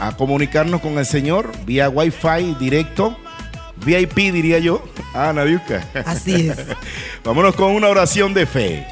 a 0.00 0.16
comunicarnos 0.16 0.80
con 0.80 0.98
el 0.98 1.06
Señor 1.06 1.52
vía 1.64 1.88
Wi-Fi 1.88 2.56
directo 2.58 3.16
VIP, 3.84 4.32
diría 4.32 4.58
yo. 4.58 4.82
Ah, 5.14 5.32
Nadiuska. 5.34 5.86
Así 6.04 6.48
es. 6.48 6.58
Vámonos 7.24 7.54
con 7.54 7.72
una 7.72 7.88
oración 7.88 8.34
de 8.34 8.46
fe. 8.46 8.86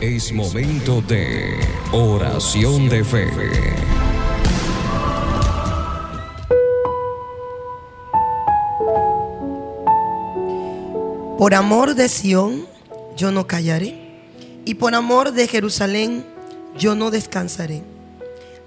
Es 0.00 0.32
momento 0.32 1.02
de 1.02 1.60
oración 1.92 2.88
de 2.88 3.04
fe. 3.04 3.28
Por 11.36 11.54
amor 11.54 11.94
de 11.94 12.08
Sión, 12.08 12.66
yo 13.16 13.30
no 13.30 13.46
callaré. 13.46 13.98
Y 14.64 14.74
por 14.74 14.94
amor 14.94 15.32
de 15.32 15.48
Jerusalén, 15.48 16.24
yo 16.78 16.94
no 16.94 17.10
descansaré. 17.10 17.82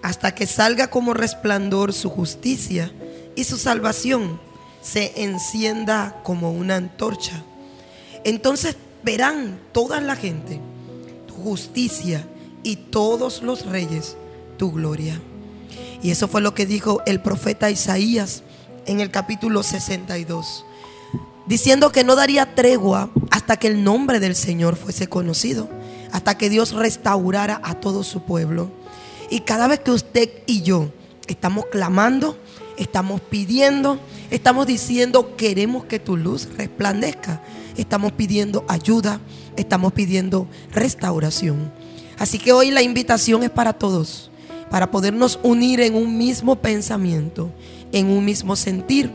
Hasta 0.03 0.35
que 0.35 0.45
salga 0.45 0.91
como 0.91 1.15
resplandor 1.15 1.93
su 1.93 2.11
justicia 2.11 2.91
y 3.35 3.45
su 3.45 3.57
salvación 3.57 4.39
se 4.83 5.23
encienda 5.23 6.21
como 6.23 6.51
una 6.51 6.75
antorcha. 6.75 7.41
Entonces 8.23 8.77
verán 9.03 9.59
toda 9.71 9.99
la 10.01 10.15
gente 10.15 10.59
tu 11.27 11.33
justicia 11.35 12.27
y 12.63 12.75
todos 12.75 13.41
los 13.41 13.65
reyes 13.65 14.15
tu 14.57 14.71
gloria. 14.71 15.19
Y 16.01 16.11
eso 16.11 16.27
fue 16.27 16.41
lo 16.41 16.53
que 16.53 16.65
dijo 16.65 17.01
el 17.05 17.21
profeta 17.21 17.71
Isaías 17.71 18.43
en 18.85 18.99
el 18.99 19.09
capítulo 19.09 19.63
62, 19.63 20.65
diciendo 21.47 21.91
que 21.91 22.03
no 22.03 22.15
daría 22.15 22.55
tregua 22.55 23.09
hasta 23.31 23.57
que 23.57 23.67
el 23.67 23.83
nombre 23.83 24.19
del 24.19 24.35
Señor 24.35 24.75
fuese 24.75 25.07
conocido, 25.07 25.69
hasta 26.11 26.37
que 26.37 26.49
Dios 26.49 26.73
restaurara 26.73 27.61
a 27.63 27.75
todo 27.75 28.03
su 28.03 28.23
pueblo. 28.23 28.69
Y 29.29 29.41
cada 29.41 29.67
vez 29.67 29.79
que 29.79 29.91
usted 29.91 30.29
y 30.45 30.61
yo 30.61 30.89
estamos 31.27 31.65
clamando, 31.67 32.37
estamos 32.77 33.21
pidiendo, 33.21 33.99
estamos 34.31 34.67
diciendo, 34.67 35.35
queremos 35.35 35.85
que 35.85 35.99
tu 35.99 36.17
luz 36.17 36.47
resplandezca. 36.57 37.41
Estamos 37.77 38.11
pidiendo 38.11 38.65
ayuda, 38.67 39.19
estamos 39.55 39.93
pidiendo 39.93 40.47
restauración. 40.71 41.71
Así 42.19 42.37
que 42.37 42.53
hoy 42.53 42.71
la 42.71 42.81
invitación 42.81 43.43
es 43.43 43.49
para 43.49 43.73
todos, 43.73 44.29
para 44.69 44.91
podernos 44.91 45.39
unir 45.43 45.81
en 45.81 45.95
un 45.95 46.17
mismo 46.17 46.55
pensamiento, 46.55 47.51
en 47.91 48.07
un 48.07 48.23
mismo 48.23 48.55
sentir, 48.55 49.11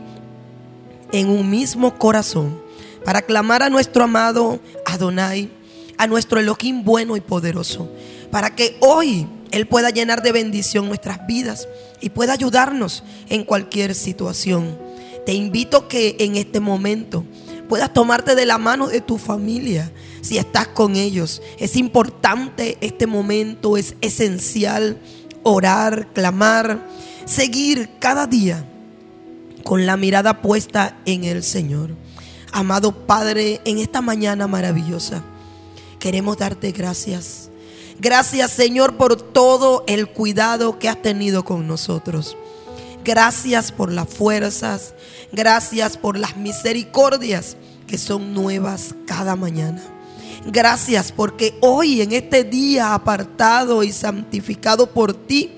en 1.11 1.29
un 1.29 1.49
mismo 1.49 1.97
corazón, 1.97 2.61
para 3.05 3.21
clamar 3.21 3.63
a 3.63 3.69
nuestro 3.69 4.03
amado 4.03 4.59
Adonai, 4.85 5.49
a 5.97 6.07
nuestro 6.07 6.39
Elohim 6.39 6.83
bueno 6.83 7.15
y 7.15 7.21
poderoso, 7.21 7.89
para 8.31 8.55
que 8.55 8.77
hoy 8.81 9.27
Él 9.51 9.67
pueda 9.67 9.89
llenar 9.89 10.21
de 10.21 10.31
bendición 10.31 10.87
nuestras 10.87 11.25
vidas 11.25 11.67
y 12.01 12.09
pueda 12.09 12.33
ayudarnos 12.33 13.03
en 13.29 13.43
cualquier 13.43 13.95
situación. 13.95 14.77
Te 15.25 15.33
invito 15.33 15.87
que 15.87 16.15
en 16.19 16.35
este 16.35 16.59
momento 16.59 17.25
puedas 17.67 17.93
tomarte 17.93 18.35
de 18.35 18.45
la 18.45 18.57
mano 18.57 18.87
de 18.87 19.01
tu 19.01 19.17
familia 19.17 19.91
si 20.21 20.37
estás 20.37 20.67
con 20.67 20.95
ellos. 20.95 21.41
Es 21.57 21.75
importante 21.75 22.77
este 22.81 23.07
momento, 23.07 23.77
es 23.77 23.95
esencial 24.01 24.99
orar, 25.43 26.07
clamar, 26.13 26.87
seguir 27.25 27.89
cada 27.99 28.27
día 28.27 28.65
con 29.63 29.85
la 29.85 29.97
mirada 29.97 30.41
puesta 30.41 30.97
en 31.05 31.23
el 31.23 31.43
Señor. 31.43 31.95
Amado 32.51 33.05
Padre, 33.05 33.61
en 33.65 33.77
esta 33.77 34.01
mañana 34.01 34.47
maravillosa, 34.47 35.23
queremos 35.99 36.37
darte 36.37 36.71
gracias 36.71 37.48
Gracias 37.99 38.51
Señor 38.51 38.95
por 38.95 39.21
todo 39.21 39.83
el 39.85 40.07
cuidado 40.07 40.79
que 40.79 40.87
has 40.87 41.01
tenido 41.01 41.43
con 41.43 41.67
nosotros. 41.67 42.37
Gracias 43.03 43.71
por 43.71 43.91
las 43.91 44.07
fuerzas. 44.07 44.93
Gracias 45.33 45.97
por 45.97 46.17
las 46.17 46.37
misericordias 46.37 47.57
que 47.87 47.97
son 47.97 48.33
nuevas 48.33 48.95
cada 49.05 49.35
mañana. 49.35 49.81
Gracias 50.45 51.11
porque 51.11 51.57
hoy 51.59 52.01
en 52.01 52.13
este 52.13 52.45
día 52.45 52.93
apartado 52.93 53.83
y 53.83 53.91
santificado 53.91 54.87
por 54.87 55.13
ti, 55.13 55.51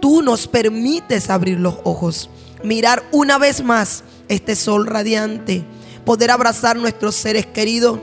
tú 0.00 0.22
nos 0.22 0.46
permites 0.48 1.28
abrir 1.28 1.60
los 1.60 1.76
ojos, 1.84 2.30
mirar 2.62 3.02
una 3.12 3.36
vez 3.36 3.62
más 3.62 4.04
este 4.28 4.56
sol 4.56 4.86
radiante, 4.86 5.64
poder 6.06 6.30
abrazar 6.30 6.76
nuestros 6.76 7.14
seres 7.14 7.44
queridos 7.44 8.00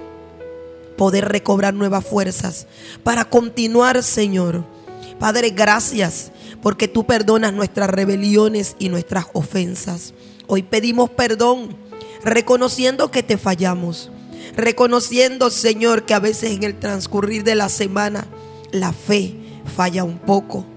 poder 1.02 1.30
recobrar 1.30 1.74
nuevas 1.74 2.06
fuerzas 2.06 2.68
para 3.04 3.26
continuar, 3.26 4.04
Señor. 4.04 4.64
Padre, 5.18 5.50
gracias 5.50 6.32
porque 6.62 6.88
tú 6.88 7.08
perdonas 7.08 7.54
nuestras 7.54 7.90
rebeliones 7.90 8.76
y 8.78 8.90
nuestras 8.90 9.26
ofensas. 9.34 10.14
Hoy 10.46 10.62
pedimos 10.62 11.10
perdón, 11.10 11.76
reconociendo 12.24 13.10
que 13.10 13.24
te 13.24 13.40
fallamos, 13.40 14.12
reconociendo, 14.56 15.50
Señor, 15.50 16.04
que 16.04 16.14
a 16.14 16.20
veces 16.20 16.52
en 16.52 16.62
el 16.62 16.78
transcurrir 16.78 17.44
de 17.44 17.56
la 17.56 17.70
semana 17.70 18.28
la 18.72 18.94
fe 18.94 19.34
falla 19.76 20.04
un 20.04 20.20
poco. 20.20 20.68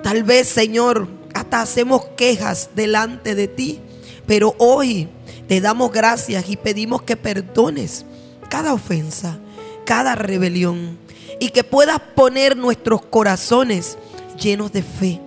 Tal 0.00 0.22
vez, 0.22 0.46
Señor, 0.46 1.08
hasta 1.34 1.60
hacemos 1.60 2.04
quejas 2.16 2.70
delante 2.76 3.34
de 3.34 3.48
ti, 3.48 3.80
pero 4.28 4.54
hoy 4.58 5.08
te 5.48 5.60
damos 5.60 5.90
gracias 5.90 6.48
y 6.48 6.56
pedimos 6.56 7.02
que 7.02 7.16
perdones 7.16 8.06
cada 8.48 8.74
ofensa 8.74 9.40
cada 9.84 10.14
rebelión 10.14 10.98
y 11.40 11.50
que 11.50 11.64
puedas 11.64 11.98
poner 12.14 12.56
nuestros 12.56 13.04
corazones 13.04 13.98
llenos 14.40 14.72
de 14.72 14.82
fe. 14.82 15.20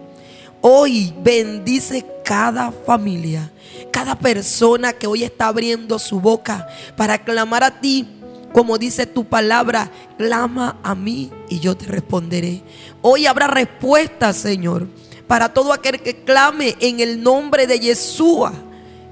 Hoy 0.62 1.14
bendice 1.24 2.06
cada 2.24 2.72
familia, 2.72 3.52
cada 3.92 4.18
persona 4.18 4.94
que 4.94 5.08
hoy 5.08 5.24
está 5.24 5.48
abriendo 5.48 6.00
su 6.00 6.20
boca 6.20 6.68
para 6.98 7.24
clamar 7.24 7.64
a 7.64 7.80
ti. 7.80 8.08
Como 8.52 8.78
dice 8.78 9.06
tu 9.06 9.26
palabra, 9.26 9.92
clama 10.18 10.80
a 10.82 10.96
mí 10.96 11.30
y 11.50 11.60
yo 11.60 11.76
te 11.76 11.86
responderé. 11.86 12.64
Hoy 13.02 13.26
habrá 13.26 13.48
respuesta, 13.48 14.32
Señor, 14.32 14.88
para 15.28 15.54
todo 15.54 15.74
aquel 15.74 16.00
que 16.00 16.24
clame 16.24 16.76
en 16.80 17.02
el 17.02 17.22
nombre 17.22 17.68
de 17.68 17.80
Yeshua 17.80 18.54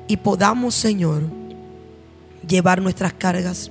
y 0.07 0.18
podamos, 0.18 0.74
Señor, 0.74 1.24
llevar 2.48 2.81
nuestras 2.81 3.13
cargas 3.13 3.69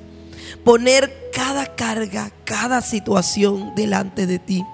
poner 0.64 1.30
cada 1.32 1.74
carga, 1.74 2.30
cada 2.44 2.80
situación 2.82 3.74
delante 3.74 4.26
de 4.26 4.38
ti. 4.38 4.64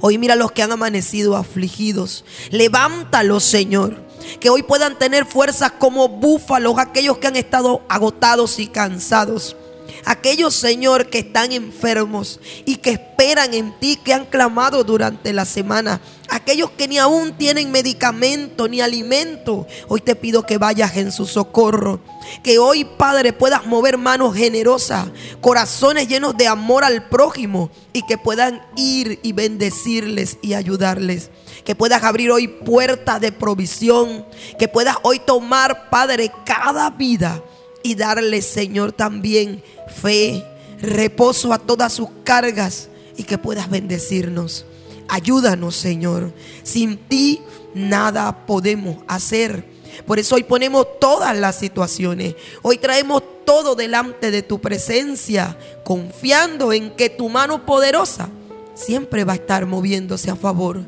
Hoy 0.00 0.18
mira 0.18 0.36
los 0.36 0.52
que 0.52 0.62
han 0.62 0.72
amanecido 0.72 1.36
afligidos. 1.36 2.24
Levántalos, 2.50 3.44
Señor. 3.44 4.02
Que 4.40 4.50
hoy 4.50 4.62
puedan 4.62 4.98
tener 4.98 5.26
fuerzas 5.26 5.72
como 5.78 6.08
búfalos, 6.08 6.78
aquellos 6.78 7.18
que 7.18 7.26
han 7.26 7.36
estado 7.36 7.82
agotados 7.88 8.58
y 8.58 8.66
cansados. 8.66 9.56
Aquellos, 10.04 10.54
Señor, 10.54 11.08
que 11.08 11.20
están 11.20 11.52
enfermos 11.52 12.40
y 12.64 12.76
que 12.76 12.90
esperan 12.90 13.54
en 13.54 13.72
ti, 13.78 13.96
que 13.96 14.12
han 14.12 14.26
clamado 14.26 14.84
durante 14.84 15.32
la 15.32 15.44
semana. 15.44 16.00
Aquellos 16.28 16.70
que 16.70 16.88
ni 16.88 16.98
aún 16.98 17.32
tienen 17.36 17.70
medicamento 17.70 18.68
ni 18.68 18.80
alimento. 18.80 19.66
Hoy 19.88 20.00
te 20.00 20.16
pido 20.16 20.44
que 20.44 20.58
vayas 20.58 20.96
en 20.96 21.12
su 21.12 21.26
socorro. 21.26 22.00
Que 22.42 22.58
hoy, 22.58 22.84
Padre, 22.84 23.32
puedas 23.32 23.66
mover 23.66 23.98
manos 23.98 24.34
generosas, 24.34 25.08
corazones 25.40 26.08
llenos 26.08 26.36
de 26.36 26.48
amor 26.48 26.84
al 26.84 27.08
prójimo 27.08 27.70
y 27.92 28.02
que 28.06 28.18
puedan 28.18 28.62
ir 28.76 29.20
y 29.22 29.32
bendecirles 29.32 30.38
y 30.42 30.54
ayudarles. 30.54 31.30
Que 31.64 31.74
puedas 31.74 32.02
abrir 32.02 32.30
hoy 32.30 32.48
puertas 32.48 33.20
de 33.20 33.32
provisión. 33.32 34.26
Que 34.58 34.68
puedas 34.68 34.96
hoy 35.02 35.18
tomar, 35.18 35.88
Padre, 35.90 36.30
cada 36.44 36.90
vida 36.90 37.42
y 37.84 37.94
darle, 37.94 38.42
Señor, 38.42 38.92
también 38.92 39.62
fe, 39.94 40.42
reposo 40.80 41.52
a 41.52 41.58
todas 41.58 41.92
sus 41.92 42.08
cargas 42.24 42.88
y 43.16 43.22
que 43.24 43.38
puedas 43.38 43.70
bendecirnos. 43.70 44.64
Ayúdanos, 45.06 45.76
Señor. 45.76 46.32
Sin 46.62 46.96
ti 46.96 47.42
nada 47.74 48.46
podemos 48.46 48.96
hacer. 49.06 49.64
Por 50.06 50.18
eso 50.18 50.34
hoy 50.34 50.44
ponemos 50.44 50.86
todas 50.98 51.36
las 51.38 51.56
situaciones. 51.56 52.34
Hoy 52.62 52.78
traemos 52.78 53.22
todo 53.44 53.74
delante 53.74 54.30
de 54.30 54.42
tu 54.42 54.62
presencia, 54.62 55.58
confiando 55.84 56.72
en 56.72 56.90
que 56.90 57.10
tu 57.10 57.28
mano 57.28 57.66
poderosa 57.66 58.30
siempre 58.74 59.24
va 59.24 59.34
a 59.34 59.36
estar 59.36 59.66
moviéndose 59.66 60.30
a 60.30 60.36
favor. 60.36 60.80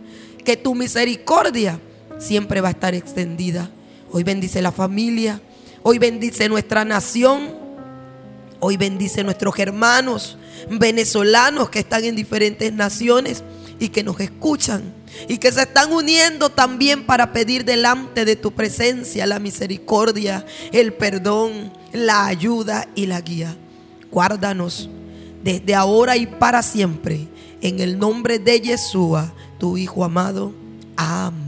Que 0.45 0.57
tu 0.57 0.75
misericordia 0.75 1.79
siempre 2.19 2.63
va 2.63 2.69
a 2.69 2.73
estar 2.73 2.95
extendida. 2.95 3.71
Hoy 4.11 4.25
bendice 4.25 4.63
la 4.63 4.73
familia. 4.73 5.43
Hoy 5.89 6.01
bendice 6.01 6.49
nuestra 6.49 6.85
nación. 6.85 7.55
Hoy 8.59 8.77
bendice 8.77 9.23
nuestros 9.23 9.57
hermanos 9.61 10.37
venezolanos 10.69 11.71
que 11.71 11.79
están 11.79 12.03
en 12.03 12.17
diferentes 12.17 12.73
naciones 12.73 13.45
y 13.79 13.91
que 13.91 14.03
nos 14.03 14.19
escuchan 14.19 14.83
y 15.29 15.39
que 15.39 15.53
se 15.53 15.63
están 15.63 15.93
uniendo 15.93 16.49
también 16.49 17.07
para 17.07 17.33
pedir 17.33 17.65
delante 17.65 18.25
de 18.25 18.35
tu 18.35 18.51
presencia 18.51 19.29
la 19.29 19.39
misericordia, 19.39 20.45
el 20.73 20.93
perdón, 20.93 21.73
la 21.93 22.27
ayuda 22.27 22.89
y 22.97 23.07
la 23.07 23.21
guía. 23.21 23.57
Guárdanos 24.11 24.91
desde 25.45 25.77
ahora 25.77 26.17
y 26.17 26.27
para 26.27 26.65
siempre. 26.65 27.29
En 27.61 27.79
el 27.79 27.97
nombre 27.97 28.41
de 28.41 28.61
Yeshua, 28.61 29.33
tu 29.61 29.77
Hijo 29.77 30.03
amado. 30.03 30.53
Amén. 30.97 31.46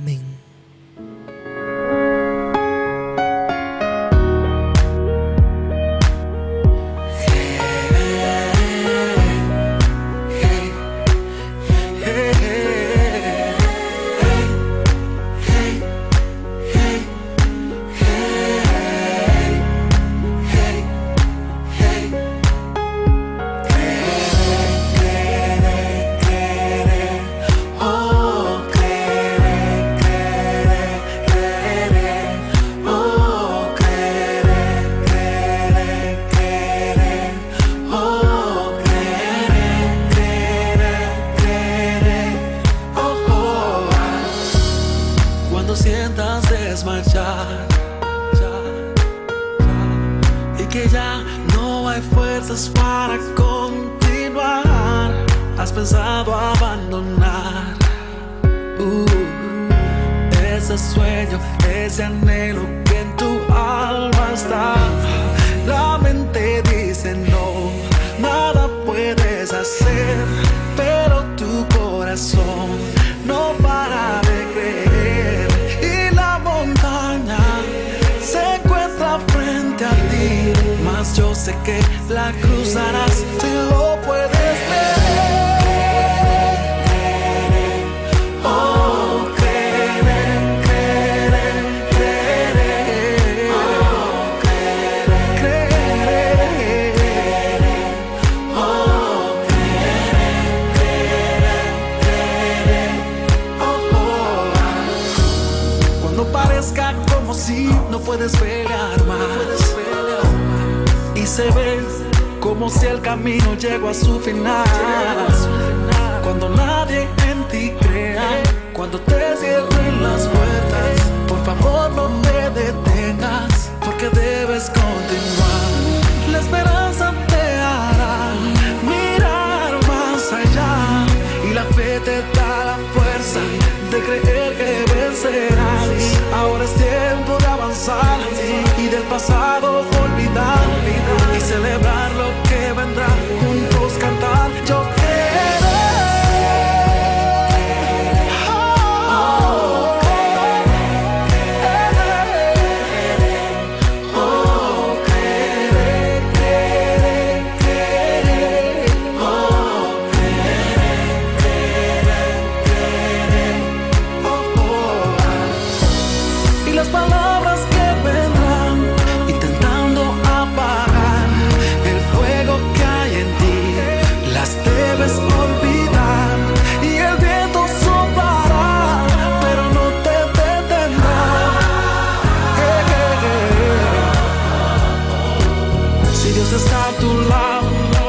Se 186.29 186.35
Deus 186.35 186.53
está 186.53 186.91
do 187.01 187.27
lado. 187.27 188.08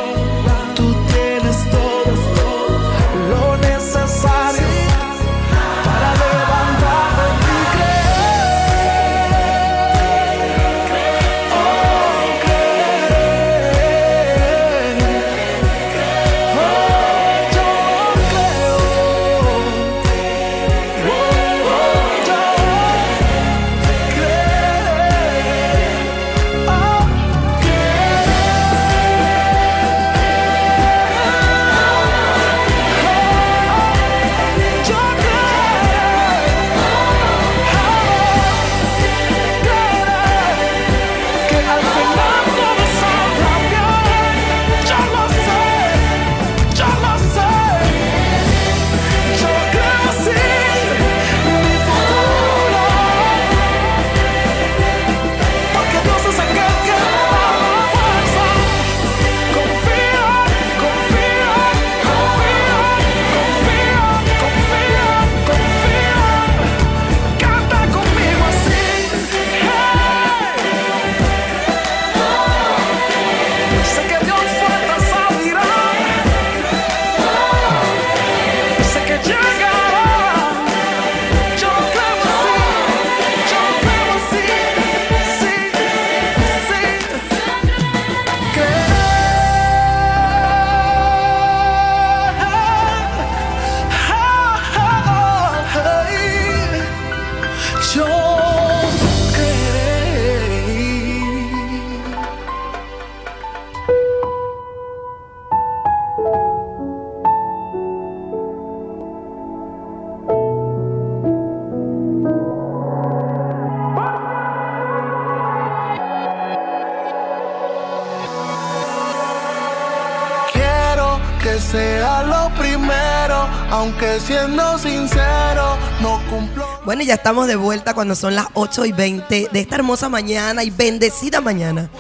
Bueno, 126.90 127.04
ya 127.04 127.14
estamos 127.14 127.46
de 127.46 127.56
vuelta 127.56 127.94
cuando 127.94 128.16
son 128.16 128.34
las 128.34 128.48
8 128.56 128.86
y 128.86 128.92
20 128.92 129.50
de 129.54 129.60
esta 129.60 129.76
hermosa 129.76 130.10
mañana 130.10 130.64
y 130.64 130.72
bendecida 130.72 131.40
mañana. 131.40 131.92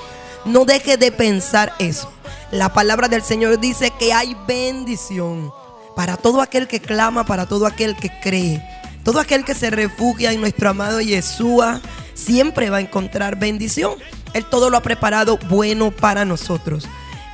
No 0.46 0.66
deje 0.66 0.98
de 0.98 1.12
pensar 1.12 1.74
eso. 1.78 2.12
La 2.50 2.74
palabra 2.74 3.08
del 3.08 3.22
Señor 3.22 3.60
dice 3.60 3.92
que 4.00 4.14
hay 4.14 4.36
bendición 4.48 5.54
para 5.96 6.18
todo 6.18 6.42
aquel 6.42 6.68
que 6.68 6.80
clama, 6.80 7.24
para 7.24 7.46
todo 7.46 7.68
aquel 7.68 7.96
que 7.98 8.10
cree. 8.20 8.68
Todo 9.04 9.20
aquel 9.20 9.46
que 9.46 9.54
se 9.54 9.70
refugia 9.70 10.32
en 10.32 10.42
nuestro 10.42 10.72
amado 10.72 11.00
Yeshua 11.02 11.82
siempre 12.16 12.72
va 12.72 12.78
a 12.78 12.82
encontrar 12.82 13.38
bendición. 13.38 13.94
Él 14.34 14.44
todo 14.50 14.72
lo 14.72 14.78
ha 14.78 14.82
preparado 14.82 15.38
bueno 15.50 15.92
para 15.92 16.26
nosotros. 16.26 16.88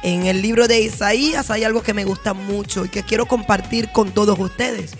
En 0.03 0.25
el 0.25 0.41
libro 0.41 0.67
de 0.67 0.81
Isaías 0.81 1.49
hay 1.49 1.63
algo 1.63 1.83
que 1.83 1.93
me 1.93 2.03
gusta 2.03 2.33
mucho 2.33 2.83
y 2.83 2.89
que 2.89 3.03
quiero 3.03 3.27
compartir 3.27 3.93
con 3.93 4.11
todos 4.11 4.37
ustedes. 4.37 4.91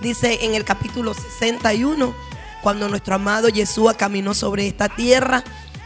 Dice 0.00 0.44
en 0.44 0.54
el 0.54 0.64
capítulo 0.64 1.12
61, 1.12 2.14
cuando 2.62 2.88
nuestro 2.88 3.16
amado 3.16 3.48
Yeshua 3.48 3.94
caminó 3.94 4.32
sobre 4.32 4.68
esta 4.68 4.88
tierra, 4.88 5.42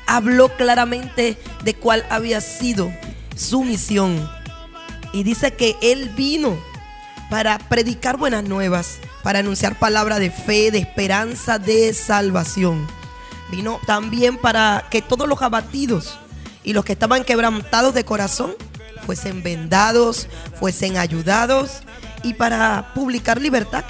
habló 0.07 0.51
claramente 0.51 1.39
de 1.65 1.75
cuál 1.75 2.05
había 2.11 2.43
sido 2.43 2.93
su 3.35 3.65
misión. 3.65 4.31
Y 5.15 5.23
dice 5.23 5.55
que 5.55 5.77
Él 5.81 6.11
vino 6.11 6.59
para 7.31 7.59
predicar 7.59 8.19
buenas 8.19 8.45
nuevas, 8.45 8.99
para 9.23 9.39
anunciar 9.39 9.79
palabra 9.79 10.19
de 10.19 10.31
fe, 10.31 10.71
de 10.71 10.79
esperanza, 10.79 11.59
de 11.59 11.95
salvación. 11.95 12.87
Vino 13.51 13.81
también 13.87 14.37
para 14.37 14.89
que 14.91 15.01
todos 15.01 15.27
los 15.27 15.41
abatidos 15.41 16.19
y 16.65 16.75
los 16.75 16.85
que 16.85 16.93
estaban 16.93 17.25
quebrantados 17.25 17.95
de 17.95 18.05
corazón 18.05 18.55
fuesen 19.07 19.43
vendados, 19.43 20.29
fuesen 20.61 20.99
ayudados 20.99 21.83
y 22.23 22.35
para 22.35 22.93
publicar 22.95 23.41
libertad 23.41 23.85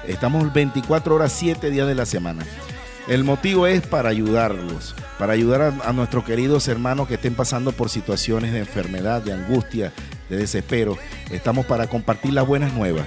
Estamos 0.08 0.54
24 0.54 1.16
horas, 1.16 1.34
7 1.34 1.72
días 1.72 1.88
de 1.88 1.96
la 1.96 2.06
semana. 2.06 2.46
El 3.08 3.24
motivo 3.24 3.68
es 3.68 3.86
para 3.86 4.10
ayudarlos, 4.10 4.96
para 5.20 5.34
ayudar 5.34 5.74
a, 5.84 5.94
nuestros 5.94 6.24
queridos 6.24 6.68
hermanos 6.68 7.08
que 7.08 7.16
estén 7.16 7.36
pasando 7.36 7.72
por 7.72 7.90
situaciones 7.90 8.52
de 8.52 8.60
enfermedad, 8.60 9.22
de 9.22 9.32
angustia, 9.32 9.94
de 10.28 10.38
desespero. 10.38 10.98
Estamos 11.30 11.68
para 11.68 11.86
compartir 11.86 12.34
las 12.34 12.48
buenas 12.48 12.74
nuevas 12.74 13.06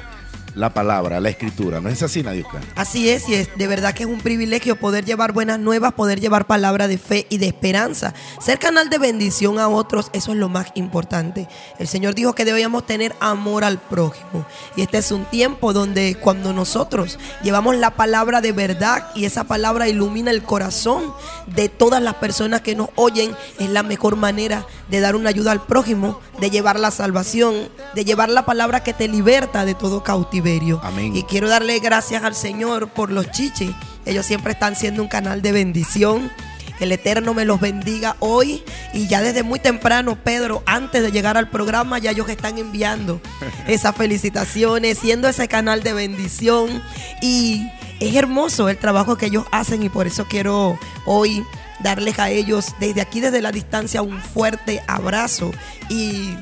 la 0.55 0.73
palabra, 0.73 1.21
la 1.21 1.29
escritura. 1.29 1.81
¿No 1.81 1.89
es 1.89 2.03
así, 2.03 2.23
Nadiuska? 2.23 2.61
Así 2.75 3.09
es, 3.09 3.29
y 3.29 3.35
es 3.35 3.49
de 3.57 3.67
verdad 3.67 3.95
que 3.95 4.05
es 4.05 4.09
un 4.09 4.21
privilegio 4.21 4.77
poder 4.77 5.05
llevar 5.05 5.33
buenas 5.33 5.59
nuevas, 5.59 5.93
poder 5.93 6.21
llevar 6.21 6.47
palabra 6.47 6.89
de 6.89 6.99
fe 6.99 7.27
y 7.31 7.39
de 7.39 7.47
esperanza. 7.47 8.15
Ser 8.41 8.59
canal 8.59 8.91
de 8.91 8.99
bendición 8.99 9.59
a 9.59 9.69
otros, 9.69 10.11
eso 10.13 10.33
es 10.33 10.39
lo 10.39 10.49
más 10.49 10.73
importante. 10.75 11.49
El 11.79 11.89
Señor 11.89 12.15
dijo 12.15 12.35
que 12.35 12.45
debíamos 12.45 12.87
tener 12.87 13.15
amor 13.21 13.65
al 13.65 13.79
prójimo. 13.79 14.47
Y 14.77 14.83
este 14.83 14.99
es 14.99 15.13
un 15.13 15.25
tiempo 15.27 15.73
donde 15.73 16.17
cuando 16.17 16.53
nosotros 16.53 17.19
llevamos 17.43 17.77
la 17.77 17.93
palabra 17.93 18.41
de 18.41 18.53
verdad 18.53 19.09
y 19.15 19.25
esa 19.25 19.45
palabra 19.45 19.89
ilumina 19.89 20.31
el 20.31 20.43
corazón 20.43 21.13
de 21.47 21.69
todas 21.69 22.03
las 22.03 22.15
personas 22.15 22.61
que 22.63 22.75
nos 22.75 22.89
oyen, 22.97 23.35
es 23.59 23.71
la 23.71 23.83
mejor 23.83 24.17
manera 24.17 24.67
de 24.89 25.01
dar 25.01 25.17
una 25.17 25.31
ayuda 25.31 25.53
al 25.53 25.63
prójimo, 25.63 26.21
de 26.41 26.51
llevar 26.51 26.81
la 26.81 26.91
salvación, 26.91 27.69
de 27.95 28.05
llevar 28.05 28.29
la 28.31 28.45
palabra 28.45 28.83
que 28.83 28.93
te 28.93 29.09
liberta 29.09 29.65
de 29.65 29.75
todo 29.75 30.03
cautiverio. 30.39 30.81
Amén. 30.83 31.17
Y 31.17 31.23
quiero 31.25 31.49
darle 31.49 31.79
gracias 31.81 32.23
al 32.23 32.35
Señor 32.35 32.89
por 32.89 33.11
los 33.11 33.31
chichis. 33.31 33.71
Ellos 34.07 34.25
siempre 34.25 34.53
están 34.53 34.77
siendo 34.77 35.03
un 35.03 35.09
canal 35.09 35.43
de 35.43 35.53
bendición. 35.53 36.31
El 36.81 36.93
Eterno 36.93 37.35
me 37.35 37.45
los 37.45 37.61
bendiga 37.61 38.17
hoy. 38.21 38.63
Y 38.93 39.09
ya 39.09 39.21
desde 39.21 39.43
muy 39.43 39.59
temprano, 39.59 40.17
Pedro, 40.23 40.63
antes 40.67 41.03
de 41.03 41.11
llegar 41.11 41.37
al 41.37 41.51
programa, 41.51 41.99
ya 41.99 42.13
ellos 42.13 42.29
están 42.29 42.59
enviando 42.59 43.21
esas 43.67 43.97
felicitaciones, 43.97 44.99
siendo 44.99 45.29
ese 45.29 45.49
canal 45.49 45.83
de 45.83 45.93
bendición. 45.93 46.83
Y 47.21 47.69
es 48.01 48.15
hermoso 48.15 48.69
el 48.69 48.79
trabajo 48.79 49.17
que 49.17 49.27
ellos 49.27 49.45
hacen 49.51 49.83
y 49.83 49.89
por 49.89 50.07
eso 50.07 50.27
quiero 50.29 50.79
hoy 51.05 51.45
darles 51.81 52.19
a 52.19 52.31
ellos 52.31 52.75
desde 52.81 53.01
aquí, 53.01 53.21
desde 53.21 53.41
la 53.41 53.53
distancia, 53.53 54.03
un 54.03 54.21
fuerte 54.21 54.83
abrazo 54.87 55.53
y 55.89 56.35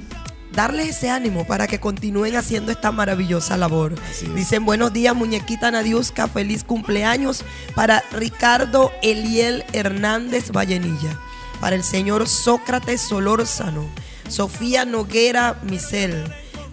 darles 0.57 0.89
ese 0.89 1.11
ánimo 1.11 1.47
para 1.47 1.69
que 1.69 1.79
continúen 1.79 2.35
haciendo 2.35 2.73
esta 2.73 2.91
maravillosa 2.91 3.57
labor. 3.59 3.95
Dicen 4.35 4.65
buenos 4.65 4.93
días, 4.93 5.15
muñequita 5.15 5.71
Nadiuska, 5.71 6.27
feliz 6.27 6.65
cumpleaños 6.65 7.45
para 7.75 8.03
Ricardo 8.11 8.91
Eliel 9.03 9.65
Hernández 9.73 10.51
Vallenilla. 10.51 11.21
para 11.61 11.75
el 11.77 11.83
señor 11.83 12.29
Sócrates 12.29 13.01
Solórzano, 13.01 13.89
Sofía 14.29 14.85
Noguera 14.85 15.59
Misel, 15.63 16.23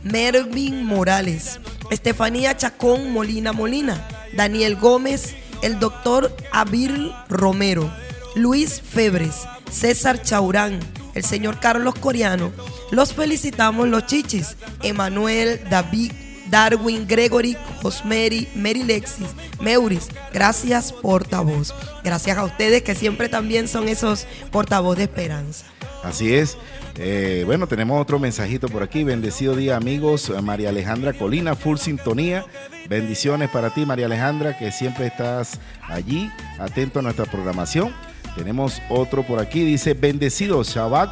Mervin 0.03 0.85
Morales, 0.85 1.61
Estefanía 1.89 2.57
Chacón 2.57 3.13
Molina 3.13 3.53
Molina, 3.53 4.05
Daniel 4.35 4.75
Gómez, 4.75 5.35
el 5.61 5.79
doctor 5.79 6.35
Abir 6.51 7.13
Romero, 7.29 7.89
Luis 8.35 8.81
Febres, 8.81 9.47
César 9.71 10.21
Chaurán, 10.21 10.79
el 11.13 11.23
señor 11.23 11.59
Carlos 11.59 11.95
Coriano. 11.95 12.51
Los 12.91 13.13
felicitamos 13.13 13.87
los 13.87 14.05
chichis, 14.05 14.55
Emanuel, 14.81 15.61
David, 15.69 16.11
Darwin, 16.49 17.07
Gregory, 17.07 17.57
Josmeri, 17.81 18.47
Mary 18.55 18.83
Lexis, 18.83 19.27
Meuris. 19.59 20.09
Gracias, 20.31 20.93
portavoz. 20.93 21.73
Gracias 22.03 22.37
a 22.37 22.43
ustedes 22.43 22.83
que 22.83 22.95
siempre 22.95 23.29
también 23.29 23.67
son 23.67 23.89
esos 23.89 24.27
portavoz 24.51 24.97
de 24.97 25.03
esperanza. 25.03 25.65
Así 26.03 26.35
es. 26.35 26.57
Eh, 26.95 27.43
bueno, 27.45 27.65
tenemos 27.65 27.99
otro 27.99 28.19
mensajito 28.19 28.67
por 28.67 28.83
aquí. 28.83 29.03
Bendecido 29.03 29.55
día, 29.55 29.77
amigos. 29.77 30.31
María 30.43 30.69
Alejandra 30.69 31.13
Colina, 31.13 31.55
full 31.55 31.77
sintonía. 31.77 32.45
Bendiciones 32.87 33.49
para 33.49 33.73
ti, 33.73 33.85
María 33.85 34.05
Alejandra, 34.05 34.57
que 34.57 34.71
siempre 34.71 35.07
estás 35.07 35.59
allí, 35.81 36.29
atento 36.59 36.99
a 36.99 37.01
nuestra 37.01 37.25
programación. 37.25 37.93
Tenemos 38.35 38.81
otro 38.89 39.23
por 39.23 39.39
aquí, 39.39 39.63
dice, 39.63 39.93
bendecido 39.93 40.63
Shabbat, 40.63 41.11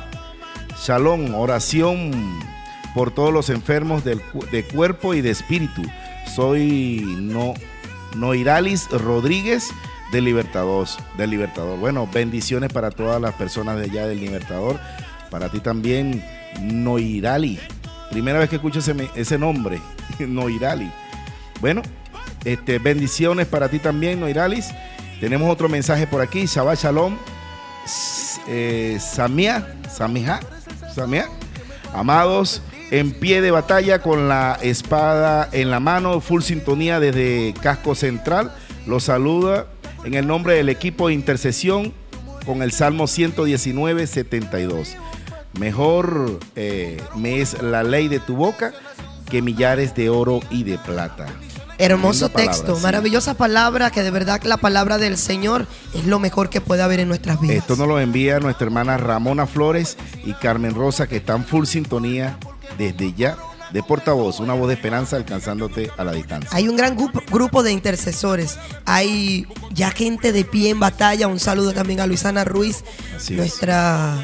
Shalom, 0.86 1.36
oración 1.36 2.12
por 2.94 3.12
todos 3.12 3.32
los 3.32 3.50
enfermos 3.50 4.04
del, 4.04 4.22
de 4.52 4.64
cuerpo 4.64 5.14
y 5.14 5.22
de 5.22 5.30
espíritu. 5.30 5.84
Soy 6.36 7.04
no, 7.20 7.54
Noiralis 8.16 8.90
Rodríguez 8.90 9.70
del 10.12 10.26
Libertador, 10.26 10.88
del 11.18 11.30
Libertador. 11.30 11.80
Bueno, 11.80 12.08
bendiciones 12.12 12.72
para 12.72 12.92
todas 12.92 13.22
las 13.22 13.34
personas 13.36 13.78
de 13.78 13.86
allá 13.86 14.08
del 14.08 14.20
Libertador. 14.20 14.80
Para 15.30 15.50
ti 15.50 15.60
también, 15.60 16.24
Noirali. 16.62 17.60
Primera 18.10 18.40
vez 18.40 18.50
que 18.50 18.58
escucho 18.58 18.80
ese, 18.80 19.10
ese 19.16 19.38
nombre, 19.38 19.80
Noirali. 20.20 20.92
Bueno, 21.62 21.82
este, 22.44 22.80
bendiciones 22.80 23.48
para 23.48 23.70
ti 23.70 23.80
también, 23.80 24.20
Noiralis. 24.20 24.70
Tenemos 25.22 25.52
otro 25.52 25.70
mensaje 25.70 26.08
por 26.08 26.20
aquí, 26.20 26.48
Shabbat 26.48 26.80
Shalom, 26.80 27.16
eh, 28.48 28.98
Samia, 29.00 29.76
Samia, 29.88 30.40
Samia. 30.96 31.30
Amados, 31.94 32.64
en 32.90 33.12
pie 33.12 33.40
de 33.42 33.52
batalla 33.52 34.02
con 34.02 34.28
la 34.28 34.58
espada 34.64 35.48
en 35.52 35.70
la 35.70 35.80
mano, 35.80 36.22
full 36.22 36.42
sintonía 36.42 37.00
desde 37.00 37.54
Casco 37.62 37.94
Central. 37.94 38.52
Los 38.88 39.04
saluda 39.04 39.68
en 40.04 40.16
el 40.16 40.26
nombre 40.26 40.56
del 40.56 40.70
equipo 40.70 41.10
de 41.10 41.14
intercesión 41.14 41.94
con 42.48 42.64
el 42.64 42.72
Salmo 42.72 43.06
119, 43.06 44.08
72. 44.08 44.96
Mejor 45.60 46.40
eh, 46.56 47.00
me 47.16 47.42
es 47.42 47.62
la 47.62 47.84
ley 47.84 48.08
de 48.08 48.20
tu 48.20 48.36
boca 48.36 48.74
que 49.30 49.44
millares 49.44 49.94
de 49.94 50.10
oro 50.10 50.40
y 50.50 50.64
de 50.64 50.80
plata. 50.80 51.28
Hermoso 51.82 52.30
texto, 52.30 52.78
maravillosa 52.80 53.34
palabra, 53.34 53.90
que 53.90 54.04
de 54.04 54.12
verdad 54.12 54.42
la 54.44 54.58
palabra 54.58 54.98
del 54.98 55.18
Señor 55.18 55.66
es 55.96 56.06
lo 56.06 56.20
mejor 56.20 56.50
que 56.50 56.62
puede 56.62 56.84
haber 56.84 57.00
en 57.00 57.08
nuestras 57.08 57.42
vidas. 57.42 57.58
Esto 57.58 57.76
nos 57.76 57.88
lo 57.88 58.00
envía 58.00 58.40
nuestra 58.40 58.66
hermana 58.66 58.98
Ramona 58.98 59.48
Flores 59.48 59.98
y 60.24 60.34
Carmen 60.34 60.76
Rosa, 60.76 61.08
que 61.08 61.18
están 61.18 61.44
full 61.44 61.66
sintonía 61.66 62.38
desde 62.78 63.14
ya 63.14 63.36
de 63.74 63.82
portavoz, 63.84 64.40
una 64.40 64.54
voz 64.54 64.68
de 64.68 64.76
esperanza 64.76 65.16
alcanzándote 65.16 65.90
a 65.98 66.04
la 66.04 66.12
distancia. 66.12 66.50
Hay 66.54 66.68
un 66.68 66.76
gran 66.76 66.96
grupo, 67.32 67.64
de 67.64 67.72
intercesores, 67.72 68.58
hay 68.86 69.48
ya 69.74 69.92
gente 69.92 70.32
de 70.32 70.44
pie 70.44 70.70
en 70.70 70.80
batalla, 70.80 71.28
un 71.28 71.40
saludo 71.40 71.74
también 71.74 72.00
a 72.00 72.08
Luisana 72.08 72.44
Ruiz, 72.44 72.84
nuestra 73.30 74.24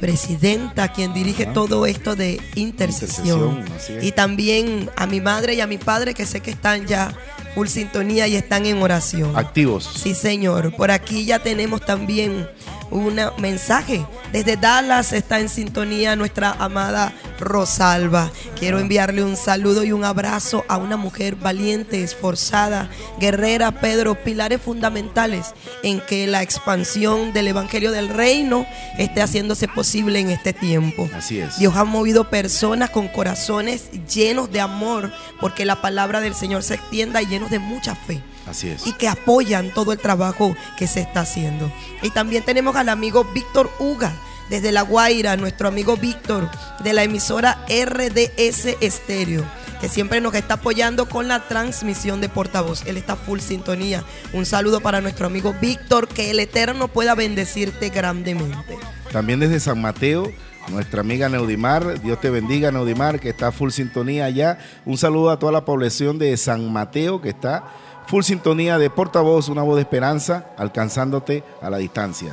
presidenta, 0.00 0.92
quien 0.92 1.12
dirige 1.12 1.46
todo 1.46 1.86
esto 1.86 2.16
de 2.16 2.40
intercesión. 2.54 3.64
y 4.02 4.12
también 4.12 4.90
a 4.96 5.06
mi 5.06 5.20
madre 5.20 5.54
y 5.54 5.60
a 5.60 5.66
mi 5.66 5.78
padre, 5.78 6.14
que 6.14 6.26
sé 6.26 6.40
que 6.40 6.50
están 6.50 6.86
ya 6.86 7.14
full 7.56 7.68
sintonía 7.68 8.28
y 8.28 8.36
están 8.36 8.66
en 8.66 8.82
oración. 8.82 9.34
Activos. 9.34 9.90
Sí, 9.96 10.14
señor. 10.14 10.76
Por 10.76 10.90
aquí 10.90 11.24
ya 11.24 11.38
tenemos 11.38 11.80
también 11.80 12.46
un 12.90 13.18
mensaje. 13.38 14.04
Desde 14.32 14.56
Dallas 14.56 15.12
está 15.12 15.40
en 15.40 15.48
sintonía 15.48 16.16
nuestra 16.16 16.52
amada 16.52 17.12
Rosalba. 17.38 18.30
Quiero 18.58 18.78
enviarle 18.78 19.22
un 19.24 19.36
saludo 19.36 19.84
y 19.84 19.92
un 19.92 20.04
abrazo 20.04 20.64
a 20.68 20.76
una 20.76 20.96
mujer 20.96 21.36
valiente, 21.36 22.02
esforzada, 22.02 22.90
guerrera, 23.18 23.72
Pedro, 23.80 24.14
pilares 24.14 24.60
fundamentales 24.60 25.54
en 25.82 26.00
que 26.00 26.26
la 26.26 26.42
expansión 26.42 27.32
del 27.32 27.48
Evangelio 27.48 27.90
del 27.90 28.08
Reino 28.08 28.66
esté 28.98 29.22
haciéndose 29.22 29.68
posible 29.68 30.20
en 30.20 30.30
este 30.30 30.52
tiempo. 30.52 31.08
Así 31.14 31.40
es. 31.40 31.58
Dios 31.58 31.76
ha 31.76 31.84
movido 31.84 32.30
personas 32.30 32.90
con 32.90 33.08
corazones 33.08 33.90
llenos 34.12 34.50
de 34.50 34.60
amor 34.60 35.12
porque 35.40 35.64
la 35.64 35.80
palabra 35.80 36.20
del 36.20 36.34
Señor 36.34 36.62
se 36.62 36.74
extienda 36.74 37.22
y 37.22 37.26
llenos 37.26 37.45
de 37.50 37.58
mucha 37.58 37.94
fe. 37.94 38.22
Así 38.46 38.68
es. 38.68 38.86
Y 38.86 38.92
que 38.92 39.08
apoyan 39.08 39.72
todo 39.72 39.92
el 39.92 39.98
trabajo 39.98 40.56
que 40.78 40.86
se 40.86 41.00
está 41.00 41.20
haciendo. 41.20 41.70
Y 42.02 42.10
también 42.10 42.44
tenemos 42.44 42.76
al 42.76 42.88
amigo 42.88 43.24
Víctor 43.34 43.70
Uga, 43.78 44.12
desde 44.50 44.72
La 44.72 44.82
Guaira, 44.82 45.36
nuestro 45.36 45.68
amigo 45.68 45.96
Víctor, 45.96 46.50
de 46.84 46.92
la 46.92 47.02
emisora 47.02 47.64
RDS 47.68 48.76
Estéreo, 48.80 49.44
que 49.80 49.88
siempre 49.88 50.20
nos 50.20 50.34
está 50.34 50.54
apoyando 50.54 51.08
con 51.08 51.26
la 51.26 51.48
transmisión 51.48 52.20
de 52.20 52.28
portavoz. 52.28 52.86
Él 52.86 52.96
está 52.96 53.16
full 53.16 53.40
sintonía. 53.40 54.04
Un 54.32 54.46
saludo 54.46 54.80
para 54.80 55.00
nuestro 55.00 55.26
amigo 55.26 55.54
Víctor, 55.60 56.06
que 56.06 56.30
el 56.30 56.38
Eterno 56.38 56.88
pueda 56.88 57.14
bendecirte 57.14 57.88
grandemente. 57.88 58.78
También 59.12 59.40
desde 59.40 59.60
San 59.60 59.80
Mateo, 59.80 60.32
nuestra 60.68 61.00
amiga 61.00 61.28
Neudimar, 61.28 62.00
Dios 62.00 62.20
te 62.20 62.30
bendiga 62.30 62.70
Neudimar, 62.70 63.20
que 63.20 63.30
está 63.30 63.52
full 63.52 63.70
sintonía 63.70 64.24
allá. 64.24 64.58
Un 64.84 64.98
saludo 64.98 65.30
a 65.30 65.38
toda 65.38 65.52
la 65.52 65.64
población 65.64 66.18
de 66.18 66.36
San 66.36 66.72
Mateo, 66.72 67.20
que 67.20 67.30
está 67.30 67.64
Full 68.06 68.22
sintonía 68.22 68.78
de 68.78 68.88
portavoz, 68.88 69.48
una 69.48 69.62
voz 69.62 69.76
de 69.76 69.82
esperanza, 69.82 70.46
alcanzándote 70.56 71.42
a 71.60 71.70
la 71.70 71.78
distancia. 71.78 72.32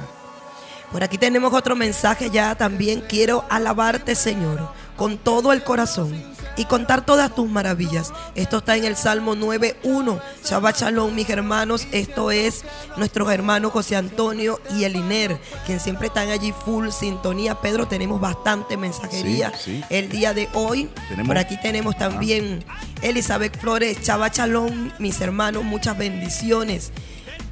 Por 0.92 1.04
aquí 1.04 1.18
tenemos 1.18 1.52
otro 1.52 1.76
mensaje 1.76 2.30
ya 2.30 2.54
también. 2.54 3.02
Quiero 3.02 3.44
alabarte, 3.50 4.14
Señor, 4.14 4.70
con 4.96 5.18
todo 5.18 5.52
el 5.52 5.64
corazón 5.64 6.33
y 6.56 6.66
contar 6.66 7.06
todas 7.06 7.34
tus 7.34 7.50
maravillas. 7.50 8.12
Esto 8.36 8.58
está 8.58 8.76
en 8.78 8.86
el 8.86 8.96
Salmo 8.96 9.36
9.1. 9.36 10.20
Shabbat 10.46 10.80
Shalom, 10.80 11.14
mis 11.14 11.30
hermanos. 11.30 11.88
Esto 11.92 12.32
es 12.32 12.64
nuestros 12.98 13.32
hermanos 13.32 13.72
José 13.72 13.96
Antonio 13.96 14.60
y 14.76 14.84
Eliner, 14.84 15.40
quien 15.66 15.80
siempre 15.80 16.08
están 16.08 16.30
allí 16.30 16.52
full 16.52 16.90
sintonía. 16.90 17.60
Pedro, 17.62 17.88
tenemos 17.88 18.20
bastante 18.20 18.78
mensajería 18.78 19.52
el 19.90 20.10
día 20.10 20.34
de 20.34 20.50
hoy. 20.54 20.90
Por 21.26 21.38
aquí 21.38 21.58
tenemos 21.62 21.98
también 21.98 22.64
Elizabeth 23.02 23.60
Flores, 23.60 24.00
Shabbat 24.02 24.38
Shalom, 24.38 24.92
mis 25.00 25.20
hermanos, 25.22 25.64
muchas 25.64 25.98
bendiciones. 25.98 26.92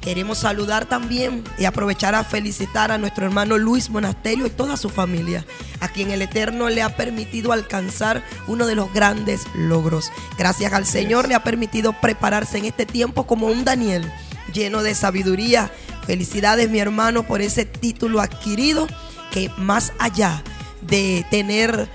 Queremos 0.02 0.38
saludar 0.38 0.86
también 0.86 1.44
y 1.58 1.64
aprovechar 1.64 2.16
a 2.16 2.24
felicitar 2.24 2.90
a 2.90 2.98
nuestro 2.98 3.24
hermano 3.24 3.56
Luis 3.56 3.88
Monasterio 3.88 4.46
y 4.46 4.50
toda 4.50 4.76
su 4.76 4.90
familia, 4.90 5.46
a 5.78 5.86
quien 5.86 6.10
el 6.10 6.22
Eterno 6.22 6.68
le 6.70 6.82
ha 6.82 6.96
permitido 6.96 7.52
alcanzar 7.52 8.24
uno 8.48 8.66
de 8.66 8.74
los 8.74 8.92
grandes 8.92 9.42
logros. 9.54 10.10
Gracias 10.36 10.72
al 10.72 10.86
Señor 10.86 11.28
le 11.28 11.36
ha 11.36 11.44
permitido 11.44 11.92
prepararse 11.92 12.58
en 12.58 12.64
este 12.64 12.84
tiempo 12.84 13.28
como 13.28 13.46
un 13.46 13.64
Daniel, 13.64 14.10
lleno 14.52 14.82
de 14.82 14.96
sabiduría. 14.96 15.70
Felicidades 16.04 16.68
mi 16.68 16.80
hermano 16.80 17.22
por 17.22 17.40
ese 17.40 17.64
título 17.64 18.20
adquirido 18.20 18.88
que 19.30 19.50
más 19.56 19.92
allá 20.00 20.42
de 20.80 21.24
tener 21.30 21.88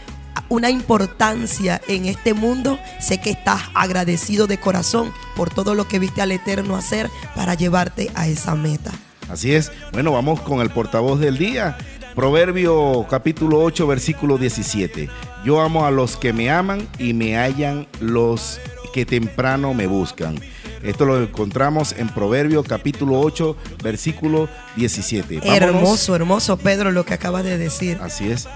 una 0.50 0.70
importancia 0.70 1.82
en 1.88 2.06
este 2.06 2.34
mundo, 2.34 2.80
sé 3.00 3.20
que 3.20 3.32
estás 3.32 3.62
agradecido 3.74 4.48
de 4.48 4.60
corazón 4.60 5.12
por 5.36 5.50
todo 5.50 5.76
lo 5.76 5.88
que 5.88 6.00
viste 6.00 6.22
al 6.22 6.32
Eterno 6.32 6.76
hacer 6.76 7.10
para 7.36 7.54
llevarte 7.54 8.12
a 8.16 8.28
esa 8.28 8.56
meta. 8.56 8.92
Así 9.30 9.54
es. 9.54 9.72
Bueno, 9.92 10.12
vamos 10.12 10.42
con 10.42 10.62
el 10.62 10.70
portavoz 10.70 11.20
del 11.20 11.38
día. 11.38 11.78
Proverbio 12.16 13.06
capítulo 13.10 13.60
8, 13.60 13.86
versículo 13.86 14.38
17. 14.38 15.10
Yo 15.46 15.62
amo 15.62 15.86
a 15.86 15.92
los 15.92 16.18
que 16.18 16.34
me 16.34 16.50
aman 16.50 16.88
y 16.98 17.14
me 17.14 17.38
hallan 17.38 17.88
los 18.00 18.60
que 18.94 19.06
temprano 19.06 19.74
me 19.74 19.86
buscan. 19.86 20.40
Esto 20.82 21.06
lo 21.06 21.22
encontramos 21.22 21.94
en 21.98 22.08
Proverbio 22.10 22.64
capítulo 22.64 23.20
8, 23.20 23.56
versículo 23.84 24.50
17. 24.78 25.42
Hermoso, 25.44 26.16
hermoso, 26.16 26.58
Pedro, 26.58 26.92
lo 26.92 27.06
que 27.06 27.14
acabas 27.14 27.44
de 27.44 27.58
decir. 27.58 28.00
Así 28.02 28.32
es. 28.32 28.48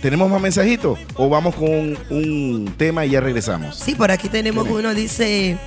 ¿Tenemos 0.00 0.30
más 0.30 0.40
mensajitos? 0.40 0.98
¿O 1.16 1.28
vamos 1.28 1.54
con 1.56 1.98
un, 2.10 2.74
tema 2.76 3.04
y 3.04 3.10
ya 3.10 3.20
regresamos? 3.20 3.76
Sí, 3.76 3.94
por 3.94 4.10
aquí 4.10 4.28
tenemos 4.28 4.68
uno, 4.68 4.94
dice, 4.94 5.58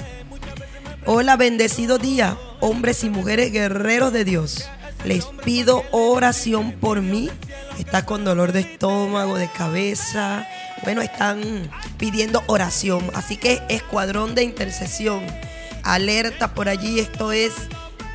hola, 1.06 1.36
bendecido 1.36 1.98
día, 1.98 2.38
hombres 2.62 3.04
y 3.04 3.10
mujeres 3.10 3.52
guerreros 3.52 4.14
de 4.14 4.24
Dios. 4.24 4.70
Les 5.04 5.26
pido 5.26 5.84
oración 5.92 6.74
por 6.74 7.02
mí. 7.02 7.30
Está 7.80 8.06
con 8.06 8.24
dolor 8.24 8.52
de 8.52 8.62
estómago, 8.62 9.36
de 9.38 9.50
cabeza. 9.50 10.48
Bueno, 10.84 11.02
están 11.02 11.42
pidiendo 11.98 12.44
oración. 12.48 13.04
Así 13.16 13.36
que 13.36 13.62
escuadrón 13.68 14.36
de 14.36 14.44
intercesión. 14.44 15.22
Alerta 15.84 16.54
por 16.54 16.70
allí. 16.70 17.00
Esto 17.00 17.32
es 17.32 17.54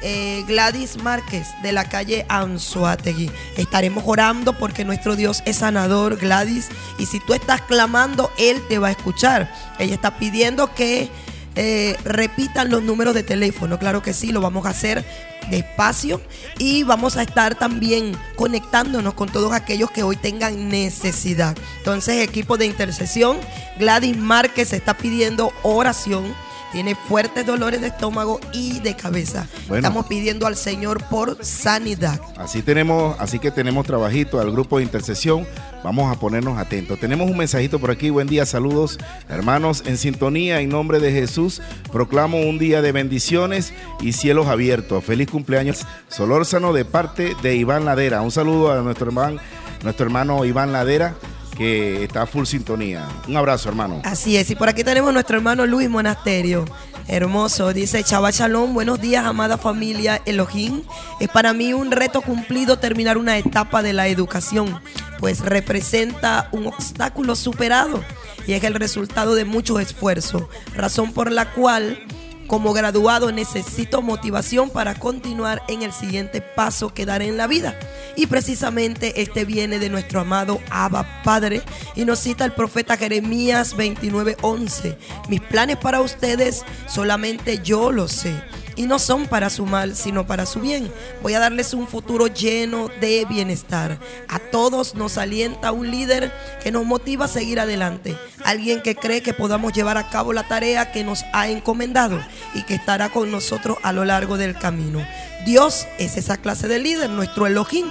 eh, 0.03 0.45
Gladys 0.47 0.97
Márquez 1.03 1.49
de 1.63 1.73
la 1.73 1.89
calle 1.89 2.27
Anzuategui. 2.29 3.31
Estaremos 3.57 4.05
orando 4.07 4.53
porque 4.53 4.85
nuestro 4.85 5.17
Dios 5.17 5.43
es 5.47 5.57
sanador, 5.57 6.17
Gladys. 6.17 6.69
Y 6.99 7.07
si 7.07 7.21
tú 7.21 7.35
estás 7.35 7.63
clamando, 7.63 8.31
Él 8.39 8.63
te 8.69 8.79
va 8.79 8.89
a 8.89 8.93
escuchar. 8.93 9.53
Ella 9.79 9.95
está 9.95 10.19
pidiendo 10.19 10.75
que 10.75 11.11
eh, 11.59 11.97
repitan 12.05 12.71
los 12.71 12.83
números 12.83 13.15
de 13.15 13.23
teléfono. 13.23 13.79
Claro 13.79 14.03
que 14.03 14.13
sí, 14.13 14.31
lo 14.31 14.43
vamos 14.43 14.67
a 14.67 14.71
hacer 14.71 15.05
despacio 15.51 16.21
y 16.59 16.83
vamos 16.83 17.17
a 17.17 17.23
estar 17.23 17.55
también 17.55 18.17
conectándonos 18.37 19.15
con 19.15 19.31
todos 19.31 19.53
aquellos 19.53 19.91
que 19.91 20.03
hoy 20.03 20.17
tengan 20.17 20.69
necesidad. 20.69 21.57
Entonces, 21.79 22.23
equipo 22.23 22.59
de 22.59 22.67
intercesión, 22.67 23.39
Gladys 23.79 24.19
Márquez 24.19 24.73
está 24.73 24.95
pidiendo 24.95 25.53
oración 25.63 26.35
tiene 26.77 26.95
fuertes 26.95 27.47
dolores 27.47 27.81
de 27.81 27.87
estómago 27.87 28.39
y 28.53 28.81
de 28.81 28.95
cabeza. 28.95 29.49
Estamos 29.75 30.05
pidiendo 30.05 30.47
al 30.47 30.57
Señor 30.57 31.03
por 31.05 31.43
sanidad. 31.43 32.21
Así 32.37 32.61
tenemos, 32.61 33.17
así 33.19 33.39
que 33.39 33.51
tenemos 33.51 33.87
trabajito 33.87 34.41
al 34.41 34.53
grupo 34.53 34.77
de 34.77 34.85
intercesión. 34.85 35.47
Vamos 35.83 36.15
a 36.15 36.21
ponernos 36.21 36.59
atentos. 36.59 37.01
Tenemos 37.01 37.31
un 37.31 37.39
mensajito 37.39 37.79
por 37.79 37.91
aquí. 37.91 38.11
Buen 38.11 38.29
día, 38.29 38.45
saludos, 38.45 38.99
hermanos 39.31 39.85
en 39.87 39.97
sintonía. 39.97 40.61
En 40.61 40.69
nombre 40.69 41.01
de 41.01 41.13
Jesús, 41.13 41.63
proclamo 41.91 42.41
un 42.41 42.59
día 42.59 42.83
de 42.83 42.93
bendiciones 42.93 43.73
y 44.03 44.13
cielos 44.13 44.47
abiertos. 44.47 45.03
Feliz 45.03 45.31
cumpleaños, 45.31 45.87
Solórzano, 46.09 46.75
de 46.75 46.85
parte 46.85 47.35
de 47.43 47.57
Iván 47.57 47.87
Ladera. 47.87 48.21
Un 48.21 48.33
saludo 48.33 48.71
a 48.71 48.83
nuestro 48.83 49.07
hermano, 49.07 49.41
nuestro 49.83 50.05
hermano 50.05 50.45
Iván 50.45 50.73
Ladera 50.73 51.15
que 51.57 52.05
está 52.05 52.23
a 52.23 52.27
full 52.27 52.45
sintonía. 52.45 53.09
Un 53.29 53.37
abrazo, 53.37 53.69
hermano. 53.69 54.01
Así 54.05 54.37
es, 54.37 54.51
y 54.51 54.55
por 54.55 54.69
aquí 54.69 54.85
tenemos 54.85 55.13
nuestro 55.13 55.37
hermano 55.37 55.67
Luis 55.67 55.89
Monasterio. 55.89 56.65
Hermoso, 57.09 57.73
dice 57.73 58.03
Chava 58.03 58.31
buenos 58.73 59.01
días, 59.01 59.25
amada 59.25 59.59
familia 59.59 60.21
Elohim. 60.27 60.83
Es 61.21 61.29
para 61.29 61.53
mí 61.53 61.73
un 61.73 61.93
reto 61.93 62.21
cumplido 62.21 62.79
terminar 62.79 63.17
una 63.17 63.39
etapa 63.39 63.83
de 63.83 63.93
la 63.93 64.09
educación, 64.09 64.81
pues 65.21 65.41
representa 65.41 66.49
un 66.51 66.67
obstáculo 66.67 67.37
superado 67.37 68.03
y 68.47 68.55
es 68.55 68.65
el 68.65 68.75
resultado 68.75 69.37
de 69.37 69.45
mucho 69.45 69.79
esfuerzo, 69.79 70.49
razón 70.75 71.13
por 71.13 71.31
la 71.31 71.53
cual 71.53 72.05
como 72.47 72.73
graduado 72.73 73.33
necesito 73.33 74.03
motivación 74.03 74.71
para 74.71 74.95
continuar 74.95 75.63
en 75.69 75.83
el 75.83 75.93
siguiente 75.93 76.41
paso 76.41 76.95
que 76.95 77.07
daré 77.07 77.27
en 77.27 77.37
la 77.37 77.47
vida. 77.47 77.79
Y 78.17 78.27
precisamente 78.27 79.21
este 79.21 79.45
viene 79.45 79.79
de 79.79 79.91
nuestro 79.91 80.21
amado 80.21 80.61
Abba 80.71 81.23
Padre 81.23 81.63
y 81.95 82.05
nos 82.05 82.21
cita 82.21 82.45
el 82.45 82.53
profeta 82.53 82.97
Jeremías 82.97 83.77
29:11. 83.77 84.97
Mis 85.29 85.41
planes 85.41 85.77
para 85.77 86.01
ustedes 86.01 86.65
solamente 86.87 87.61
yo 87.63 87.93
los 87.93 88.13
sé 88.13 88.56
y 88.77 88.87
no 88.87 88.99
son 88.99 89.27
para 89.27 89.51
su 89.51 89.67
mal, 89.67 89.97
sino 89.97 90.27
para 90.27 90.47
su 90.47 90.61
bien. 90.61 90.93
Voy 91.23 91.35
a 91.35 91.41
darles 91.41 91.75
un 91.75 91.89
futuro 91.89 92.29
lleno 92.29 92.89
de 93.01 93.25
bienestar. 93.25 93.99
A 94.29 94.39
todos 94.39 94.95
nos 94.95 95.19
alienta 95.19 95.73
un 95.73 95.91
líder 95.91 96.33
que 96.63 96.71
nos 96.71 96.85
motiva 96.85 97.25
a 97.25 97.29
seguir 97.29 97.59
adelante, 97.59 98.17
alguien 98.45 98.83
que 98.83 98.95
cree 98.95 99.23
que 99.23 99.33
podamos 99.33 99.73
llevar 99.73 99.97
a 99.97 100.11
cabo 100.11 100.33
la 100.33 100.47
tarea 100.47 100.93
que 100.93 101.03
nos 101.03 101.25
ha 101.33 101.49
encomendado 101.49 102.23
y 102.55 102.63
que 102.63 102.75
estará 102.75 103.09
con 103.09 103.31
nosotros 103.31 103.79
a 103.83 103.93
lo 103.93 104.05
largo 104.05 104.37
del 104.37 104.57
camino. 104.57 105.05
Dios 105.45 105.87
es 105.99 106.17
esa 106.17 106.37
clase 106.37 106.69
de 106.69 106.79
líder, 106.79 107.11
nuestro 107.11 107.47
Elohim 107.47 107.87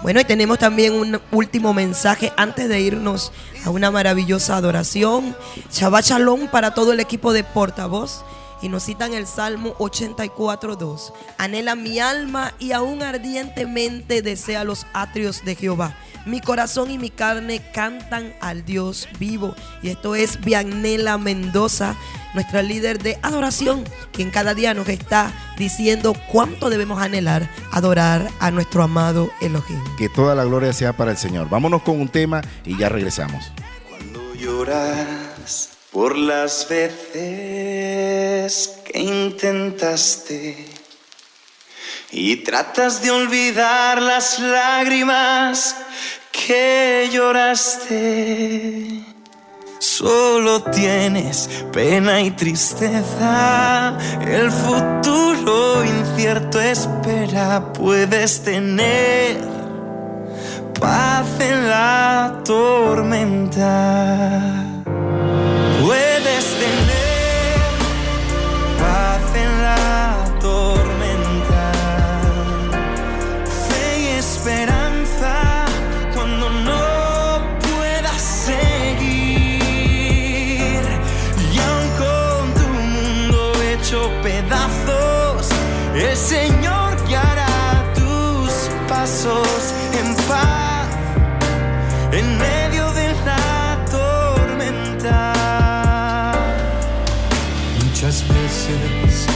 Bueno, 0.01 0.19
y 0.19 0.23
tenemos 0.23 0.57
también 0.57 0.93
un 0.93 1.21
último 1.31 1.71
mensaje 1.71 2.33
antes 2.35 2.67
de 2.67 2.81
irnos 2.81 3.31
a 3.63 3.69
una 3.69 3.91
maravillosa 3.91 4.57
adoración. 4.57 5.35
Shabbat 5.71 6.05
Shalom 6.05 6.47
para 6.47 6.73
todo 6.73 6.93
el 6.93 6.99
equipo 6.99 7.31
de 7.31 7.43
Portavoz 7.43 8.25
y 8.61 8.69
nos 8.69 8.83
citan 8.83 9.13
el 9.13 9.27
Salmo 9.27 9.75
84.2. 9.75 11.13
Anhela 11.37 11.75
mi 11.75 11.99
alma 11.99 12.53
y 12.59 12.71
aún 12.71 13.03
ardientemente 13.03 14.21
desea 14.21 14.63
los 14.63 14.85
atrios 14.93 15.43
de 15.45 15.55
Jehová. 15.55 15.95
Mi 16.25 16.41
corazón 16.41 16.89
y 16.89 16.97
mi 16.97 17.11
carne 17.11 17.61
cantan 17.71 18.33
al 18.41 18.65
Dios 18.65 19.07
vivo. 19.19 19.53
Y 19.83 19.89
esto 19.89 20.15
es 20.15 20.41
Vianela 20.41 21.19
Mendoza, 21.19 21.95
nuestra 22.33 22.63
líder 22.63 23.01
de 23.01 23.19
adoración, 23.21 23.83
quien 24.11 24.31
cada 24.31 24.55
día 24.55 24.73
nos 24.73 24.89
está 24.89 25.31
diciendo 25.57 26.15
cuánto 26.31 26.69
debemos 26.71 26.99
anhelar 26.99 27.47
adorar 27.71 28.29
a 28.39 28.49
nuestro 28.49 28.81
amado 28.81 29.29
Elohim. 29.39 29.79
Que 29.99 30.09
toda 30.09 30.33
la 30.33 30.45
gloria 30.45 30.73
sea 30.73 30.93
para 30.93 31.11
el 31.11 31.17
Señor. 31.17 31.49
Vámonos 31.49 31.83
con 31.83 31.99
un 32.01 32.09
tema 32.09 32.41
y 32.65 32.75
ya 32.77 32.89
regresamos. 32.89 33.51
Cuando 33.87 34.33
lloras 34.33 35.34
por 35.95 36.15
las 36.17 36.67
veces 36.67 38.81
que 38.83 38.99
intentaste 38.99 40.67
y 42.11 42.35
tratas 42.43 43.01
de 43.01 43.11
olvidar 43.11 44.01
las 44.01 44.39
lágrimas 44.39 45.73
que 46.33 47.09
lloraste. 47.13 49.05
Solo 49.79 50.63
tienes 50.63 51.47
pena 51.71 52.19
y 52.19 52.31
tristeza, 52.31 53.97
el 54.27 54.51
futuro 54.51 55.85
incierto 55.85 56.59
espera, 56.59 57.71
puedes 57.71 58.43
tener 58.43 59.37
paz 60.77 61.25
en 61.39 61.69
la 61.69 62.41
tormenta. 62.43 63.85
Guiará 87.07 87.93
tus 87.93 88.69
pasos 88.87 89.73
en 89.99 90.15
paz. 90.27 90.87
En 92.11 92.37
medio 92.37 92.91
de 92.93 93.13
la 93.25 93.77
tormenta. 93.89 95.33
Muchas 97.83 98.27
veces 98.27 99.27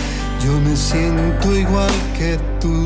yo 0.44 0.52
me 0.62 0.76
siento 0.76 1.56
igual 1.56 1.94
que 2.18 2.40
tú. 2.60 2.86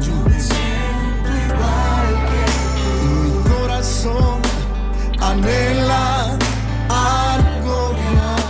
Yo 0.00 0.14
me 0.28 0.40
siento 0.40 1.30
igual 1.48 2.08
que 2.30 2.42
tú. 2.78 2.86
Y 3.04 3.06
mi 3.24 3.34
corazón 3.52 4.38
anhela 5.20 6.38
algo 6.88 7.78
más. 8.16 8.42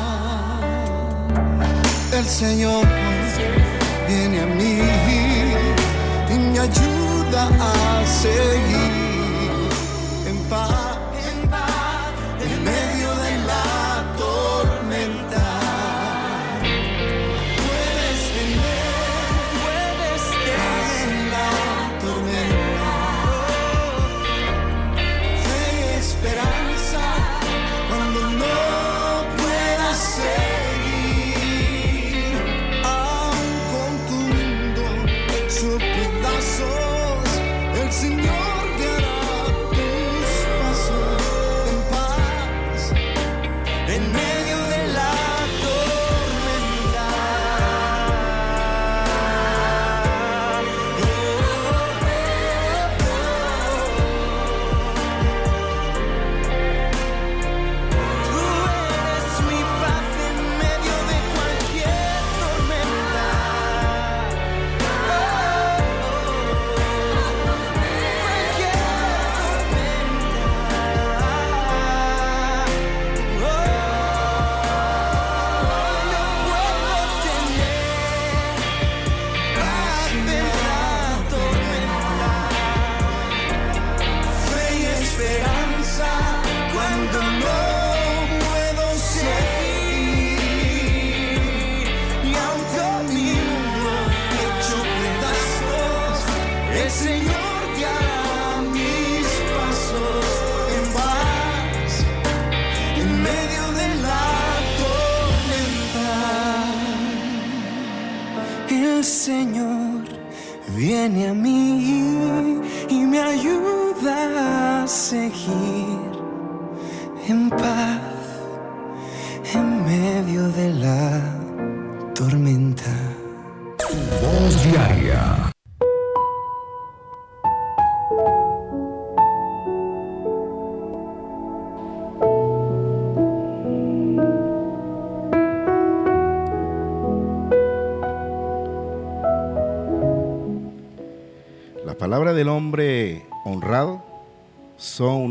El 2.12 2.26
Señor 2.26 2.86
viene 4.06 4.40
a 4.42 4.46
mí 4.46 4.53
y 6.64 6.68
me 6.68 6.72
ayuda 6.72 7.48
a 7.60 8.06
seguir 8.06 9.03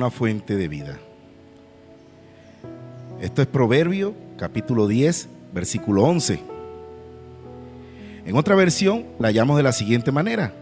una 0.04 0.12
fuente 0.12 0.58
de 0.58 0.68
vida. 0.68 1.00
Esto 3.22 3.42
es 3.42 3.48
Proverbio 3.48 4.14
capítulo 4.36 4.90
10, 4.90 5.30
versículo 5.54 6.04
11. 6.04 6.42
En 8.26 8.36
otra 8.36 8.56
versión 8.56 9.06
la 9.18 9.32
llamo 9.32 9.56
de 9.56 9.64
la 9.64 9.72
siguiente 9.72 10.12
manera. 10.12 10.54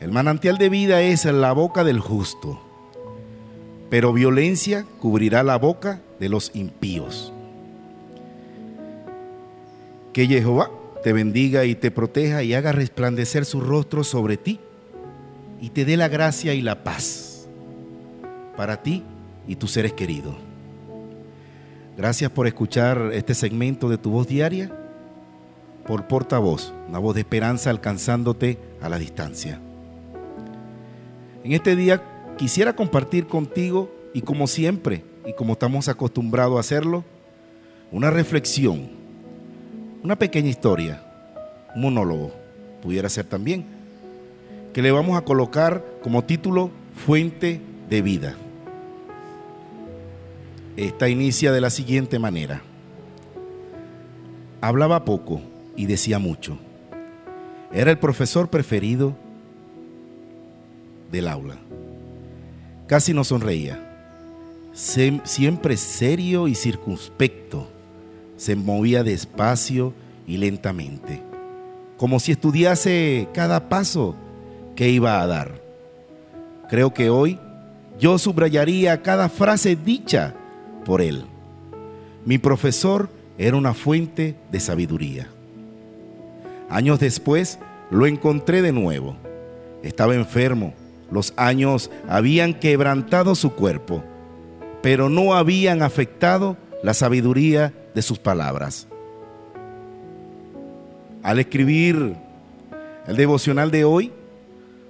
El 0.00 0.10
manantial 0.10 0.56
de 0.56 0.70
vida 0.70 1.02
es 1.02 1.26
la 1.26 1.52
boca 1.52 1.84
del 1.84 2.00
justo, 2.00 2.62
pero 3.90 4.14
violencia 4.14 4.86
cubrirá 5.00 5.42
la 5.42 5.58
boca 5.58 6.00
de 6.18 6.30
los 6.30 6.50
impíos. 6.54 7.30
Que 10.14 10.26
Jehová 10.26 10.70
te 11.04 11.12
bendiga 11.12 11.66
y 11.66 11.74
te 11.74 11.90
proteja 11.90 12.42
y 12.42 12.54
haga 12.54 12.72
resplandecer 12.72 13.44
su 13.44 13.60
rostro 13.60 14.02
sobre 14.02 14.38
ti 14.38 14.60
y 15.60 15.68
te 15.68 15.84
dé 15.84 15.98
la 15.98 16.08
gracia 16.08 16.54
y 16.54 16.62
la 16.62 16.84
paz 16.84 17.31
para 18.56 18.82
ti 18.82 19.02
y 19.46 19.56
tus 19.56 19.72
seres 19.72 19.92
queridos. 19.92 20.34
Gracias 21.96 22.30
por 22.30 22.46
escuchar 22.46 23.10
este 23.12 23.34
segmento 23.34 23.88
de 23.88 23.98
tu 23.98 24.10
voz 24.10 24.26
diaria 24.26 24.70
por 25.86 26.06
portavoz, 26.06 26.72
una 26.88 26.98
voz 26.98 27.14
de 27.14 27.20
esperanza 27.20 27.70
alcanzándote 27.70 28.58
a 28.80 28.88
la 28.88 28.98
distancia. 28.98 29.60
En 31.44 31.52
este 31.52 31.76
día 31.76 32.02
quisiera 32.38 32.74
compartir 32.74 33.26
contigo 33.26 33.90
y 34.14 34.22
como 34.22 34.46
siempre 34.46 35.04
y 35.26 35.32
como 35.34 35.54
estamos 35.54 35.88
acostumbrados 35.88 36.56
a 36.56 36.60
hacerlo, 36.60 37.04
una 37.90 38.10
reflexión, 38.10 38.88
una 40.02 40.16
pequeña 40.16 40.48
historia, 40.48 41.02
un 41.74 41.82
monólogo, 41.82 42.32
pudiera 42.82 43.08
ser 43.08 43.26
también, 43.26 43.64
que 44.72 44.82
le 44.82 44.92
vamos 44.92 45.18
a 45.18 45.24
colocar 45.24 45.84
como 46.02 46.24
título 46.24 46.70
Fuente 47.06 47.60
de 47.92 48.00
Vida. 48.00 48.34
Esta 50.78 51.10
inicia 51.10 51.52
de 51.52 51.60
la 51.60 51.68
siguiente 51.68 52.18
manera. 52.18 52.62
Hablaba 54.62 55.04
poco 55.04 55.42
y 55.76 55.84
decía 55.84 56.18
mucho. 56.18 56.56
Era 57.70 57.90
el 57.90 57.98
profesor 57.98 58.48
preferido 58.48 59.14
del 61.10 61.28
aula. 61.28 61.56
Casi 62.86 63.12
no 63.12 63.24
sonreía. 63.24 63.90
siempre 64.72 65.76
serio 65.76 66.48
y 66.48 66.54
circunspecto. 66.54 67.68
Se 68.38 68.56
movía 68.56 69.04
despacio 69.04 69.92
y 70.26 70.38
lentamente, 70.38 71.22
como 71.98 72.18
si 72.20 72.32
estudiase 72.32 73.28
cada 73.34 73.68
paso 73.68 74.16
que 74.76 74.88
iba 74.88 75.20
a 75.20 75.26
dar. 75.26 75.60
Creo 76.70 76.94
que 76.94 77.10
hoy 77.10 77.38
yo 78.02 78.18
subrayaría 78.18 79.00
cada 79.00 79.28
frase 79.28 79.76
dicha 79.76 80.34
por 80.84 81.00
él. 81.00 81.24
Mi 82.24 82.36
profesor 82.36 83.08
era 83.38 83.56
una 83.56 83.74
fuente 83.74 84.34
de 84.50 84.58
sabiduría. 84.58 85.28
Años 86.68 86.98
después 86.98 87.60
lo 87.92 88.06
encontré 88.06 88.60
de 88.60 88.72
nuevo. 88.72 89.14
Estaba 89.84 90.16
enfermo. 90.16 90.74
Los 91.12 91.32
años 91.36 91.92
habían 92.08 92.54
quebrantado 92.54 93.36
su 93.36 93.52
cuerpo, 93.52 94.02
pero 94.82 95.08
no 95.08 95.34
habían 95.34 95.80
afectado 95.80 96.56
la 96.82 96.94
sabiduría 96.94 97.72
de 97.94 98.02
sus 98.02 98.18
palabras. 98.18 98.88
Al 101.22 101.38
escribir 101.38 102.16
el 103.06 103.16
devocional 103.16 103.70
de 103.70 103.84
hoy, 103.84 104.10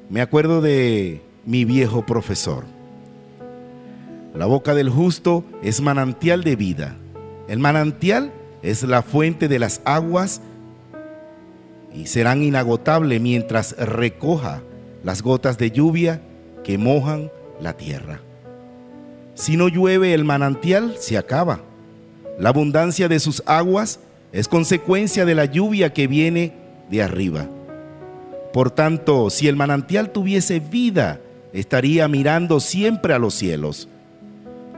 me 0.08 0.22
acuerdo 0.22 0.62
de 0.62 1.20
mi 1.44 1.66
viejo 1.66 2.06
profesor. 2.06 2.64
La 4.34 4.46
boca 4.46 4.74
del 4.74 4.88
justo 4.88 5.44
es 5.62 5.80
manantial 5.80 6.42
de 6.42 6.56
vida. 6.56 6.96
El 7.48 7.58
manantial 7.58 8.32
es 8.62 8.82
la 8.82 9.02
fuente 9.02 9.46
de 9.46 9.58
las 9.58 9.82
aguas 9.84 10.40
y 11.94 12.06
serán 12.06 12.42
inagotables 12.42 13.20
mientras 13.20 13.76
recoja 13.76 14.62
las 15.04 15.22
gotas 15.22 15.58
de 15.58 15.70
lluvia 15.70 16.22
que 16.64 16.78
mojan 16.78 17.30
la 17.60 17.74
tierra. 17.76 18.20
Si 19.34 19.56
no 19.56 19.68
llueve 19.68 20.14
el 20.14 20.24
manantial, 20.24 20.96
se 20.98 21.18
acaba. 21.18 21.60
La 22.38 22.48
abundancia 22.48 23.08
de 23.08 23.20
sus 23.20 23.42
aguas 23.44 24.00
es 24.32 24.48
consecuencia 24.48 25.26
de 25.26 25.34
la 25.34 25.44
lluvia 25.44 25.92
que 25.92 26.06
viene 26.06 26.54
de 26.90 27.02
arriba. 27.02 27.48
Por 28.54 28.70
tanto, 28.70 29.28
si 29.28 29.48
el 29.48 29.56
manantial 29.56 30.10
tuviese 30.10 30.60
vida, 30.60 31.20
estaría 31.52 32.08
mirando 32.08 32.60
siempre 32.60 33.12
a 33.12 33.18
los 33.18 33.34
cielos. 33.34 33.88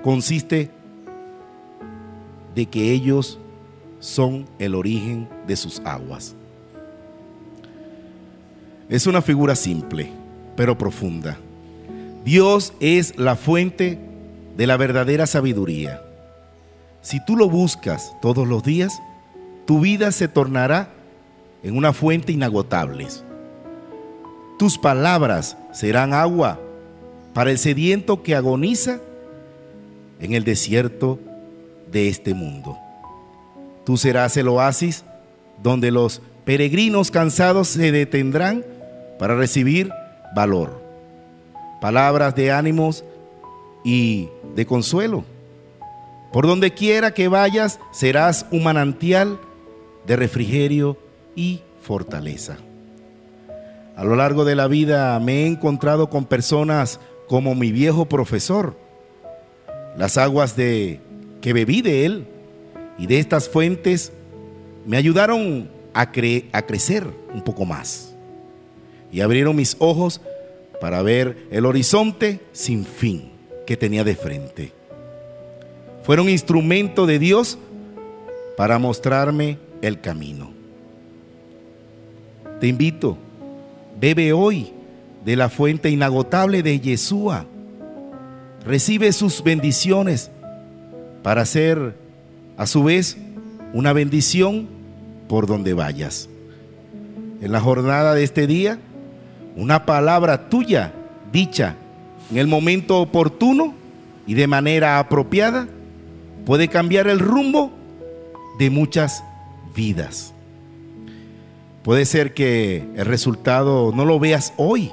Consiste 0.05 0.71
de 2.55 2.67
que 2.67 2.93
ellos 2.93 3.39
son 4.01 4.45
el 4.59 4.75
origen 4.75 5.27
de 5.47 5.57
sus 5.57 5.81
aguas. 5.81 6.35
Es 8.91 9.07
una 9.07 9.23
figura 9.23 9.57
simple, 9.57 10.11
pero 10.57 10.77
profunda. 10.77 11.39
Dios 12.23 12.75
es 12.81 13.19
la 13.19 13.35
fuente 13.35 13.99
de 14.59 14.67
la 14.67 14.77
verdadera 14.77 15.27
sabiduría. 15.27 16.03
Si 17.01 17.25
tú 17.25 17.35
lo 17.35 17.49
buscas 17.49 18.15
todos 18.21 18.47
los 18.47 18.63
días, 18.63 19.01
tu 19.65 19.81
vida 19.81 20.13
se 20.13 20.29
tornará 20.29 20.91
en 21.63 21.79
una 21.79 21.95
fuente 21.95 22.31
inagotable. 22.31 23.07
Tus 24.59 24.77
palabras 24.77 25.57
serán 25.73 26.13
agua 26.13 26.61
para 27.33 27.51
el 27.51 27.57
sediento 27.57 28.23
que 28.23 28.35
agoniza 28.35 29.01
en 30.21 30.35
el 30.35 30.45
desierto 30.45 31.19
de 31.91 32.09
este 32.09 32.35
mundo. 32.35 32.79
Tú 33.85 33.97
serás 33.97 34.37
el 34.37 34.49
oasis 34.49 35.05
donde 35.63 35.91
los 35.91 36.23
peregrinos 36.45 37.11
cansados 37.11 37.69
se 37.69 37.93
detendrán 37.93 38.65
para 39.19 39.35
recibir 39.35 39.91
valor, 40.35 40.83
palabras 41.81 42.35
de 42.35 42.53
ánimos 42.53 43.05
y 43.85 44.29
de 44.55 44.67
consuelo. 44.67 45.25
Por 46.33 46.47
donde 46.47 46.73
quiera 46.73 47.15
que 47.15 47.29
vayas, 47.29 47.79
serás 47.93 48.47
un 48.51 48.65
manantial 48.65 49.39
de 50.07 50.17
refrigerio 50.17 50.99
y 51.37 51.61
fortaleza. 51.81 52.57
A 53.97 54.03
lo 54.03 54.17
largo 54.17 54.45
de 54.45 54.57
la 54.57 54.67
vida 54.67 55.19
me 55.21 55.43
he 55.43 55.47
encontrado 55.47 56.11
con 56.11 56.25
personas 56.25 56.99
como 57.29 57.55
mi 57.55 57.71
viejo 57.71 58.07
profesor. 58.07 58.77
Las 59.97 60.19
aguas 60.19 60.57
de 60.57 61.01
que 61.41 61.53
bebí 61.53 61.83
de 61.83 62.07
él 62.07 62.27
y 62.99 63.07
de 63.07 63.19
estas 63.19 63.49
fuentes 63.49 64.13
me 64.87 64.97
ayudaron 64.97 65.69
a, 65.93 66.03
a 66.03 66.63
crecer 66.67 67.07
un 67.33 67.43
poco 67.43 67.65
más 67.65 68.15
y 69.13 69.21
abrieron 69.21 69.55
mis 69.55 69.77
ojos 69.79 70.21
para 70.81 71.03
ver 71.03 71.47
el 71.51 71.67
horizonte 71.67 72.41
sin 72.53 72.85
fin 72.85 73.31
que 73.67 73.77
tenía 73.77 74.05
de 74.05 74.17
frente. 74.17 74.73
Fueron 76.03 76.29
instrumento 76.29 77.07
de 77.07 77.19
Dios 77.19 77.59
para 78.57 78.79
mostrarme 78.79 79.59
el 79.83 80.01
camino. 80.01 80.53
Te 82.61 82.67
invito, 82.67 83.17
bebe 84.01 84.33
hoy 84.33 84.73
de 85.25 85.37
la 85.37 85.49
fuente 85.49 85.91
inagotable 85.91 86.63
de 86.63 86.81
Yeshua. 86.81 87.47
Recibe 88.65 89.13
sus 89.13 89.43
bendiciones 89.43 90.31
para 91.23 91.45
ser 91.45 91.97
a 92.57 92.67
su 92.67 92.85
vez 92.85 93.19
una 93.75 93.93
bendición 93.93 94.69
por 95.29 95.47
donde 95.47 95.75
vayas. 95.75 96.29
En 97.43 97.53
la 97.53 97.61
jornada 97.61 98.15
de 98.15 98.25
este 98.25 98.47
día, 98.47 98.79
una 99.57 99.85
palabra 99.85 100.49
tuya 100.49 100.95
dicha 101.31 101.77
en 102.31 102.39
el 102.39 102.47
momento 102.47 103.01
oportuno 103.01 103.75
y 104.27 104.35
de 104.35 104.47
manera 104.47 104.99
apropiada 104.99 105.69
puede 106.47 106.69
cambiar 106.69 107.07
el 107.09 107.19
rumbo 107.19 107.71
de 108.59 108.71
muchas 108.71 109.23
vidas. 109.75 110.33
Puede 111.83 112.07
ser 112.07 112.33
que 112.33 112.89
el 112.97 113.05
resultado 113.05 113.93
no 113.95 114.07
lo 114.07 114.19
veas 114.19 114.55
hoy, 114.57 114.91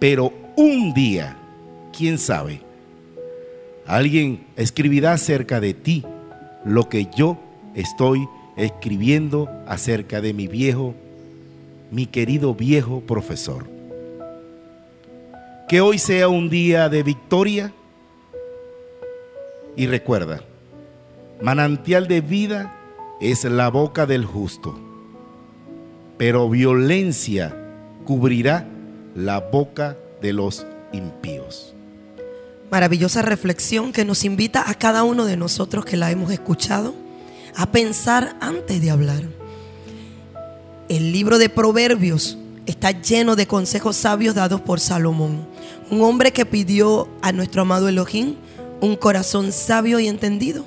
pero 0.00 0.32
un 0.56 0.92
día, 0.92 1.36
quién 1.96 2.18
sabe, 2.18 2.65
alguien 3.86 4.46
escribirá 4.56 5.12
acerca 5.12 5.60
de 5.60 5.74
ti 5.74 6.04
lo 6.64 6.88
que 6.88 7.06
yo 7.16 7.38
estoy 7.74 8.28
escribiendo 8.56 9.48
acerca 9.66 10.20
de 10.20 10.32
mi 10.32 10.48
viejo, 10.48 10.94
mi 11.90 12.06
querido 12.06 12.54
viejo 12.54 13.00
profesor. 13.00 13.66
Que 15.68 15.80
hoy 15.80 15.98
sea 15.98 16.28
un 16.28 16.48
día 16.48 16.88
de 16.88 17.02
victoria 17.02 17.72
y 19.76 19.86
recuerda, 19.86 20.42
manantial 21.42 22.08
de 22.08 22.20
vida 22.20 22.72
es 23.20 23.44
la 23.44 23.68
boca 23.68 24.06
del 24.06 24.24
justo, 24.24 24.78
pero 26.16 26.48
violencia 26.48 27.54
cubrirá 28.04 28.66
la 29.14 29.40
boca 29.40 29.96
de 30.22 30.32
los 30.32 30.66
impíos. 30.92 31.75
Maravillosa 32.70 33.22
reflexión 33.22 33.92
que 33.92 34.04
nos 34.04 34.24
invita 34.24 34.68
a 34.68 34.74
cada 34.74 35.04
uno 35.04 35.24
de 35.24 35.36
nosotros 35.36 35.84
que 35.84 35.96
la 35.96 36.10
hemos 36.10 36.32
escuchado 36.32 36.94
a 37.54 37.70
pensar 37.70 38.36
antes 38.40 38.82
de 38.82 38.90
hablar. 38.90 39.22
El 40.88 41.12
libro 41.12 41.38
de 41.38 41.48
Proverbios 41.48 42.38
está 42.66 42.90
lleno 42.90 43.36
de 43.36 43.46
consejos 43.46 43.96
sabios 43.96 44.34
dados 44.34 44.60
por 44.60 44.80
Salomón, 44.80 45.46
un 45.90 46.02
hombre 46.02 46.32
que 46.32 46.44
pidió 46.44 47.08
a 47.22 47.30
nuestro 47.30 47.62
amado 47.62 47.88
Elohim 47.88 48.34
un 48.80 48.96
corazón 48.96 49.52
sabio 49.52 50.00
y 50.00 50.08
entendido 50.08 50.64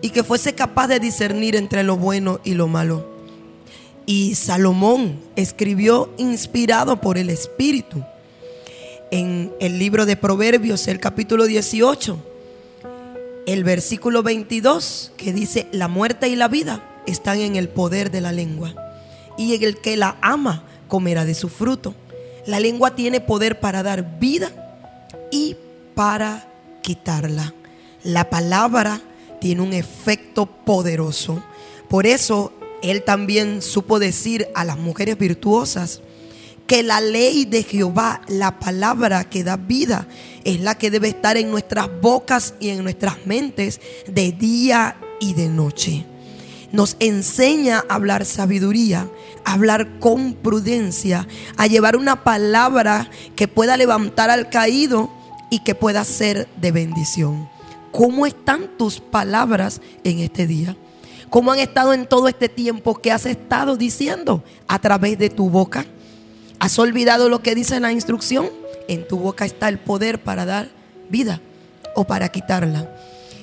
y 0.00 0.10
que 0.10 0.24
fuese 0.24 0.54
capaz 0.54 0.88
de 0.88 0.98
discernir 0.98 1.56
entre 1.56 1.82
lo 1.82 1.96
bueno 1.96 2.40
y 2.42 2.54
lo 2.54 2.68
malo. 2.68 3.06
Y 4.06 4.34
Salomón 4.34 5.20
escribió 5.36 6.10
inspirado 6.16 7.00
por 7.00 7.18
el 7.18 7.28
Espíritu 7.28 8.02
en 9.14 9.54
el 9.60 9.78
libro 9.78 10.06
de 10.06 10.16
Proverbios, 10.16 10.88
el 10.88 10.98
capítulo 10.98 11.44
18, 11.44 12.18
el 13.46 13.62
versículo 13.62 14.24
22, 14.24 15.12
que 15.16 15.32
dice, 15.32 15.68
la 15.70 15.86
muerte 15.86 16.26
y 16.26 16.34
la 16.34 16.48
vida 16.48 16.82
están 17.06 17.38
en 17.38 17.54
el 17.54 17.68
poder 17.68 18.10
de 18.10 18.20
la 18.20 18.32
lengua, 18.32 18.74
y 19.38 19.54
el 19.64 19.80
que 19.80 19.96
la 19.96 20.16
ama 20.20 20.64
comerá 20.88 21.24
de 21.24 21.36
su 21.36 21.48
fruto. 21.48 21.94
La 22.44 22.58
lengua 22.58 22.96
tiene 22.96 23.20
poder 23.20 23.60
para 23.60 23.84
dar 23.84 24.18
vida 24.18 24.50
y 25.30 25.56
para 25.94 26.48
quitarla. 26.82 27.54
La 28.02 28.28
palabra 28.30 29.00
tiene 29.40 29.62
un 29.62 29.74
efecto 29.74 30.46
poderoso. 30.46 31.40
Por 31.88 32.08
eso 32.08 32.52
él 32.82 33.04
también 33.04 33.62
supo 33.62 34.00
decir 34.00 34.48
a 34.56 34.64
las 34.64 34.76
mujeres 34.76 35.16
virtuosas, 35.16 36.00
que 36.66 36.82
la 36.82 37.00
ley 37.00 37.44
de 37.44 37.62
Jehová, 37.62 38.22
la 38.28 38.58
palabra 38.58 39.24
que 39.24 39.44
da 39.44 39.56
vida, 39.56 40.06
es 40.44 40.60
la 40.60 40.76
que 40.76 40.90
debe 40.90 41.08
estar 41.08 41.36
en 41.36 41.50
nuestras 41.50 41.88
bocas 42.00 42.54
y 42.60 42.70
en 42.70 42.82
nuestras 42.82 43.26
mentes 43.26 43.80
de 44.06 44.32
día 44.32 44.96
y 45.20 45.34
de 45.34 45.48
noche. 45.48 46.06
Nos 46.72 46.96
enseña 46.98 47.84
a 47.88 47.94
hablar 47.94 48.24
sabiduría, 48.24 49.08
a 49.44 49.52
hablar 49.52 50.00
con 50.00 50.34
prudencia, 50.34 51.28
a 51.56 51.66
llevar 51.66 51.96
una 51.96 52.24
palabra 52.24 53.10
que 53.36 53.46
pueda 53.46 53.76
levantar 53.76 54.30
al 54.30 54.48
caído 54.50 55.10
y 55.50 55.60
que 55.60 55.74
pueda 55.74 56.02
ser 56.04 56.48
de 56.56 56.72
bendición. 56.72 57.48
¿Cómo 57.92 58.26
están 58.26 58.76
tus 58.76 58.98
palabras 58.98 59.80
en 60.02 60.18
este 60.18 60.48
día? 60.48 60.76
¿Cómo 61.30 61.52
han 61.52 61.60
estado 61.60 61.92
en 61.92 62.06
todo 62.06 62.26
este 62.26 62.48
tiempo 62.48 62.96
que 62.96 63.12
has 63.12 63.26
estado 63.26 63.76
diciendo 63.76 64.42
a 64.66 64.80
través 64.80 65.16
de 65.16 65.30
tu 65.30 65.48
boca? 65.50 65.86
¿Has 66.58 66.78
olvidado 66.78 67.28
lo 67.28 67.40
que 67.42 67.54
dice 67.54 67.80
la 67.80 67.92
instrucción? 67.92 68.50
En 68.88 69.06
tu 69.06 69.18
boca 69.18 69.44
está 69.44 69.68
el 69.68 69.78
poder 69.78 70.22
para 70.22 70.44
dar 70.44 70.68
vida 71.10 71.40
o 71.94 72.04
para 72.04 72.30
quitarla. 72.30 72.90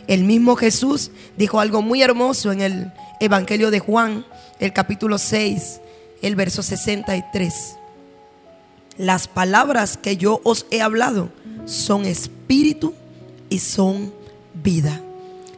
El 0.07 0.23
mismo 0.23 0.55
Jesús 0.55 1.11
dijo 1.37 1.59
algo 1.59 1.81
muy 1.81 2.01
hermoso 2.01 2.51
en 2.51 2.61
el 2.61 2.91
Evangelio 3.19 3.71
de 3.71 3.79
Juan, 3.79 4.25
el 4.59 4.73
capítulo 4.73 5.17
6, 5.17 5.81
el 6.21 6.35
verso 6.35 6.63
63. 6.63 7.77
Las 8.97 9.27
palabras 9.27 9.97
que 9.97 10.17
yo 10.17 10.41
os 10.43 10.65
he 10.69 10.81
hablado 10.81 11.29
son 11.65 12.05
espíritu 12.05 12.93
y 13.49 13.59
son 13.59 14.13
vida. 14.53 15.01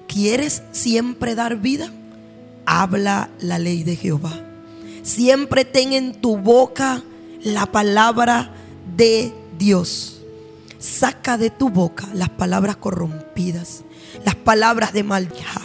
¿Quieres 0.08 0.62
siempre 0.72 1.36
dar 1.36 1.58
vida? 1.58 1.92
Habla 2.66 3.30
la 3.40 3.60
ley 3.60 3.84
de 3.84 3.96
Jehová. 3.96 4.34
Siempre 5.02 5.66
ten 5.66 5.94
en 5.94 6.14
tu 6.14 6.38
boca 6.38 7.02
la 7.44 7.66
palabra 7.66 8.52
de 8.96 9.34
Dios. 9.58 10.22
Saca 10.80 11.38
de 11.38 11.50
tu 11.50 11.70
boca 11.70 12.08
las 12.14 12.30
palabras 12.30 12.76
corrompidas, 12.76 13.84
las 14.26 14.36
palabras 14.36 14.92
de 14.92 15.04
maldad, 15.04 15.62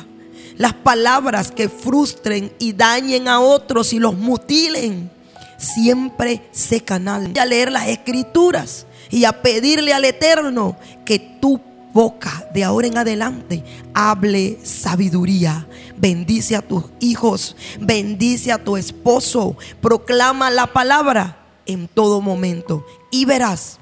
las 0.56 0.74
palabras 0.74 1.50
que 1.50 1.68
frustren 1.68 2.52
y 2.58 2.72
dañen 2.72 3.26
a 3.26 3.40
otros 3.40 3.92
y 3.92 3.98
los 3.98 4.16
mutilen. 4.16 5.10
Siempre 5.56 6.48
sé 6.52 6.82
canal 6.82 7.32
a 7.38 7.46
leer 7.46 7.72
las 7.72 7.88
escrituras 7.88 8.86
y 9.10 9.24
a 9.24 9.42
pedirle 9.42 9.92
al 9.92 10.04
Eterno 10.04 10.76
que 11.04 11.18
tu 11.18 11.60
boca 11.92 12.46
de 12.54 12.62
ahora 12.62 12.86
en 12.86 12.98
adelante 12.98 13.64
hable 13.92 14.58
sabiduría. 14.62 15.66
Bendice 15.96 16.54
a 16.54 16.62
tus 16.62 16.84
hijos, 17.00 17.56
bendice 17.80 18.52
a 18.52 18.62
tu 18.62 18.76
esposo, 18.76 19.56
proclama 19.80 20.48
la 20.52 20.68
palabra 20.68 21.37
en 21.68 21.86
todo 21.86 22.20
momento 22.20 22.84
y 23.12 23.26
verás 23.26 23.78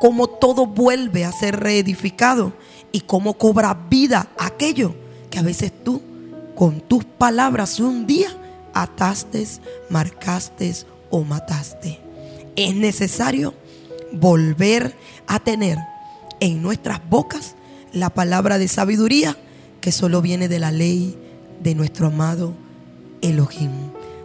cómo 0.00 0.28
todo 0.28 0.66
vuelve 0.66 1.24
a 1.24 1.32
ser 1.32 1.58
reedificado 1.58 2.52
y 2.92 3.00
cómo 3.00 3.34
cobra 3.34 3.74
vida 3.90 4.28
aquello 4.38 4.94
que 5.30 5.40
a 5.40 5.42
veces 5.42 5.72
tú 5.82 6.00
con 6.54 6.80
tus 6.80 7.04
palabras 7.04 7.80
un 7.80 8.06
día 8.06 8.28
ataste, 8.74 9.46
marcaste 9.90 10.72
o 11.10 11.24
mataste. 11.24 11.98
Es 12.54 12.74
necesario 12.74 13.54
volver 14.12 14.94
a 15.26 15.40
tener 15.40 15.78
en 16.40 16.62
nuestras 16.62 17.00
bocas 17.08 17.54
la 17.92 18.10
palabra 18.10 18.58
de 18.58 18.68
sabiduría 18.68 19.36
que 19.80 19.90
solo 19.90 20.20
viene 20.20 20.48
de 20.48 20.58
la 20.58 20.70
ley 20.70 21.18
de 21.62 21.74
nuestro 21.74 22.08
amado 22.08 22.54
Elohim. 23.22 23.70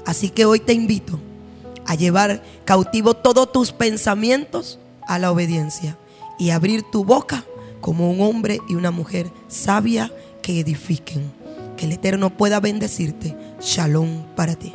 Así 0.05 0.29
que 0.29 0.45
hoy 0.45 0.59
te 0.59 0.73
invito 0.73 1.19
a 1.87 1.95
llevar 1.95 2.43
cautivo 2.65 3.15
todos 3.15 3.51
tus 3.51 3.71
pensamientos 3.71 4.77
a 5.07 5.17
la 5.17 5.31
obediencia 5.31 5.97
y 6.37 6.51
abrir 6.51 6.83
tu 6.83 7.03
boca 7.03 7.43
como 7.81 8.11
un 8.11 8.21
hombre 8.21 8.59
y 8.67 8.75
una 8.75 8.91
mujer 8.91 9.31
sabia 9.47 10.11
que 10.41 10.59
edifiquen. 10.59 11.31
Que 11.77 11.85
el 11.85 11.93
Eterno 11.93 12.31
pueda 12.31 12.59
bendecirte. 12.59 13.35
Shalom 13.61 14.23
para 14.35 14.55
ti. 14.55 14.73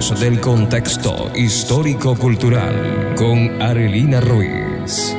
Del 0.00 0.40
contexto 0.40 1.30
histórico-cultural 1.34 3.14
con 3.16 3.60
Arelina 3.60 4.22
Ruiz. 4.22 5.14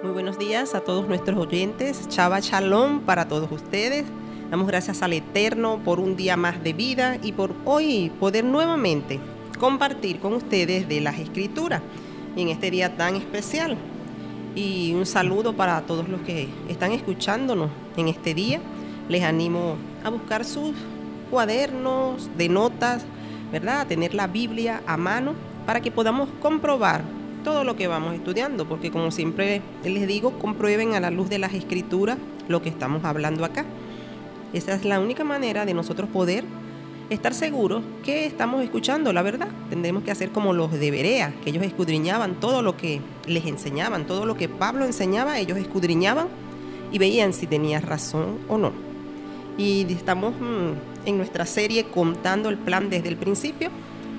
Muy 0.00 0.12
buenos 0.12 0.38
días 0.38 0.76
a 0.76 0.80
todos 0.80 1.08
nuestros 1.08 1.36
oyentes. 1.36 2.08
Chava 2.08 2.38
Shalom 2.38 3.00
para 3.00 3.26
todos 3.26 3.50
ustedes. 3.50 4.04
Damos 4.48 4.68
gracias 4.68 5.02
al 5.02 5.14
Eterno 5.14 5.80
por 5.84 5.98
un 5.98 6.14
día 6.14 6.36
más 6.36 6.62
de 6.62 6.72
vida 6.72 7.18
y 7.20 7.32
por 7.32 7.52
hoy 7.64 8.12
poder 8.20 8.44
nuevamente 8.44 9.18
compartir 9.58 10.20
con 10.20 10.34
ustedes 10.34 10.88
de 10.88 11.00
las 11.00 11.18
Escrituras 11.18 11.82
en 12.36 12.46
este 12.48 12.70
día 12.70 12.96
tan 12.96 13.16
especial. 13.16 13.76
Y 14.56 14.94
un 14.94 15.04
saludo 15.04 15.52
para 15.52 15.82
todos 15.82 16.08
los 16.08 16.22
que 16.22 16.48
están 16.70 16.92
escuchándonos 16.92 17.70
en 17.98 18.08
este 18.08 18.32
día. 18.32 18.58
Les 19.06 19.22
animo 19.22 19.76
a 20.02 20.08
buscar 20.08 20.46
sus 20.46 20.72
cuadernos 21.30 22.30
de 22.38 22.48
notas, 22.48 23.04
¿verdad? 23.52 23.82
A 23.82 23.84
tener 23.84 24.14
la 24.14 24.26
Biblia 24.26 24.82
a 24.86 24.96
mano 24.96 25.34
para 25.66 25.82
que 25.82 25.90
podamos 25.90 26.30
comprobar 26.40 27.02
todo 27.44 27.64
lo 27.64 27.76
que 27.76 27.86
vamos 27.86 28.14
estudiando, 28.14 28.66
porque 28.66 28.90
como 28.90 29.10
siempre 29.10 29.60
les 29.84 30.08
digo, 30.08 30.38
comprueben 30.38 30.94
a 30.94 31.00
la 31.00 31.10
luz 31.10 31.28
de 31.28 31.38
las 31.38 31.52
escrituras 31.52 32.16
lo 32.48 32.62
que 32.62 32.70
estamos 32.70 33.04
hablando 33.04 33.44
acá. 33.44 33.66
Esa 34.54 34.74
es 34.74 34.86
la 34.86 35.00
única 35.00 35.22
manera 35.22 35.66
de 35.66 35.74
nosotros 35.74 36.08
poder 36.08 36.44
estar 37.10 37.34
seguros 37.34 37.82
que 38.04 38.26
estamos 38.26 38.62
escuchando 38.62 39.12
la 39.12 39.22
verdad. 39.22 39.48
Tendremos 39.70 40.02
que 40.02 40.10
hacer 40.10 40.30
como 40.30 40.52
los 40.52 40.72
de 40.72 40.90
Berea, 40.90 41.34
que 41.42 41.50
ellos 41.50 41.64
escudriñaban 41.64 42.40
todo 42.40 42.62
lo 42.62 42.76
que 42.76 43.00
les 43.26 43.46
enseñaban, 43.46 44.06
todo 44.06 44.26
lo 44.26 44.36
que 44.36 44.48
Pablo 44.48 44.84
enseñaba, 44.84 45.38
ellos 45.38 45.58
escudriñaban 45.58 46.28
y 46.92 46.98
veían 46.98 47.32
si 47.32 47.46
tenía 47.46 47.80
razón 47.80 48.38
o 48.48 48.58
no. 48.58 48.72
Y 49.58 49.90
estamos 49.92 50.34
mm, 50.38 51.06
en 51.06 51.16
nuestra 51.16 51.46
serie 51.46 51.84
contando 51.84 52.48
el 52.48 52.58
plan 52.58 52.90
desde 52.90 53.08
el 53.08 53.16
principio. 53.16 53.70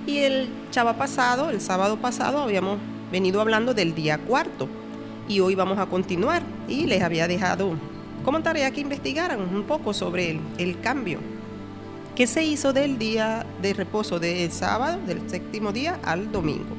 Y 0.06 0.20
el 0.20 0.50
chava 0.72 0.94
pasado, 0.94 1.50
el 1.50 1.62
sábado 1.62 1.98
pasado, 1.98 2.42
habíamos 2.42 2.80
venido 3.12 3.42
hablando 3.42 3.74
del 3.74 3.94
día 3.94 4.18
cuarto. 4.18 4.68
Y 5.28 5.42
hoy 5.42 5.54
vamos 5.54 5.78
a 5.78 5.86
continuar. 5.86 6.42
Y 6.68 6.86
les 6.86 7.04
había 7.04 7.28
dejado 7.28 7.74
como 8.24 8.42
tarea 8.42 8.72
que 8.72 8.82
investigaran 8.82 9.42
un 9.42 9.64
poco 9.64 9.94
sobre 9.94 10.32
el, 10.32 10.40
el 10.58 10.80
cambio. 10.80 11.20
¿Qué 12.18 12.26
se 12.26 12.44
hizo 12.44 12.74
del 12.74 12.98
día 12.98 13.46
de 13.62 13.76
reposo 13.76 14.20
del 14.20 14.52
sábado, 14.52 14.98
del 15.06 15.30
séptimo 15.30 15.72
día 15.72 16.00
al 16.04 16.32
domingo? 16.32 16.76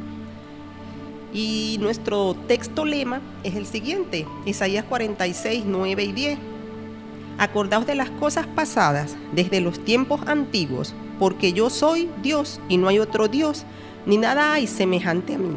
Y 1.32 1.76
nuestro 1.78 2.34
texto 2.48 2.84
lema 2.84 3.20
es 3.44 3.54
el 3.54 3.64
siguiente, 3.64 4.26
Isaías 4.46 4.84
46, 4.86 5.62
9 5.64 6.02
y 6.02 6.12
10. 6.12 6.38
Acordaos 7.38 7.86
de 7.86 7.94
las 7.94 8.10
cosas 8.10 8.48
pasadas 8.48 9.16
desde 9.30 9.60
los 9.60 9.78
tiempos 9.78 10.22
antiguos, 10.26 10.92
porque 11.20 11.52
yo 11.52 11.70
soy 11.70 12.10
Dios 12.20 12.58
y 12.68 12.76
no 12.76 12.88
hay 12.88 12.98
otro 12.98 13.28
Dios, 13.28 13.64
ni 14.06 14.16
nada 14.16 14.54
hay 14.54 14.66
semejante 14.66 15.36
a 15.36 15.38
mí. 15.38 15.56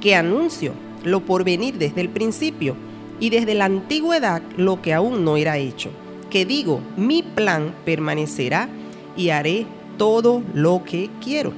Que 0.00 0.16
anuncio 0.16 0.72
lo 1.04 1.20
por 1.20 1.44
venir 1.44 1.76
desde 1.76 2.00
el 2.00 2.08
principio 2.08 2.76
y 3.20 3.28
desde 3.28 3.52
la 3.52 3.66
antigüedad 3.66 4.40
lo 4.56 4.80
que 4.80 4.94
aún 4.94 5.22
no 5.22 5.36
era 5.36 5.58
hecho. 5.58 5.90
Que 6.30 6.44
digo, 6.44 6.80
mi 6.96 7.22
plan 7.22 7.74
permanecerá 7.84 8.68
y 9.16 9.30
haré 9.30 9.66
todo 9.98 10.42
lo 10.54 10.84
que 10.84 11.10
quiero. 11.22 11.52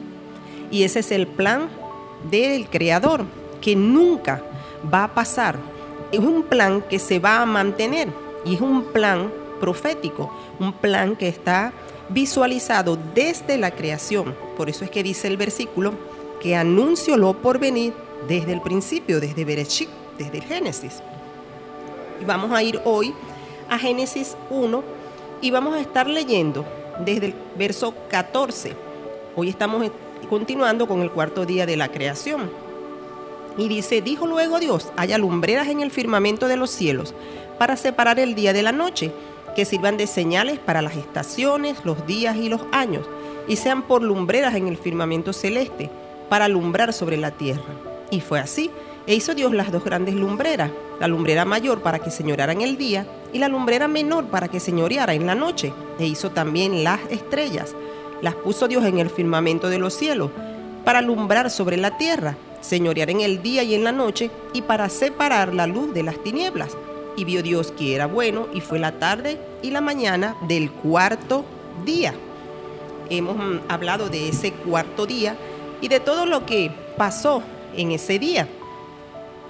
Y 0.71 0.85
ese 0.85 1.01
es 1.01 1.13
el 1.13 1.27
plan 1.27 1.69
del 2.31 2.67
Creador, 2.69 3.25
que 3.61 3.77
nunca 3.77 4.43
va 4.93 5.05
a 5.05 5.15
pasar. 5.15 5.59
Es 6.11 6.21
un 6.21 6.43
plan 6.43 6.83
que 6.89 6.99
se 6.99 7.19
va 7.19 7.41
a 7.41 7.47
mantener 7.47 8.09
y 8.45 8.55
es 8.55 8.61
un 8.61 8.85
plan 8.85 9.31
profético, 9.61 10.33
un 10.59 10.73
plan 10.73 11.17
que 11.17 11.29
está 11.29 11.73
visualizado 12.09 12.99
desde 13.15 13.59
la 13.59 13.71
creación. 13.71 14.35
Por 14.57 14.69
eso 14.69 14.85
es 14.85 14.91
que 14.91 15.03
dice 15.03 15.29
el 15.29 15.37
versículo 15.37 15.95
que 16.41 16.57
anuncio 16.57 17.17
lo 17.17 17.35
por 17.35 17.59
venir 17.59 17.95
desde 18.27 18.53
el 18.53 18.61
principio, 18.61 19.21
desde 19.21 19.45
Bereshit, 19.45 19.89
desde 20.19 20.39
el 20.39 20.45
Génesis. 20.45 21.03
Y 22.21 22.25
vamos 22.25 22.51
a 22.51 22.63
ir 22.63 22.81
hoy 22.85 23.15
a 23.73 23.79
Génesis 23.79 24.37
1 24.51 24.85
y 25.41 25.51
vamos 25.51 25.75
a 25.75 25.81
estar 25.81 26.07
leyendo 26.07 26.67
desde 27.07 27.29
el 27.29 27.35
verso 27.57 27.95
14. 28.11 28.75
Hoy 29.35 29.49
estamos 29.49 29.91
continuando 30.29 30.87
con 30.87 31.01
el 31.01 31.11
cuarto 31.11 31.47
día 31.47 31.65
de 31.65 31.79
la 31.79 31.89
creación. 31.89 32.51
Y 33.57 33.69
dice, 33.69 34.03
dijo 34.03 34.27
luego 34.27 34.61
Dios, 34.61 34.93
haya 34.99 35.17
lumbreras 35.17 35.69
en 35.69 35.81
el 35.81 35.91
firmamento 35.91 36.49
de 36.49 36.59
los 36.59 36.69
cielos 36.69 37.15
para 37.59 37.79
separar 37.79 38.21
el 38.21 38.35
día 38.35 38.53
de 38.53 38.63
la 38.63 38.73
noche, 38.73 39.11
que 39.57 39.65
sirvan 39.65 39.97
de 39.97 40.07
señales 40.07 40.59
para 40.59 40.83
las 40.83 40.97
estaciones, 40.97 41.79
los 41.83 42.07
días 42.07 42.37
y 42.37 42.51
los 42.51 42.61
años, 42.73 43.07
y 43.49 43.57
sean 43.57 43.85
por 43.85 44.03
lumbreras 44.03 44.55
en 44.55 44.69
el 44.69 44.77
firmamento 44.77 45.33
celeste, 45.33 45.89
para 46.29 46.45
alumbrar 46.45 46.93
sobre 46.93 47.17
la 47.17 47.31
tierra. 47.31 47.63
Y 48.11 48.21
fue 48.21 48.39
así. 48.39 48.71
E 49.07 49.15
hizo 49.15 49.35
Dios 49.35 49.53
las 49.53 49.73
dos 49.73 49.83
grandes 49.83 50.15
lumbreras, 50.15 50.71
la 51.01 51.09
lumbrera 51.09 51.47
mayor 51.47 51.81
para 51.81 51.99
que 51.99 52.11
señoreara 52.11 52.53
en 52.53 52.61
el 52.61 52.77
día 52.77 53.07
y 53.33 53.39
la 53.39 53.49
lumbrera 53.49 53.89
menor 53.89 54.27
para 54.27 54.49
que 54.49 54.61
señoreara 54.61 55.15
en 55.15 55.27
la 55.27 55.35
noche. 55.35 55.73
E 55.99 56.07
hizo 56.07 56.31
también 56.31 56.85
las 56.85 57.01
estrellas. 57.11 57.75
Las 58.21 58.35
puso 58.35 58.69
Dios 58.69 58.85
en 58.85 58.99
el 58.99 59.11
firmamento 59.11 59.69
de 59.69 59.79
los 59.79 59.95
cielos 59.95 60.31
para 60.85 60.99
alumbrar 60.99 61.51
sobre 61.51 61.77
la 61.77 61.97
tierra, 61.97 62.37
señorear 62.61 63.11
en 63.11 63.21
el 63.21 63.43
día 63.43 63.63
y 63.63 63.75
en 63.75 63.85
la 63.85 63.93
noche 63.93 64.31
y 64.53 64.63
para 64.63 64.89
separar 64.89 65.55
la 65.55 65.67
luz 65.67 65.93
de 65.95 66.03
las 66.03 66.23
tinieblas. 66.23 66.77
Y 67.17 67.25
vio 67.25 67.43
Dios 67.43 67.73
que 67.73 67.95
era 67.95 68.07
bueno 68.07 68.49
y 68.55 68.61
fue 68.61 68.79
la 68.79 68.93
tarde 68.93 69.39
y 69.63 69.71
la 69.71 69.81
mañana 69.81 70.37
del 70.49 70.71
cuarto 70.71 71.45
día. 71.85 72.15
Hemos 73.11 73.37
mm, 73.37 73.61
hablado 73.69 74.09
de 74.09 74.29
ese 74.29 74.53
cuarto 74.53 75.07
día 75.07 75.37
y 75.81 75.89
de 75.89 76.01
todo 76.01 76.27
lo 76.27 76.47
que 76.47 76.71
pasó 76.97 77.43
en 77.77 77.93
ese 77.93 78.19
día 78.19 78.49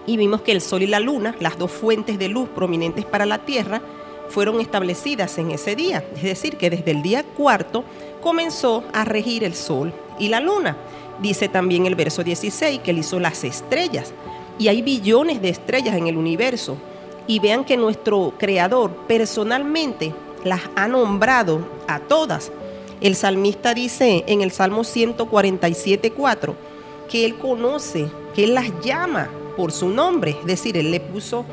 y 0.07 0.17
vimos 0.17 0.43
que 0.43 0.53
el 0.53 0.61
sol 0.61 0.83
y 0.83 0.87
la 0.87 1.01
luna, 1.01 1.35
las 1.41 1.59
dos 1.59 1.71
fuentes 1.71 2.19
de 2.19 2.29
luz 2.29 2.49
prominentes 2.49 3.05
para 3.05 3.27
la 3.27 3.39
Tierra, 3.39 3.81
fueron 4.29 4.61
establecidas 4.61 5.39
en 5.39 5.51
ese 5.51 5.77
día. 5.77 6.05
Es 6.17 6.23
decir, 6.23 6.57
que 6.57 6.71
desde 6.71 6.91
el 6.91 7.03
día 7.03 7.23
cuarto 7.23 7.85
comenzó 8.21 8.83
a 8.93 9.05
regir 9.05 9.45
el 9.45 9.55
sol 9.55 9.93
y 10.19 10.29
la 10.29 10.41
luna. 10.41 10.77
Dice 11.21 11.49
también 11.49 11.87
el 11.87 11.95
verso 11.95 12.25
16 12.25 12.81
que 12.81 12.91
él 12.91 12.99
hizo 12.99 13.21
las 13.21 13.45
estrellas. 13.45 14.13
Y 14.59 14.69
hay 14.69 14.83
billones 14.83 15.41
de 15.43 15.51
estrellas 15.51 15.97
en 15.97 16.07
el 16.07 16.17
universo. 16.17 16.77
Y 17.27 17.39
vean 17.39 17.65
que 17.65 17.77
nuestro 17.77 18.35
creador 18.39 18.91
personalmente 19.07 20.13
las 20.45 20.63
ha 20.75 20.89
nombrado 20.89 21.61
a 21.87 22.01
todas. 22.01 22.51
El 23.01 23.15
salmista 23.15 23.75
dice 23.75 24.25
en 24.27 24.41
el 24.41 24.51
Salmo 24.51 24.83
147.4 24.83 26.55
que 27.09 27.25
él 27.25 27.37
conoce, 27.37 28.07
que 28.35 28.45
él 28.45 28.55
las 28.55 28.73
llama 28.83 29.29
por 29.57 29.73
su 29.73 29.89
nombre, 29.89 30.37
es 30.41 30.47
decir, 30.47 30.77
él 30.77 30.91
le 30.91 31.01
puso 31.01 31.45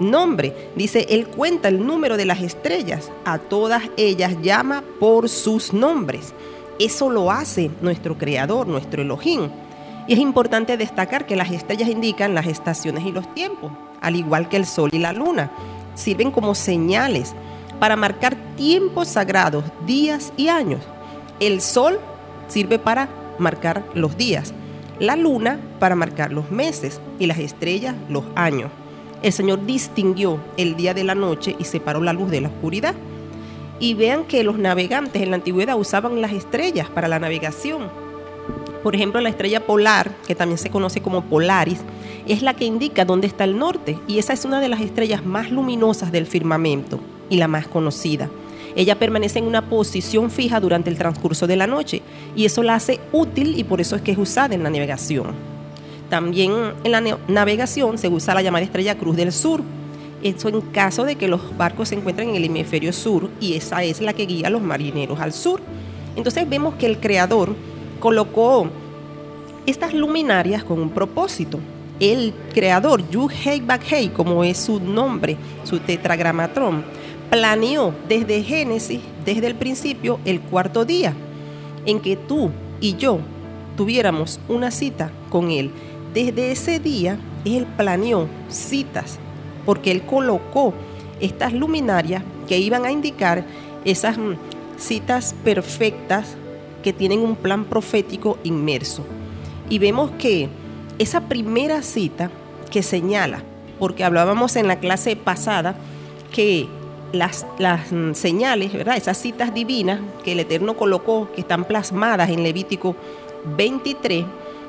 nombre. 0.00 0.70
Dice, 0.76 1.06
él 1.10 1.26
cuenta 1.28 1.68
el 1.68 1.84
número 1.84 2.16
de 2.16 2.24
las 2.24 2.40
estrellas, 2.40 3.10
a 3.24 3.38
todas 3.38 3.82
ellas 3.96 4.36
llama 4.42 4.82
por 5.00 5.28
sus 5.28 5.72
nombres. 5.72 6.32
Eso 6.78 7.10
lo 7.10 7.30
hace 7.30 7.70
nuestro 7.80 8.16
creador, 8.16 8.66
nuestro 8.66 9.02
Elohim. 9.02 9.50
Y 10.06 10.14
es 10.14 10.18
importante 10.18 10.76
destacar 10.76 11.26
que 11.26 11.36
las 11.36 11.50
estrellas 11.50 11.88
indican 11.88 12.34
las 12.34 12.46
estaciones 12.46 13.04
y 13.04 13.12
los 13.12 13.32
tiempos, 13.34 13.72
al 14.00 14.16
igual 14.16 14.48
que 14.48 14.56
el 14.56 14.64
sol 14.64 14.90
y 14.92 14.98
la 14.98 15.12
luna. 15.12 15.50
Sirven 15.94 16.30
como 16.30 16.54
señales 16.54 17.34
para 17.80 17.96
marcar 17.96 18.36
tiempos 18.56 19.08
sagrados, 19.08 19.64
días 19.86 20.32
y 20.36 20.48
años. 20.48 20.80
El 21.40 21.60
sol 21.60 21.98
sirve 22.46 22.78
para 22.78 23.08
marcar 23.38 23.84
los 23.94 24.16
días, 24.16 24.52
la 25.00 25.16
luna 25.16 25.60
para 25.78 25.94
marcar 25.94 26.32
los 26.32 26.50
meses 26.50 27.00
y 27.18 27.26
las 27.26 27.38
estrellas 27.38 27.94
los 28.08 28.24
años. 28.34 28.70
El 29.22 29.32
Señor 29.32 29.66
distinguió 29.66 30.38
el 30.56 30.76
día 30.76 30.94
de 30.94 31.04
la 31.04 31.14
noche 31.14 31.56
y 31.58 31.64
separó 31.64 32.00
la 32.00 32.12
luz 32.12 32.30
de 32.30 32.40
la 32.40 32.48
oscuridad. 32.48 32.94
Y 33.80 33.94
vean 33.94 34.24
que 34.24 34.42
los 34.42 34.58
navegantes 34.58 35.22
en 35.22 35.30
la 35.30 35.36
antigüedad 35.36 35.78
usaban 35.78 36.20
las 36.20 36.32
estrellas 36.32 36.88
para 36.88 37.08
la 37.08 37.18
navegación. 37.18 37.88
Por 38.82 38.94
ejemplo, 38.94 39.20
la 39.20 39.28
estrella 39.28 39.66
polar, 39.66 40.10
que 40.26 40.34
también 40.34 40.58
se 40.58 40.70
conoce 40.70 41.00
como 41.00 41.24
Polaris, 41.24 41.80
es 42.26 42.42
la 42.42 42.54
que 42.54 42.64
indica 42.64 43.04
dónde 43.04 43.26
está 43.26 43.44
el 43.44 43.58
norte 43.58 43.98
y 44.06 44.18
esa 44.18 44.32
es 44.32 44.44
una 44.44 44.60
de 44.60 44.68
las 44.68 44.80
estrellas 44.80 45.24
más 45.24 45.50
luminosas 45.50 46.12
del 46.12 46.26
firmamento 46.26 47.00
y 47.28 47.36
la 47.36 47.48
más 47.48 47.66
conocida. 47.66 48.28
Ella 48.76 48.98
permanece 48.98 49.38
en 49.38 49.46
una 49.46 49.68
posición 49.68 50.30
fija 50.30 50.60
durante 50.60 50.90
el 50.90 50.98
transcurso 50.98 51.46
de 51.46 51.56
la 51.56 51.66
noche 51.66 52.02
y 52.36 52.44
eso 52.44 52.62
la 52.62 52.74
hace 52.74 53.00
útil 53.12 53.58
y 53.58 53.64
por 53.64 53.80
eso 53.80 53.96
es 53.96 54.02
que 54.02 54.12
es 54.12 54.18
usada 54.18 54.54
en 54.54 54.62
la 54.62 54.70
navegación. 54.70 55.34
También 56.08 56.52
en 56.84 56.92
la 56.92 57.00
navegación 57.28 57.98
se 57.98 58.08
usa 58.08 58.34
la 58.34 58.42
llamada 58.42 58.64
estrella 58.64 58.96
Cruz 58.96 59.16
del 59.16 59.32
Sur. 59.32 59.62
Eso 60.22 60.48
en 60.48 60.60
caso 60.60 61.04
de 61.04 61.16
que 61.16 61.28
los 61.28 61.56
barcos 61.56 61.90
se 61.90 61.94
encuentren 61.94 62.30
en 62.30 62.36
el 62.36 62.44
hemisferio 62.44 62.92
sur 62.92 63.30
y 63.40 63.54
esa 63.54 63.84
es 63.84 64.00
la 64.00 64.12
que 64.12 64.26
guía 64.26 64.48
a 64.48 64.50
los 64.50 64.62
marineros 64.62 65.20
al 65.20 65.32
sur. 65.32 65.60
Entonces 66.16 66.48
vemos 66.48 66.74
que 66.74 66.86
el 66.86 66.98
creador 66.98 67.54
colocó 68.00 68.68
estas 69.66 69.94
luminarias 69.94 70.64
con 70.64 70.80
un 70.80 70.90
propósito. 70.90 71.60
El 72.00 72.32
creador, 72.54 73.08
Yu 73.10 73.28
Hei 73.28 73.60
Bak 73.60 73.82
Hei, 73.92 74.08
como 74.08 74.42
es 74.42 74.58
su 74.58 74.80
nombre, 74.80 75.36
su 75.64 75.78
tetragramatrón, 75.78 76.84
planeó 77.30 77.92
desde 78.08 78.42
Génesis, 78.42 79.00
desde 79.24 79.46
el 79.46 79.54
principio, 79.54 80.18
el 80.24 80.40
cuarto 80.40 80.84
día, 80.84 81.14
en 81.86 82.00
que 82.00 82.16
tú 82.16 82.50
y 82.80 82.96
yo 82.96 83.20
tuviéramos 83.76 84.40
una 84.48 84.70
cita 84.70 85.10
con 85.30 85.50
Él. 85.50 85.70
Desde 86.14 86.52
ese 86.52 86.78
día, 86.78 87.18
Él 87.44 87.66
planeó 87.76 88.28
citas, 88.48 89.18
porque 89.64 89.90
Él 89.90 90.02
colocó 90.02 90.74
estas 91.20 91.52
luminarias 91.52 92.22
que 92.46 92.58
iban 92.58 92.84
a 92.84 92.92
indicar 92.92 93.44
esas 93.84 94.16
mm, 94.16 94.34
citas 94.78 95.34
perfectas 95.44 96.36
que 96.82 96.92
tienen 96.92 97.20
un 97.20 97.36
plan 97.36 97.64
profético 97.64 98.38
inmerso. 98.44 99.04
Y 99.68 99.78
vemos 99.78 100.10
que 100.12 100.48
esa 100.98 101.28
primera 101.28 101.82
cita 101.82 102.30
que 102.70 102.82
señala, 102.82 103.42
porque 103.78 104.04
hablábamos 104.04 104.56
en 104.56 104.66
la 104.66 104.78
clase 104.78 105.14
pasada 105.14 105.76
que 106.32 106.68
las, 107.12 107.46
mm, 107.90 108.14
señales, 108.14 108.72
¿verdad? 108.72 108.96
esas 108.96 109.18
citas 109.18 109.54
divinas 109.54 110.00
que 110.24 110.32
el 110.32 110.40
Eterno 110.40 110.76
colocó, 110.76 111.30
que 111.32 111.40
están 111.40 111.64
plasmadas 111.64 112.30
en 112.30 112.42
Levítico 112.42 112.94
23, 113.56 114.24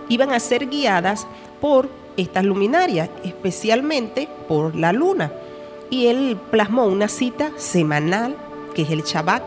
iban 0.09 0.31
a 0.31 0.39
ser 0.39 0.67
guiadas 0.67 1.27
por 1.59 1.89
estas 2.17 2.43
luminarias, 2.43 3.09
especialmente 3.23 4.27
por 4.47 4.75
la 4.75 4.91
luna. 4.93 5.31
Y 5.89 6.07
él 6.07 6.37
plasmó 6.51 6.85
una 6.85 7.07
cita 7.07 7.51
semanal, 7.57 8.35
que 8.75 8.83
es 8.83 8.91
el 8.91 9.03
Shabbat, 9.03 9.43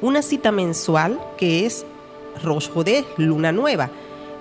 una 0.00 0.22
cita 0.22 0.52
mensual, 0.52 1.20
que 1.36 1.66
es 1.66 1.84
Rosh 2.42 2.68
Hodeh, 2.74 3.04
luna 3.16 3.52
nueva, 3.52 3.90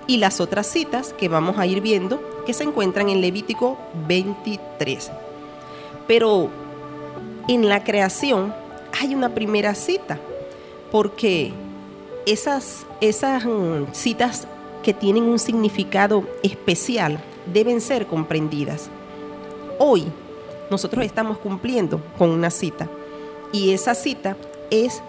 y 0.08 0.18
las 0.18 0.40
otras 0.40 0.68
citas 0.68 1.14
que 1.14 1.30
vamos 1.30 1.58
a 1.58 1.66
ir 1.66 1.82
viendo, 1.82 2.22
que 2.46 2.54
se 2.54 2.64
encuentran 2.64 3.10
en 3.10 3.22
Levítico 3.22 3.78
23. 4.08 5.12
Pero 6.08 6.50
en 7.50 7.68
la 7.68 7.84
creación 7.84 8.54
hay 9.02 9.16
una 9.16 9.34
primera 9.34 9.74
cita, 9.74 10.20
porque 10.92 11.52
esas, 12.28 12.86
esas 13.02 13.44
mm, 13.44 13.92
citas 13.92 14.48
que 14.84 14.94
tienen 14.94 15.24
un 15.24 15.40
significado 15.40 16.24
especial 16.44 17.20
deben 17.52 17.82
ser 17.82 18.06
comprendidas. 18.06 18.92
Hoy 19.80 20.06
nosotros 20.70 21.04
estamos 21.04 21.40
cumpliendo 21.40 22.00
con 22.20 22.30
una 22.30 22.52
cita 22.52 22.88
y 23.52 23.72
esa 23.72 23.96
cita 23.96 24.38
es 24.70 25.02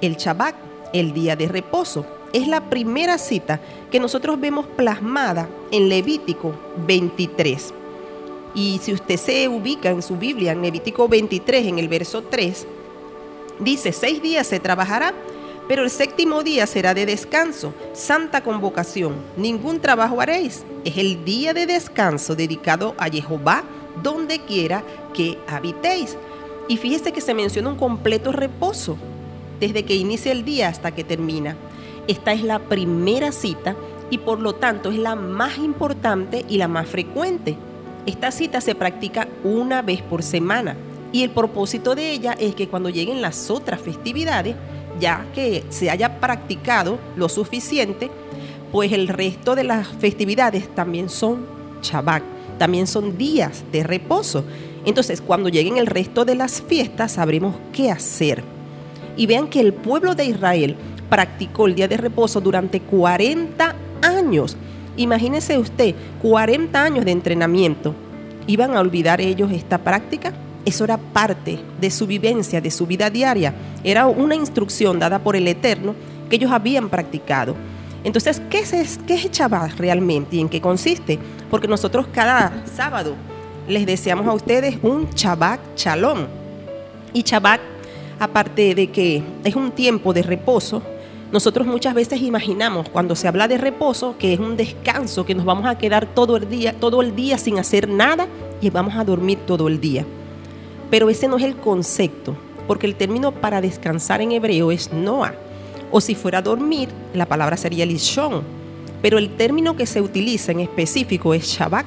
el 0.00 0.16
Shabbat, 0.16 0.56
el 0.92 1.12
día 1.12 1.36
de 1.36 1.46
reposo. 1.46 2.04
Es 2.32 2.48
la 2.48 2.68
primera 2.68 3.16
cita 3.16 3.60
que 3.92 4.00
nosotros 4.00 4.40
vemos 4.40 4.66
plasmada 4.66 5.48
en 5.70 5.88
Levítico 5.88 6.52
23. 6.84 7.72
Y 8.56 8.80
si 8.82 8.94
usted 8.94 9.18
se 9.18 9.48
ubica 9.48 9.90
en 9.90 10.00
su 10.00 10.16
Biblia, 10.16 10.52
en 10.52 10.62
Levítico 10.62 11.06
23, 11.08 11.66
en 11.66 11.78
el 11.78 11.88
verso 11.88 12.22
3, 12.22 12.66
dice, 13.60 13.92
seis 13.92 14.22
días 14.22 14.46
se 14.46 14.58
trabajará, 14.58 15.12
pero 15.68 15.82
el 15.82 15.90
séptimo 15.90 16.42
día 16.42 16.66
será 16.66 16.94
de 16.94 17.04
descanso, 17.04 17.74
santa 17.92 18.40
convocación. 18.40 19.14
Ningún 19.36 19.80
trabajo 19.80 20.22
haréis. 20.22 20.64
Es 20.86 20.96
el 20.96 21.22
día 21.22 21.52
de 21.52 21.66
descanso 21.66 22.34
dedicado 22.34 22.94
a 22.96 23.10
Jehová, 23.10 23.62
donde 24.02 24.38
quiera 24.38 24.82
que 25.12 25.36
habitéis. 25.46 26.16
Y 26.66 26.78
fíjese 26.78 27.12
que 27.12 27.20
se 27.20 27.34
menciona 27.34 27.68
un 27.68 27.76
completo 27.76 28.32
reposo, 28.32 28.96
desde 29.60 29.84
que 29.84 29.96
inicia 29.96 30.32
el 30.32 30.46
día 30.46 30.68
hasta 30.68 30.92
que 30.92 31.04
termina. 31.04 31.56
Esta 32.08 32.32
es 32.32 32.42
la 32.42 32.58
primera 32.58 33.32
cita 33.32 33.76
y 34.08 34.16
por 34.16 34.40
lo 34.40 34.54
tanto 34.54 34.90
es 34.90 34.98
la 34.98 35.14
más 35.14 35.58
importante 35.58 36.46
y 36.48 36.56
la 36.56 36.68
más 36.68 36.88
frecuente. 36.88 37.58
Esta 38.06 38.30
cita 38.30 38.60
se 38.60 38.76
practica 38.76 39.26
una 39.42 39.82
vez 39.82 40.00
por 40.00 40.22
semana 40.22 40.76
y 41.12 41.24
el 41.24 41.30
propósito 41.30 41.96
de 41.96 42.12
ella 42.12 42.36
es 42.38 42.54
que 42.54 42.68
cuando 42.68 42.88
lleguen 42.88 43.20
las 43.20 43.50
otras 43.50 43.80
festividades, 43.80 44.54
ya 45.00 45.26
que 45.34 45.64
se 45.70 45.90
haya 45.90 46.20
practicado 46.20 46.98
lo 47.16 47.28
suficiente, 47.28 48.08
pues 48.70 48.92
el 48.92 49.08
resto 49.08 49.56
de 49.56 49.64
las 49.64 49.88
festividades 49.88 50.72
también 50.74 51.08
son 51.08 51.46
Shabbat, 51.82 52.22
también 52.58 52.86
son 52.86 53.18
días 53.18 53.64
de 53.72 53.82
reposo. 53.82 54.44
Entonces, 54.84 55.20
cuando 55.20 55.48
lleguen 55.48 55.76
el 55.76 55.86
resto 55.86 56.24
de 56.24 56.36
las 56.36 56.62
fiestas, 56.62 57.12
sabremos 57.12 57.56
qué 57.72 57.90
hacer. 57.90 58.44
Y 59.16 59.26
vean 59.26 59.48
que 59.48 59.60
el 59.60 59.72
pueblo 59.72 60.14
de 60.14 60.26
Israel 60.26 60.76
practicó 61.10 61.66
el 61.66 61.74
día 61.74 61.88
de 61.88 61.96
reposo 61.96 62.40
durante 62.40 62.80
40 62.80 63.74
años 64.02 64.56
Imagínese 64.96 65.58
usted, 65.58 65.94
40 66.22 66.82
años 66.82 67.04
de 67.04 67.10
entrenamiento. 67.12 67.94
¿Iban 68.46 68.76
a 68.76 68.80
olvidar 68.80 69.20
ellos 69.20 69.52
esta 69.52 69.78
práctica? 69.78 70.32
Eso 70.64 70.84
era 70.84 70.96
parte 70.96 71.58
de 71.80 71.90
su 71.90 72.06
vivencia, 72.06 72.60
de 72.60 72.70
su 72.70 72.86
vida 72.86 73.10
diaria. 73.10 73.54
Era 73.84 74.06
una 74.06 74.34
instrucción 74.34 74.98
dada 74.98 75.18
por 75.18 75.36
el 75.36 75.46
Eterno 75.48 75.94
que 76.28 76.36
ellos 76.36 76.50
habían 76.50 76.88
practicado. 76.88 77.54
Entonces, 78.04 78.40
¿qué 78.50 78.60
es, 78.60 78.98
qué 79.06 79.14
es 79.14 79.30
Shabbat 79.30 79.78
realmente 79.78 80.36
y 80.36 80.40
en 80.40 80.48
qué 80.48 80.60
consiste? 80.60 81.18
Porque 81.50 81.68
nosotros 81.68 82.06
cada 82.12 82.64
sábado 82.64 83.14
les 83.68 83.84
deseamos 83.84 84.26
a 84.26 84.32
ustedes 84.32 84.78
un 84.82 85.10
Shabbat 85.10 85.60
Shalom. 85.76 86.26
Y 87.12 87.22
Shabbat, 87.22 87.60
aparte 88.18 88.74
de 88.74 88.90
que 88.90 89.22
es 89.44 89.54
un 89.56 89.72
tiempo 89.72 90.12
de 90.12 90.22
reposo, 90.22 90.82
nosotros 91.32 91.66
muchas 91.66 91.92
veces 91.92 92.22
imaginamos 92.22 92.88
cuando 92.88 93.16
se 93.16 93.26
habla 93.26 93.48
de 93.48 93.58
reposo 93.58 94.14
que 94.16 94.32
es 94.32 94.38
un 94.38 94.56
descanso, 94.56 95.26
que 95.26 95.34
nos 95.34 95.44
vamos 95.44 95.66
a 95.66 95.76
quedar 95.76 96.06
todo 96.06 96.36
el 96.36 96.48
día, 96.48 96.72
todo 96.78 97.02
el 97.02 97.16
día 97.16 97.36
sin 97.36 97.58
hacer 97.58 97.88
nada 97.88 98.28
y 98.60 98.70
vamos 98.70 98.94
a 98.94 99.04
dormir 99.04 99.40
todo 99.44 99.66
el 99.66 99.80
día. 99.80 100.04
Pero 100.88 101.10
ese 101.10 101.26
no 101.26 101.36
es 101.36 101.42
el 101.42 101.56
concepto, 101.56 102.36
porque 102.68 102.86
el 102.86 102.94
término 102.94 103.32
para 103.32 103.60
descansar 103.60 104.20
en 104.20 104.32
hebreo 104.32 104.70
es 104.70 104.92
noah, 104.92 105.34
o 105.90 106.00
si 106.00 106.14
fuera 106.14 106.40
dormir, 106.40 106.88
la 107.12 107.26
palabra 107.26 107.56
sería 107.56 107.84
lishon, 107.84 108.42
pero 109.02 109.18
el 109.18 109.30
término 109.36 109.74
que 109.74 109.86
se 109.86 110.00
utiliza 110.00 110.52
en 110.52 110.60
específico 110.60 111.34
es 111.34 111.44
shabbat. 111.44 111.86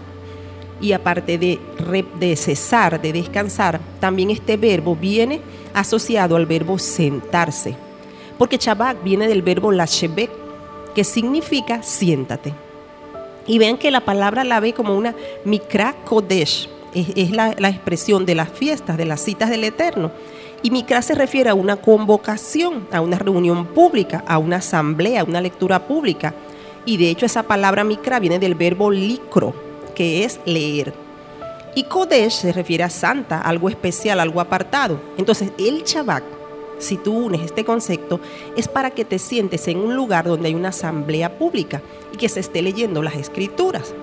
Y 0.82 0.94
aparte 0.94 1.38
de, 1.38 1.60
de 2.20 2.36
cesar, 2.38 3.02
de 3.02 3.12
descansar, 3.12 3.82
también 4.00 4.30
este 4.30 4.56
verbo 4.56 4.96
viene 4.96 5.42
asociado 5.74 6.38
al 6.38 6.46
verbo 6.46 6.80
sentarse 6.80 7.76
porque 8.40 8.58
Shabbat 8.58 9.04
viene 9.04 9.28
del 9.28 9.44
verbo 9.44 9.72
lashebek, 9.72 10.32
que 10.96 11.04
significa 11.04 11.84
siéntate. 11.84 12.54
Y 13.46 13.60
vean 13.60 13.78
que 13.78 13.92
la 13.92 14.00
palabra 14.00 14.44
la 14.46 14.62
ve 14.62 14.74
como 14.74 14.96
una 14.96 15.14
mikra 15.44 15.94
kodesh, 16.06 16.70
es, 16.94 17.32
la, 17.32 17.52
expresión 17.70 18.26
de 18.26 18.36
las 18.36 18.50
fiestas, 18.50 18.98
de 18.98 19.06
las 19.06 19.22
citas 19.22 19.50
del 19.50 19.66
Eterno. 19.66 20.12
Y 20.64 20.72
mikra 20.72 21.02
se 21.02 21.16
refiere 21.16 21.50
a 21.50 21.54
una 21.54 21.76
convocación, 21.76 22.88
a 22.92 23.02
una 23.02 23.20
reunión 23.20 23.66
pública, 23.68 24.24
a 24.26 24.38
una 24.38 24.58
asamblea, 24.58 25.22
a 25.22 25.26
una 25.26 25.42
lectura 25.42 25.86
pública. 25.86 26.34
Y 26.86 26.96
de 26.96 27.10
hecho 27.10 27.26
esa 27.26 27.44
palabra 27.44 27.84
mikra 27.84 28.20
viene 28.20 28.40
del 28.40 28.56
verbo 28.56 28.90
licro, 28.90 29.54
que 29.96 30.24
es 30.24 30.40
leer. 30.46 30.94
Y 31.76 31.84
kodesh 31.84 32.34
se 32.34 32.54
refiere 32.54 32.86
a 32.86 32.90
santa, 32.90 33.42
algo 33.42 33.68
especial, 33.68 34.20
algo 34.20 34.40
apartado. 34.40 35.00
Entonces 35.18 35.52
el 35.58 35.84
Shabbat 35.84 36.39
si 36.80 36.98
tú 36.98 37.14
unes 37.14 37.42
este 37.42 37.64
concepto, 37.64 38.20
es 38.56 38.68
para 38.68 38.92
que 38.92 39.06
te 39.06 39.20
sientes 39.20 39.68
en 39.68 39.78
un 39.78 39.96
lugar 39.96 40.26
donde 40.26 40.48
hay 40.48 40.56
una 40.56 40.70
asamblea 40.70 41.38
pública 41.38 41.82
y 42.12 42.18
que 42.18 42.30
se 42.30 42.40
esté 42.40 42.62
leyendo 42.62 43.04
las 43.04 43.16
escrituras. 43.16 43.94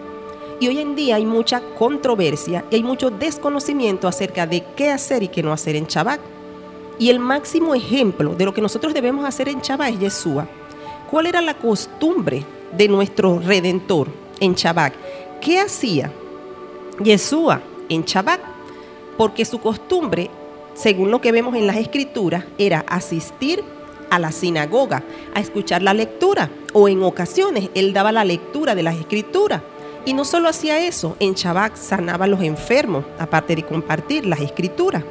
Y 0.60 0.68
hoy 0.68 0.78
en 0.78 0.94
día 0.94 1.16
hay 1.16 1.26
mucha 1.26 1.60
controversia 1.78 2.64
y 2.70 2.76
hay 2.76 2.82
mucho 2.82 3.10
desconocimiento 3.10 4.08
acerca 4.08 4.46
de 4.46 4.64
qué 4.76 4.90
hacer 4.90 5.22
y 5.22 5.28
qué 5.28 5.42
no 5.42 5.52
hacer 5.52 5.76
en 5.76 5.86
Shabbat. 5.86 6.20
Y 6.98 7.10
el 7.10 7.18
máximo 7.18 7.74
ejemplo 7.74 8.34
de 8.34 8.44
lo 8.46 8.54
que 8.54 8.62
nosotros 8.62 8.94
debemos 8.94 9.26
hacer 9.26 9.48
en 9.48 9.60
Chabá 9.60 9.90
es 9.90 9.98
Yeshua. 9.98 10.48
¿Cuál 11.10 11.26
era 11.26 11.40
la 11.42 11.54
costumbre 11.54 12.42
de 12.76 12.88
nuestro 12.88 13.38
Redentor 13.38 14.08
en 14.40 14.54
Chabac? 14.54 14.94
¿Qué 15.40 15.60
hacía 15.60 16.10
Yeshua 17.02 17.60
en 17.88 18.04
Chabac? 18.04 18.40
Porque 19.18 19.44
su 19.44 19.60
costumbre, 19.60 20.30
según 20.76 21.10
lo 21.10 21.20
que 21.20 21.32
vemos 21.32 21.56
en 21.56 21.66
las 21.66 21.76
escrituras, 21.76 22.44
era 22.58 22.84
asistir 22.86 23.64
a 24.10 24.18
la 24.18 24.30
sinagoga 24.30 25.02
a 25.34 25.40
escuchar 25.40 25.82
la 25.82 25.94
lectura 25.94 26.50
o 26.72 26.88
en 26.88 27.02
ocasiones 27.02 27.70
él 27.74 27.92
daba 27.92 28.12
la 28.12 28.24
lectura 28.24 28.74
de 28.74 28.82
las 28.82 28.96
escrituras. 28.96 29.62
Y 30.04 30.12
no 30.12 30.24
solo 30.24 30.48
hacía 30.48 30.78
eso, 30.78 31.16
en 31.18 31.34
Chabac 31.34 31.74
sanaba 31.76 32.26
a 32.26 32.28
los 32.28 32.40
enfermos, 32.40 33.04
aparte 33.18 33.56
de 33.56 33.64
compartir 33.64 34.24
las 34.24 34.40
escrituras. 34.40 35.02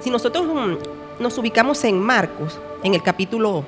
Si 0.00 0.08
nosotros 0.10 0.46
mm, 0.46 1.22
nos 1.22 1.36
ubicamos 1.36 1.84
en 1.84 2.00
Marcos, 2.00 2.58
en 2.82 2.94
el 2.94 3.02
capítulo 3.02 3.64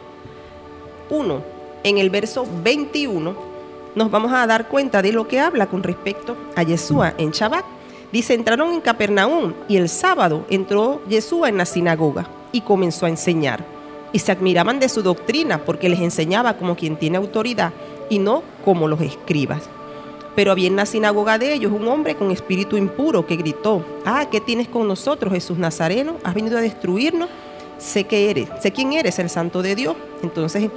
1, 1.10 1.42
en 1.84 1.98
el 1.98 2.08
verso 2.08 2.46
21, 2.62 3.34
nos 3.94 4.10
vamos 4.10 4.32
a 4.32 4.46
dar 4.46 4.68
cuenta 4.68 5.02
de 5.02 5.12
lo 5.12 5.28
que 5.28 5.40
habla 5.40 5.66
con 5.66 5.82
respecto 5.82 6.36
a 6.56 6.62
Yeshua 6.62 7.12
en 7.18 7.32
Chabac. 7.32 7.66
Dice, 8.12 8.34
entraron 8.34 8.72
en 8.72 8.82
Capernaum 8.82 9.54
y 9.68 9.78
el 9.78 9.88
sábado 9.88 10.44
entró 10.50 11.00
Yeshua 11.08 11.48
en 11.48 11.56
la 11.56 11.64
sinagoga 11.64 12.28
y 12.52 12.60
comenzó 12.60 13.06
a 13.06 13.08
enseñar. 13.08 13.64
Y 14.12 14.18
se 14.18 14.32
admiraban 14.32 14.78
de 14.78 14.90
su 14.90 15.02
doctrina 15.02 15.64
porque 15.64 15.88
les 15.88 16.00
enseñaba 16.00 16.58
como 16.58 16.76
quien 16.76 16.96
tiene 16.96 17.16
autoridad 17.16 17.72
y 18.10 18.18
no 18.18 18.42
como 18.66 18.86
los 18.86 19.00
escribas. 19.00 19.62
Pero 20.36 20.52
había 20.52 20.66
en 20.66 20.76
la 20.76 20.84
sinagoga 20.84 21.38
de 21.38 21.54
ellos 21.54 21.72
un 21.72 21.88
hombre 21.88 22.14
con 22.14 22.30
espíritu 22.30 22.76
impuro 22.76 23.26
que 23.26 23.36
gritó, 23.36 23.82
ah, 24.04 24.26
¿qué 24.30 24.40
tienes 24.40 24.68
con 24.68 24.86
nosotros, 24.86 25.32
Jesús 25.32 25.56
Nazareno? 25.56 26.16
¿Has 26.22 26.34
venido 26.34 26.58
a 26.58 26.60
destruirnos? 26.60 27.30
Sé 27.78 28.04
que 28.04 28.30
eres, 28.30 28.48
sé 28.60 28.72
quién 28.72 28.92
eres, 28.92 29.18
el 29.18 29.30
santo 29.30 29.62
de 29.62 29.74
Dios. 29.74 29.96
Entonces 30.22 30.70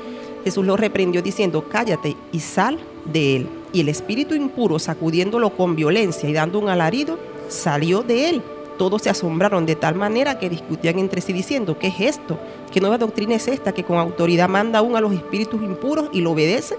Jesús 0.45 0.65
lo 0.65 0.77
reprendió 0.77 1.21
diciendo, 1.21 1.65
cállate 1.69 2.15
y 2.31 2.39
sal 2.39 2.79
de 3.05 3.35
él. 3.35 3.49
Y 3.75 3.81
el 3.81 3.89
espíritu 3.89 4.35
impuro, 4.35 4.79
sacudiéndolo 4.79 5.49
con 5.49 5.75
violencia 5.75 6.29
y 6.29 6.31
dando 6.31 6.59
un 6.59 6.69
alarido, 6.69 7.19
salió 7.49 8.03
de 8.03 8.29
él. 8.29 8.41
Todos 8.77 9.01
se 9.01 9.09
asombraron 9.09 9.65
de 9.65 9.75
tal 9.75 9.95
manera 9.95 10.39
que 10.39 10.49
discutían 10.49 10.97
entre 10.97 11.19
sí 11.19 11.33
diciendo, 11.33 11.77
¿qué 11.77 11.87
es 11.87 11.99
esto? 11.99 12.39
¿Qué 12.71 12.79
nueva 12.79 12.97
doctrina 12.97 13.35
es 13.35 13.49
esta 13.49 13.73
que 13.73 13.83
con 13.83 13.97
autoridad 13.97 14.47
manda 14.47 14.79
aún 14.79 14.95
a 14.95 15.01
los 15.01 15.11
espíritus 15.11 15.61
impuros 15.61 16.07
y 16.13 16.21
lo 16.21 16.31
obedece? 16.31 16.77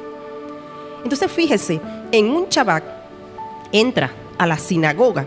Entonces 1.03 1.31
fíjese, 1.31 1.83
en 2.13 2.31
un 2.31 2.49
chabac 2.49 2.83
entra 3.73 4.15
a 4.39 4.47
la 4.47 4.57
sinagoga 4.57 5.27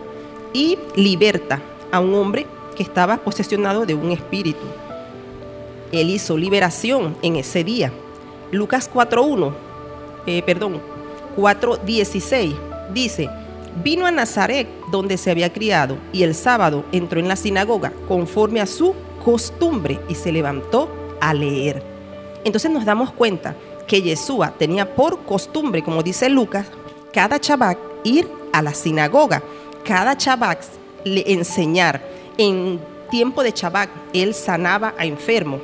y 0.52 0.76
liberta 0.96 1.62
a 1.92 2.00
un 2.00 2.12
hombre 2.14 2.48
que 2.74 2.82
estaba 2.82 3.18
posesionado 3.18 3.86
de 3.86 3.94
un 3.94 4.10
espíritu. 4.10 4.66
Él 5.92 6.10
hizo 6.10 6.36
liberación 6.36 7.16
en 7.22 7.36
ese 7.36 7.62
día. 7.62 7.92
Lucas 8.50 8.90
4.1, 8.92 9.52
eh, 10.26 10.42
perdón, 10.42 10.89
4.16 11.36 12.54
dice, 12.92 13.28
vino 13.82 14.06
a 14.06 14.10
Nazaret 14.10 14.68
donde 14.90 15.16
se 15.16 15.30
había 15.30 15.52
criado 15.52 15.96
y 16.12 16.22
el 16.22 16.34
sábado 16.34 16.84
entró 16.92 17.20
en 17.20 17.28
la 17.28 17.36
sinagoga 17.36 17.92
conforme 18.08 18.60
a 18.60 18.66
su 18.66 18.94
costumbre 19.24 20.00
y 20.08 20.14
se 20.14 20.32
levantó 20.32 20.88
a 21.20 21.34
leer. 21.34 21.82
Entonces 22.44 22.70
nos 22.70 22.84
damos 22.84 23.12
cuenta 23.12 23.54
que 23.86 24.02
Yeshua 24.02 24.54
tenía 24.56 24.94
por 24.94 25.24
costumbre, 25.24 25.82
como 25.82 26.02
dice 26.02 26.28
Lucas, 26.28 26.66
cada 27.12 27.40
chabac 27.40 27.78
ir 28.04 28.28
a 28.52 28.62
la 28.62 28.72
sinagoga, 28.72 29.42
cada 29.84 30.16
chabac 30.16 30.60
le 31.04 31.24
enseñar. 31.32 32.00
En 32.38 32.80
tiempo 33.10 33.42
de 33.42 33.52
chabac 33.52 33.90
él 34.12 34.34
sanaba 34.34 34.94
a 34.96 35.04
enfermos 35.04 35.60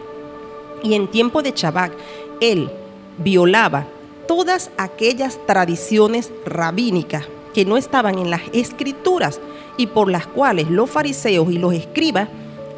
y 0.82 0.94
en 0.94 1.08
tiempo 1.08 1.42
de 1.42 1.54
chabac 1.54 1.92
él 2.40 2.70
violaba 3.18 3.86
todas 4.26 4.70
aquellas 4.76 5.38
tradiciones 5.46 6.32
rabínicas 6.44 7.26
que 7.54 7.64
no 7.64 7.76
estaban 7.76 8.18
en 8.18 8.30
las 8.30 8.42
escrituras 8.52 9.40
y 9.76 9.86
por 9.86 10.10
las 10.10 10.26
cuales 10.26 10.70
los 10.70 10.90
fariseos 10.90 11.50
y 11.50 11.58
los 11.58 11.72
escribas 11.72 12.28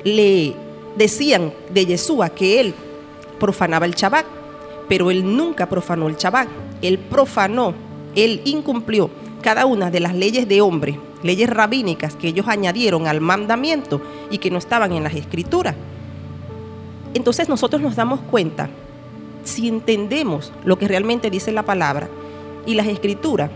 le 0.04 0.54
decían 0.96 1.52
de 1.72 1.86
Yeshua 1.86 2.30
que 2.30 2.60
él 2.60 2.74
profanaba 3.38 3.86
el 3.86 3.94
chabac 3.94 4.38
pero 4.88 5.10
él 5.10 5.36
nunca 5.36 5.68
profanó 5.68 6.08
el 6.08 6.16
Shabbat. 6.16 6.48
Él 6.82 6.98
profanó, 6.98 7.74
él 8.16 8.40
incumplió 8.44 9.10
cada 9.42 9.66
una 9.66 9.90
de 9.90 10.00
las 10.00 10.14
leyes 10.14 10.48
de 10.48 10.60
hombre, 10.60 10.98
leyes 11.22 11.48
rabínicas 11.48 12.16
que 12.16 12.28
ellos 12.28 12.48
añadieron 12.48 13.06
al 13.06 13.20
mandamiento 13.20 14.00
y 14.30 14.38
que 14.38 14.50
no 14.50 14.58
estaban 14.58 14.92
en 14.92 15.04
las 15.04 15.14
escrituras. 15.14 15.74
Entonces 17.14 17.48
nosotros 17.48 17.82
nos 17.82 17.96
damos 17.96 18.20
cuenta, 18.20 18.70
si 19.44 19.68
entendemos 19.68 20.52
lo 20.64 20.78
que 20.78 20.88
realmente 20.88 21.30
dice 21.30 21.52
la 21.52 21.62
palabra 21.62 22.08
y 22.66 22.74
las 22.74 22.86
escrituras, 22.86 23.50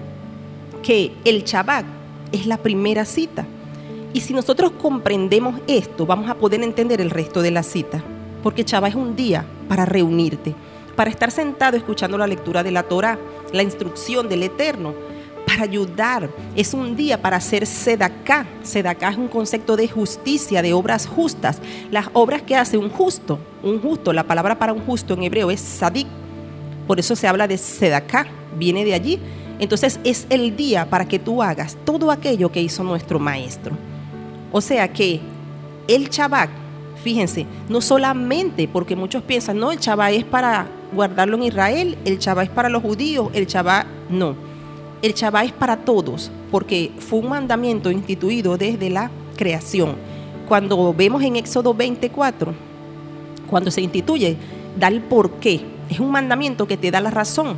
que 0.82 1.12
el 1.24 1.44
Shabbat 1.44 1.84
es 2.32 2.46
la 2.46 2.56
primera 2.58 3.04
cita. 3.04 3.46
Y 4.12 4.20
si 4.20 4.34
nosotros 4.34 4.72
comprendemos 4.72 5.60
esto, 5.66 6.06
vamos 6.06 6.28
a 6.28 6.34
poder 6.34 6.62
entender 6.62 7.00
el 7.00 7.10
resto 7.10 7.40
de 7.42 7.50
la 7.50 7.62
cita. 7.62 8.02
Porque 8.42 8.64
Shabbat 8.64 8.90
es 8.90 8.96
un 8.96 9.16
día 9.16 9.44
para 9.68 9.84
reunirte 9.84 10.54
para 10.96 11.10
estar 11.10 11.30
sentado 11.30 11.76
escuchando 11.76 12.18
la 12.18 12.26
lectura 12.26 12.62
de 12.62 12.70
la 12.70 12.82
Torah, 12.84 13.18
la 13.52 13.62
instrucción 13.62 14.28
del 14.28 14.42
Eterno, 14.42 14.94
para 15.52 15.64
ayudar. 15.64 16.30
Es 16.56 16.72
un 16.74 16.96
día 16.96 17.20
para 17.20 17.36
hacer 17.36 17.66
sedacá. 17.66 18.46
Sedacá 18.62 19.10
es 19.10 19.16
un 19.16 19.28
concepto 19.28 19.76
de 19.76 19.88
justicia, 19.88 20.62
de 20.62 20.72
obras 20.72 21.06
justas. 21.06 21.60
Las 21.90 22.06
obras 22.12 22.42
que 22.42 22.56
hace 22.56 22.78
un 22.78 22.88
justo, 22.88 23.38
un 23.62 23.80
justo, 23.80 24.12
la 24.12 24.24
palabra 24.24 24.58
para 24.58 24.72
un 24.72 24.80
justo 24.80 25.14
en 25.14 25.22
hebreo 25.22 25.50
es 25.50 25.60
sadik. 25.60 26.06
Por 26.86 26.98
eso 26.98 27.14
se 27.14 27.28
habla 27.28 27.46
de 27.46 27.58
sedacá, 27.58 28.26
viene 28.58 28.84
de 28.84 28.94
allí. 28.94 29.20
Entonces 29.58 30.00
es 30.04 30.26
el 30.30 30.56
día 30.56 30.88
para 30.88 31.06
que 31.06 31.18
tú 31.18 31.42
hagas 31.42 31.76
todo 31.84 32.10
aquello 32.10 32.50
que 32.50 32.62
hizo 32.62 32.82
nuestro 32.82 33.18
maestro. 33.18 33.76
O 34.50 34.60
sea 34.60 34.92
que 34.92 35.20
el 35.86 36.08
Shabbat, 36.08 36.50
fíjense, 37.02 37.46
no 37.68 37.80
solamente 37.80 38.68
porque 38.68 38.96
muchos 38.96 39.22
piensan, 39.22 39.58
no, 39.58 39.70
el 39.70 39.78
Shabbat 39.78 40.12
es 40.12 40.24
para 40.24 40.66
guardarlo 40.92 41.36
en 41.36 41.44
Israel, 41.44 41.98
el 42.04 42.18
Shabbat 42.18 42.44
es 42.44 42.50
para 42.50 42.68
los 42.68 42.82
judíos, 42.82 43.28
el 43.34 43.46
Shabbat 43.46 43.86
no. 44.10 44.51
El 45.02 45.14
Shabbat 45.14 45.46
es 45.46 45.52
para 45.52 45.78
todos, 45.78 46.30
porque 46.52 46.92
fue 46.96 47.18
un 47.18 47.30
mandamiento 47.30 47.90
instituido 47.90 48.56
desde 48.56 48.88
la 48.88 49.10
creación. 49.36 49.96
Cuando 50.46 50.94
vemos 50.94 51.24
en 51.24 51.34
Éxodo 51.34 51.74
24, 51.74 52.54
cuando 53.50 53.72
se 53.72 53.80
instituye, 53.80 54.36
da 54.78 54.86
el 54.86 55.00
por 55.00 55.32
qué. 55.40 55.60
Es 55.90 55.98
un 55.98 56.12
mandamiento 56.12 56.68
que 56.68 56.76
te 56.76 56.92
da 56.92 57.00
la 57.00 57.10
razón 57.10 57.56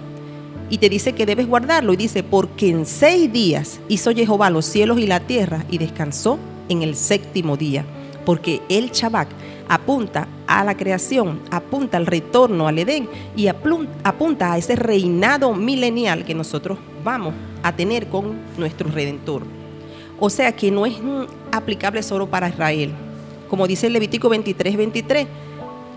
y 0.70 0.78
te 0.78 0.88
dice 0.88 1.12
que 1.12 1.26
debes 1.26 1.46
guardarlo. 1.46 1.92
Y 1.92 1.96
dice, 1.96 2.22
porque 2.22 2.70
en 2.70 2.86
seis 2.86 3.30
días 3.30 3.78
hizo 3.88 4.10
Jehová 4.12 4.48
los 4.48 4.64
cielos 4.64 4.98
y 4.98 5.06
la 5.06 5.20
tierra 5.20 5.66
y 5.70 5.76
descansó 5.76 6.38
en 6.70 6.80
el 6.80 6.96
séptimo 6.96 7.58
día. 7.58 7.84
Porque 8.24 8.62
el 8.70 8.90
Shabbat 8.90 9.28
apunta 9.68 10.28
a 10.46 10.64
la 10.64 10.78
creación, 10.78 11.42
apunta 11.50 11.98
al 11.98 12.06
retorno 12.06 12.68
al 12.68 12.78
Edén 12.78 13.06
y 13.36 13.48
apunta 13.48 14.52
a 14.52 14.56
ese 14.56 14.76
reinado 14.76 15.52
milenial 15.52 16.24
que 16.24 16.34
nosotros 16.34 16.78
vamos 17.04 17.34
a 17.62 17.76
tener 17.76 18.08
con 18.08 18.38
nuestro 18.56 18.90
Redentor. 18.90 19.42
O 20.18 20.30
sea 20.30 20.56
que 20.56 20.70
no 20.70 20.86
es 20.86 20.94
aplicable 21.52 22.02
solo 22.02 22.28
para 22.28 22.48
Israel. 22.48 22.92
Como 23.48 23.66
dice 23.66 23.86
el 23.86 23.92
Levítico 23.92 24.28
23, 24.28 24.76
23, 24.76 25.26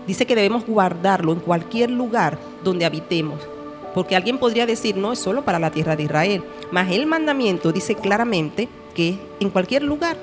dice 0.06 0.26
que 0.26 0.36
debemos 0.36 0.66
guardarlo 0.66 1.32
en 1.32 1.40
cualquier 1.40 1.90
lugar 1.90 2.38
donde 2.62 2.84
habitemos. 2.84 3.40
Porque 3.94 4.14
alguien 4.14 4.38
podría 4.38 4.66
decir, 4.66 4.96
no 4.96 5.12
es 5.12 5.18
solo 5.18 5.44
para 5.44 5.58
la 5.58 5.70
tierra 5.70 5.96
de 5.96 6.04
Israel. 6.04 6.44
Mas 6.70 6.92
el 6.92 7.06
mandamiento 7.06 7.72
dice 7.72 7.94
claramente 7.94 8.68
que 8.94 9.18
en 9.40 9.50
cualquier 9.50 9.82
lugar. 9.82 10.16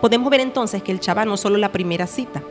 Podemos 0.00 0.30
ver 0.30 0.40
entonces 0.40 0.82
que 0.82 0.92
el 0.92 1.00
Shabbat 1.00 1.26
no 1.26 1.34
es 1.34 1.40
solo 1.40 1.58
la 1.58 1.72
primera 1.72 2.06
cita, 2.06 2.42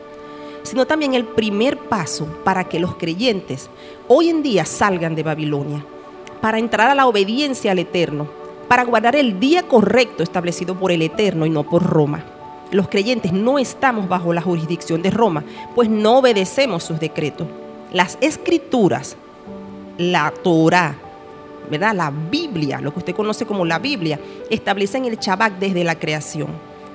sino 0.62 0.86
también 0.86 1.14
el 1.14 1.24
primer 1.24 1.76
paso 1.76 2.26
para 2.44 2.64
que 2.64 2.78
los 2.78 2.94
creyentes 2.94 3.68
hoy 4.06 4.28
en 4.28 4.42
día 4.42 4.64
salgan 4.64 5.16
de 5.16 5.24
Babilonia, 5.24 5.84
para 6.40 6.58
entrar 6.58 6.90
a 6.90 6.94
la 6.94 7.06
obediencia 7.06 7.72
al 7.72 7.78
Eterno, 7.78 8.28
para 8.68 8.84
guardar 8.84 9.16
el 9.16 9.40
día 9.40 9.64
correcto 9.64 10.22
establecido 10.22 10.74
por 10.74 10.92
el 10.92 11.02
Eterno 11.02 11.46
y 11.46 11.50
no 11.50 11.64
por 11.64 11.82
Roma. 11.82 12.24
Los 12.70 12.88
creyentes 12.88 13.32
no 13.32 13.58
estamos 13.58 14.08
bajo 14.08 14.32
la 14.32 14.42
jurisdicción 14.42 15.02
de 15.02 15.10
Roma, 15.10 15.44
pues 15.74 15.88
no 15.88 16.18
obedecemos 16.18 16.84
sus 16.84 17.00
decretos. 17.00 17.48
Las 17.92 18.16
escrituras, 18.20 19.16
la 19.98 20.32
Torah, 20.42 20.96
¿verdad? 21.68 21.94
La 21.94 22.10
Biblia, 22.10 22.80
lo 22.80 22.92
que 22.92 23.00
usted 23.00 23.14
conoce 23.14 23.44
como 23.44 23.64
la 23.64 23.78
Biblia, 23.78 24.20
establecen 24.50 25.04
el 25.04 25.18
Shabbat 25.18 25.54
desde 25.58 25.82
la 25.82 25.98
creación. 25.98 26.48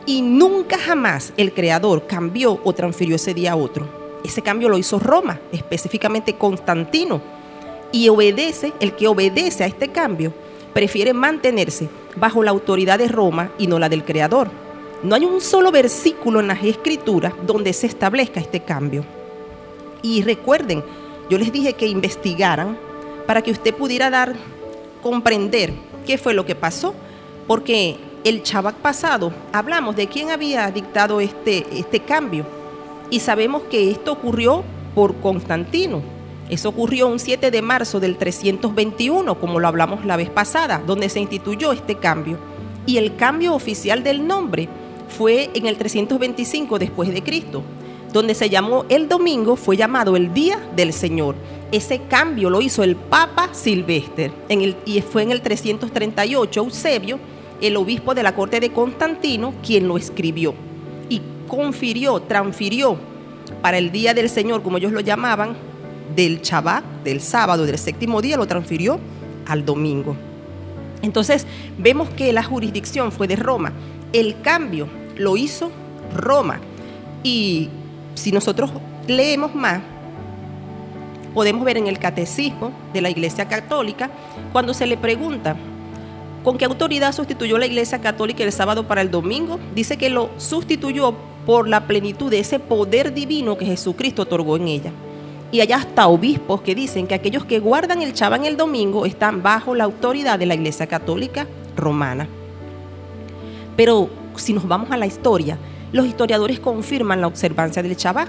Y 0.06 0.22
nunca 0.22 0.78
jamás 0.78 1.34
el 1.36 1.54
creador 1.54 2.08
cambió 2.08 2.60
o 2.64 2.74
transfirió 2.74 3.16
ese 3.16 3.34
día 3.34 3.54
a 3.54 3.56
otro. 3.56 3.88
Ese 4.24 4.42
cambio 4.42 4.70
lo 4.70 4.78
hizo 4.78 5.00
Roma, 5.00 5.40
específicamente 5.52 6.36
Constantino. 6.36 7.22
Y 7.92 8.10
obedece, 8.10 8.74
el 8.80 8.94
que 8.96 9.08
obedece 9.08 9.64
a 9.64 9.68
este 9.68 9.90
cambio, 9.90 10.34
prefiere 10.74 11.14
mantenerse 11.14 11.88
bajo 12.16 12.44
la 12.44 12.52
autoridad 12.52 13.00
de 13.00 13.08
Roma 13.08 13.52
y 13.58 13.68
no 13.68 13.80
la 13.80 13.90
del 13.90 14.04
creador. 14.04 14.50
no 15.04 15.16
hay 15.16 15.26
un 15.26 15.40
solo 15.40 15.72
versículo 15.72 16.40
en 16.40 16.48
las 16.48 16.64
escrituras 16.64 17.34
donde 17.46 17.74
se 17.74 17.88
establezca 17.88 18.40
este 18.40 18.62
cambio. 18.62 19.06
Y 20.02 20.24
recuerden, 20.24 20.84
yo 21.30 21.38
les 21.38 21.52
dije 21.52 21.74
que 21.74 21.88
investigaran 21.88 22.78
para 23.26 23.42
que 23.42 23.52
usted 23.52 23.74
pudiera 23.74 24.10
dar, 24.10 24.36
comprender 25.02 25.74
qué 26.06 26.18
fue 26.18 26.34
lo 26.34 26.46
que 26.46 26.56
pasó, 26.56 26.94
porque 27.48 27.98
el 28.24 28.42
Chabac 28.44 28.76
pasado 28.76 29.32
hablamos 29.54 29.96
de 29.96 30.08
quién 30.08 30.32
había 30.32 30.70
dictado 30.72 31.22
este, 31.22 31.66
este 31.72 32.00
cambio 32.00 32.46
y 33.10 33.20
sabemos 33.20 33.64
que 33.64 33.92
esto 33.92 34.14
ocurrió 34.14 34.64
por 34.96 35.16
Constantino. 35.18 36.02
Eso 36.50 36.70
ocurrió 36.70 37.08
un 37.08 37.20
7 37.20 37.50
de 37.50 37.62
marzo 37.62 38.00
del 38.00 38.18
321, 38.18 39.40
como 39.40 39.60
lo 39.60 39.68
hablamos 39.68 40.06
la 40.06 40.16
vez 40.16 40.30
pasada, 40.30 40.82
donde 40.86 41.10
se 41.10 41.20
instituyó 41.20 41.72
este 41.72 41.96
cambio. 41.96 42.38
Y 42.86 42.98
el 42.98 43.16
cambio 43.16 43.56
oficial 43.56 44.04
del 44.04 44.28
nombre 44.28 44.70
fue 45.08 45.50
en 45.56 45.66
el 45.66 45.78
325 45.78 46.78
después 46.78 47.12
de 47.12 47.24
Cristo, 47.24 47.64
donde 48.14 48.36
se 48.36 48.50
llamó 48.50 48.86
el 48.90 49.10
domingo, 49.10 49.56
fue 49.56 49.76
llamado 49.76 50.16
el 50.16 50.34
Día 50.34 50.60
del 50.76 50.94
Señor. 50.94 51.36
Ese 51.72 52.02
cambio 52.04 52.50
lo 52.50 52.62
hizo 52.62 52.84
el 52.84 52.96
Papa 52.96 53.50
el, 54.62 54.78
y 54.86 55.02
fue 55.02 55.24
en 55.24 55.32
el 55.32 55.42
338 55.42 56.60
Eusebio, 56.60 57.20
el 57.60 57.76
obispo 57.76 58.14
de 58.14 58.24
la 58.24 58.36
corte 58.36 58.60
de 58.60 58.72
Constantino, 58.72 59.54
quien 59.66 59.88
lo 59.88 59.98
escribió 59.98 60.54
y 61.10 61.22
confirió, 61.48 62.22
transfirió 62.22 62.98
para 63.62 63.78
el 63.78 63.92
Día 63.92 64.14
del 64.14 64.30
Señor, 64.30 64.62
como 64.62 64.78
ellos 64.78 64.92
lo 64.92 65.00
llamaban, 65.00 65.56
del 66.16 66.42
Shabbat, 66.42 66.84
del 67.04 67.22
sábado, 67.22 67.66
del 67.66 67.78
séptimo 67.78 68.22
día, 68.22 68.38
lo 68.38 68.48
transfirió 68.48 69.00
al 69.48 69.66
domingo. 69.66 70.16
Entonces 71.02 71.46
vemos 71.78 72.10
que 72.10 72.34
la 72.34 72.44
jurisdicción 72.44 73.12
fue 73.12 73.28
de 73.28 73.36
Roma. 73.36 73.72
El 74.14 74.42
cambio 74.42 74.88
lo 75.18 75.38
hizo 75.38 75.72
Roma. 76.16 76.60
Y 77.24 77.70
si 78.16 78.32
nosotros 78.32 78.72
leemos 79.08 79.54
más, 79.54 79.82
podemos 81.34 81.66
ver 81.66 81.78
en 81.78 81.88
el 81.88 82.00
catecismo 82.00 82.72
de 82.94 83.02
la 83.02 83.10
Iglesia 83.10 83.48
Católica, 83.48 84.10
cuando 84.54 84.74
se 84.74 84.88
le 84.88 84.98
pregunta, 84.98 85.56
¿con 86.44 86.58
qué 86.58 86.66
autoridad 86.66 87.14
sustituyó 87.14 87.58
la 87.58 87.66
Iglesia 87.66 88.00
Católica 88.00 88.44
el 88.44 88.52
sábado 88.52 88.88
para 88.88 89.02
el 89.02 89.12
domingo? 89.12 89.60
Dice 89.76 89.98
que 89.98 90.10
lo 90.10 90.30
sustituyó 90.38 91.14
por 91.46 91.68
la 91.68 91.88
plenitud 91.88 92.32
de 92.32 92.40
ese 92.40 92.60
poder 92.60 93.14
divino 93.14 93.58
que 93.58 93.66
Jesucristo 93.66 94.24
otorgó 94.24 94.56
en 94.56 94.68
ella. 94.68 94.92
Y 95.56 95.62
hay 95.62 95.72
hasta 95.72 96.08
obispos 96.08 96.60
que 96.64 96.76
dicen 96.76 97.08
que 97.08 97.16
aquellos 97.16 97.46
que 97.46 97.60
guardan 97.60 98.02
el 98.02 98.14
en 98.20 98.46
el 98.46 98.58
domingo 98.58 99.06
están 99.06 99.42
bajo 99.42 99.74
la 99.74 99.86
autoridad 99.86 100.38
de 100.38 100.46
la 100.46 100.54
Iglesia 100.54 100.86
Católica 100.86 101.48
Romana. 101.78 102.28
Pero 103.78 104.10
si 104.36 104.52
nos 104.52 104.68
vamos 104.68 104.92
a 104.92 104.98
la 104.98 105.06
historia, 105.06 105.58
los 105.94 106.08
historiadores 106.08 106.60
confirman 106.60 107.22
la 107.22 107.28
observancia 107.28 107.82
del 107.82 107.96
Shabbat, 107.96 108.28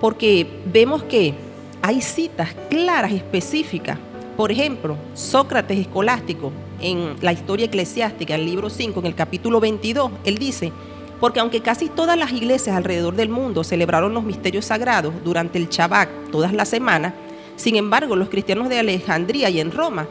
porque 0.00 0.46
vemos 0.64 1.02
que 1.02 1.34
hay 1.82 2.00
citas 2.00 2.56
claras, 2.70 3.12
específicas. 3.12 3.98
Por 4.38 4.50
ejemplo, 4.50 4.96
Sócrates 5.12 5.78
escolástico, 5.78 6.52
en 6.80 7.16
la 7.20 7.34
historia 7.34 7.66
eclesiástica, 7.66 8.34
el 8.34 8.46
libro 8.46 8.70
5, 8.70 8.98
en 9.00 9.06
el 9.06 9.14
capítulo 9.14 9.60
22, 9.60 10.10
él 10.24 10.38
dice, 10.38 10.72
porque 11.20 11.40
aunque 11.40 11.60
casi 11.60 11.88
todas 11.88 12.18
las 12.18 12.32
iglesias 12.32 12.74
alrededor 12.74 13.14
del 13.14 13.28
mundo 13.28 13.62
celebraron 13.62 14.14
los 14.14 14.24
misterios 14.24 14.64
sagrados 14.64 15.12
durante 15.22 15.58
el 15.58 15.68
Shabbat 15.68 16.08
todas 16.32 16.52
las 16.52 16.68
semanas, 16.68 17.12
sin 17.56 17.76
embargo, 17.76 18.16
los 18.16 18.30
cristianos 18.30 18.70
de 18.70 18.78
Alejandría 18.78 19.50
y 19.50 19.60
en 19.60 19.70
Roma 19.70 20.08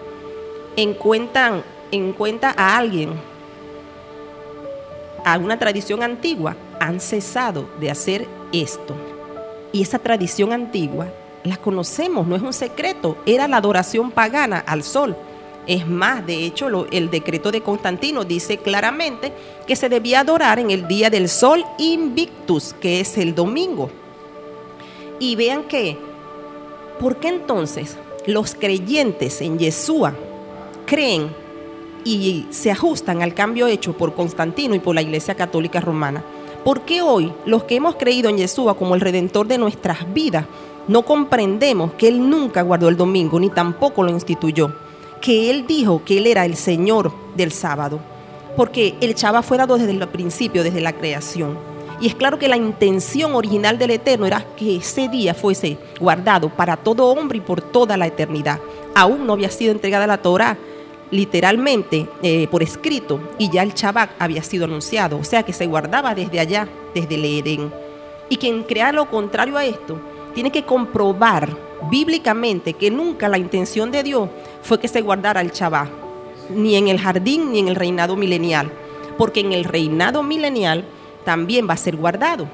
encuentran, 0.76 1.64
encuentran 1.92 2.54
a 2.56 2.78
alguien, 2.78 3.10
a 5.26 5.38
una 5.40 5.58
tradición 5.58 6.04
antigua, 6.04 6.56
han 6.80 7.00
cesado 7.00 7.68
de 7.80 7.90
hacer 7.90 8.28
esto. 8.54 8.96
Y 9.72 9.82
esa 9.82 9.98
tradición 9.98 10.54
antigua 10.54 11.08
la 11.44 11.58
conocemos, 11.58 12.28
no 12.28 12.36
es 12.36 12.42
un 12.44 12.54
secreto, 12.54 13.18
era 13.26 13.48
la 13.48 13.58
adoración 13.58 14.12
pagana 14.12 14.60
al 14.60 14.84
sol. 14.84 15.16
Es 15.70 15.88
más, 15.88 16.26
de 16.26 16.48
hecho, 16.48 16.88
el 16.90 17.12
decreto 17.12 17.52
de 17.52 17.62
Constantino 17.62 18.24
dice 18.24 18.58
claramente 18.58 19.32
que 19.68 19.76
se 19.76 19.88
debía 19.88 20.22
adorar 20.22 20.58
en 20.58 20.72
el 20.72 20.88
día 20.88 21.12
del 21.12 21.30
sol 21.30 21.64
invictus, 21.78 22.74
que 22.74 23.02
es 23.02 23.20
el 23.20 23.36
domingo. 23.36 23.92
Y 25.20 25.36
vean 25.36 25.66
que, 25.66 25.96
¿por 27.00 27.18
qué 27.18 27.28
entonces 27.28 27.98
los 28.26 28.56
creyentes 28.56 29.42
en 29.42 29.60
Yeshua 29.60 30.16
creen 30.88 31.30
y 32.04 32.48
se 32.50 32.72
ajustan 32.72 33.22
al 33.22 33.36
cambio 33.36 33.68
hecho 33.68 33.96
por 33.96 34.16
Constantino 34.16 34.74
y 34.74 34.80
por 34.80 34.96
la 34.96 35.04
Iglesia 35.04 35.36
Católica 35.36 35.80
Romana? 35.80 36.24
¿Por 36.66 36.82
qué 36.82 37.04
hoy 37.04 37.32
los 37.46 37.66
que 37.66 37.76
hemos 37.76 37.96
creído 37.96 38.32
en 38.32 38.38
Yeshua 38.38 38.76
como 38.76 38.96
el 38.96 39.02
redentor 39.02 39.46
de 39.46 39.60
nuestras 39.60 40.12
vidas 40.16 40.46
no 40.88 41.04
comprendemos 41.04 41.94
que 41.94 42.08
Él 42.08 42.28
nunca 42.28 42.64
guardó 42.64 42.90
el 42.90 42.98
domingo 42.98 43.40
ni 43.40 43.52
tampoco 43.52 44.02
lo 44.02 44.10
instituyó? 44.10 44.89
Que 45.22 45.50
Él 45.50 45.66
dijo 45.68 46.04
que 46.04 46.18
Él 46.18 46.28
era 46.28 46.46
el 46.46 46.56
Señor 46.56 47.12
del 47.36 47.52
sábado. 47.52 48.00
Porque 48.56 48.96
el 49.02 49.16
Chava 49.16 49.42
fue 49.42 49.58
dado 49.58 49.78
desde 49.78 49.92
el 49.92 50.08
principio, 50.08 50.64
desde 50.64 50.82
la 50.82 50.94
creación. 50.94 51.58
Y 52.02 52.08
es 52.08 52.16
claro 52.16 52.40
que 52.40 52.48
la 52.48 52.58
intención 52.58 53.36
original 53.36 53.78
del 53.78 53.92
Eterno 53.92 54.26
era 54.26 54.46
que 54.56 54.78
ese 54.78 55.10
día 55.10 55.34
fuese 55.34 55.78
guardado 56.00 56.50
para 56.50 56.78
todo 56.78 57.08
hombre 57.08 57.40
y 57.40 57.42
por 57.42 57.62
toda 57.62 57.98
la 57.98 58.08
eternidad. 58.08 58.60
Aún 58.96 59.28
no 59.28 59.34
había 59.34 59.50
sido 59.50 59.72
entregada 59.72 60.08
la 60.08 60.22
Torah 60.22 60.58
literalmente 61.12 62.08
eh, 62.22 62.48
por 62.50 62.64
escrito 62.64 63.20
y 63.38 63.50
ya 63.50 63.64
el 63.64 63.74
Shabbat 63.74 64.12
había 64.20 64.44
sido 64.44 64.66
anunciado, 64.66 65.18
o 65.18 65.24
sea 65.24 65.44
que 65.44 65.54
se 65.54 65.66
guardaba 65.66 66.14
desde 66.16 66.40
allá, 66.40 66.68
desde 66.94 67.16
el 67.16 67.26
Edén. 67.26 67.74
Y 68.30 68.38
quien 68.38 68.64
crea 68.64 68.92
lo 68.92 69.10
contrario 69.10 69.58
a 69.58 69.66
esto 69.66 70.00
tiene 70.34 70.52
que 70.52 70.64
comprobar 70.64 71.50
bíblicamente 71.90 72.74
que 72.74 72.92
nunca 72.92 73.28
la 73.28 73.38
intención 73.38 73.92
de 73.92 74.04
Dios 74.04 74.30
fue 74.62 74.80
que 74.80 74.88
se 74.88 75.02
guardara 75.02 75.42
el 75.42 75.52
Shabbat, 75.52 75.90
ni 76.50 76.76
en 76.76 76.88
el 76.88 77.00
jardín 77.00 77.52
ni 77.52 77.60
en 77.60 77.68
el 77.68 77.76
reinado 77.76 78.16
milenial, 78.16 78.72
porque 79.18 79.40
en 79.40 79.54
el 79.54 79.64
reinado 79.64 80.24
milenial 80.24 80.86
también 81.26 81.68
va 81.70 81.74
a 81.74 81.78
ser 81.78 81.96
guardado. 81.96 82.48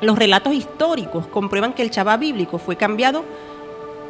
Los 0.00 0.18
relatos 0.18 0.54
históricos 0.54 1.26
comprueban 1.26 1.72
que 1.72 1.82
el 1.82 1.90
Shabbat 1.90 2.20
bíblico 2.20 2.58
fue 2.58 2.76
cambiado 2.76 3.24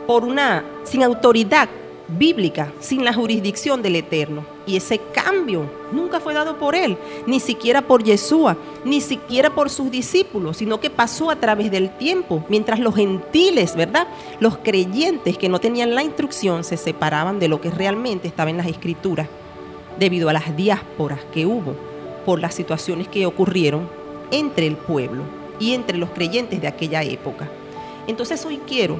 por 0.06 0.24
una 0.24 0.64
sin 0.84 1.02
autoridad 1.02 1.68
bíblica, 2.08 2.72
sin 2.80 3.04
la 3.04 3.12
jurisdicción 3.12 3.82
del 3.82 3.96
Eterno. 3.96 4.57
Y 4.68 4.76
ese 4.76 5.00
cambio 5.14 5.64
nunca 5.92 6.20
fue 6.20 6.34
dado 6.34 6.58
por 6.58 6.74
él, 6.74 6.98
ni 7.26 7.40
siquiera 7.40 7.80
por 7.80 8.04
Yeshua, 8.04 8.54
ni 8.84 9.00
siquiera 9.00 9.54
por 9.54 9.70
sus 9.70 9.90
discípulos, 9.90 10.58
sino 10.58 10.78
que 10.78 10.90
pasó 10.90 11.30
a 11.30 11.36
través 11.36 11.70
del 11.70 11.88
tiempo, 11.96 12.44
mientras 12.50 12.78
los 12.78 12.94
gentiles, 12.94 13.74
¿verdad? 13.74 14.06
Los 14.40 14.58
creyentes 14.58 15.38
que 15.38 15.48
no 15.48 15.58
tenían 15.58 15.94
la 15.94 16.02
instrucción 16.02 16.64
se 16.64 16.76
separaban 16.76 17.38
de 17.38 17.48
lo 17.48 17.62
que 17.62 17.70
realmente 17.70 18.28
estaba 18.28 18.50
en 18.50 18.58
las 18.58 18.66
escrituras, 18.66 19.26
debido 19.98 20.28
a 20.28 20.34
las 20.34 20.54
diásporas 20.54 21.20
que 21.32 21.46
hubo 21.46 21.74
por 22.26 22.38
las 22.38 22.54
situaciones 22.54 23.08
que 23.08 23.24
ocurrieron 23.24 23.88
entre 24.30 24.66
el 24.66 24.76
pueblo 24.76 25.22
y 25.58 25.72
entre 25.72 25.96
los 25.96 26.10
creyentes 26.10 26.60
de 26.60 26.68
aquella 26.68 27.02
época. 27.02 27.48
Entonces 28.06 28.44
hoy 28.44 28.60
quiero 28.66 28.98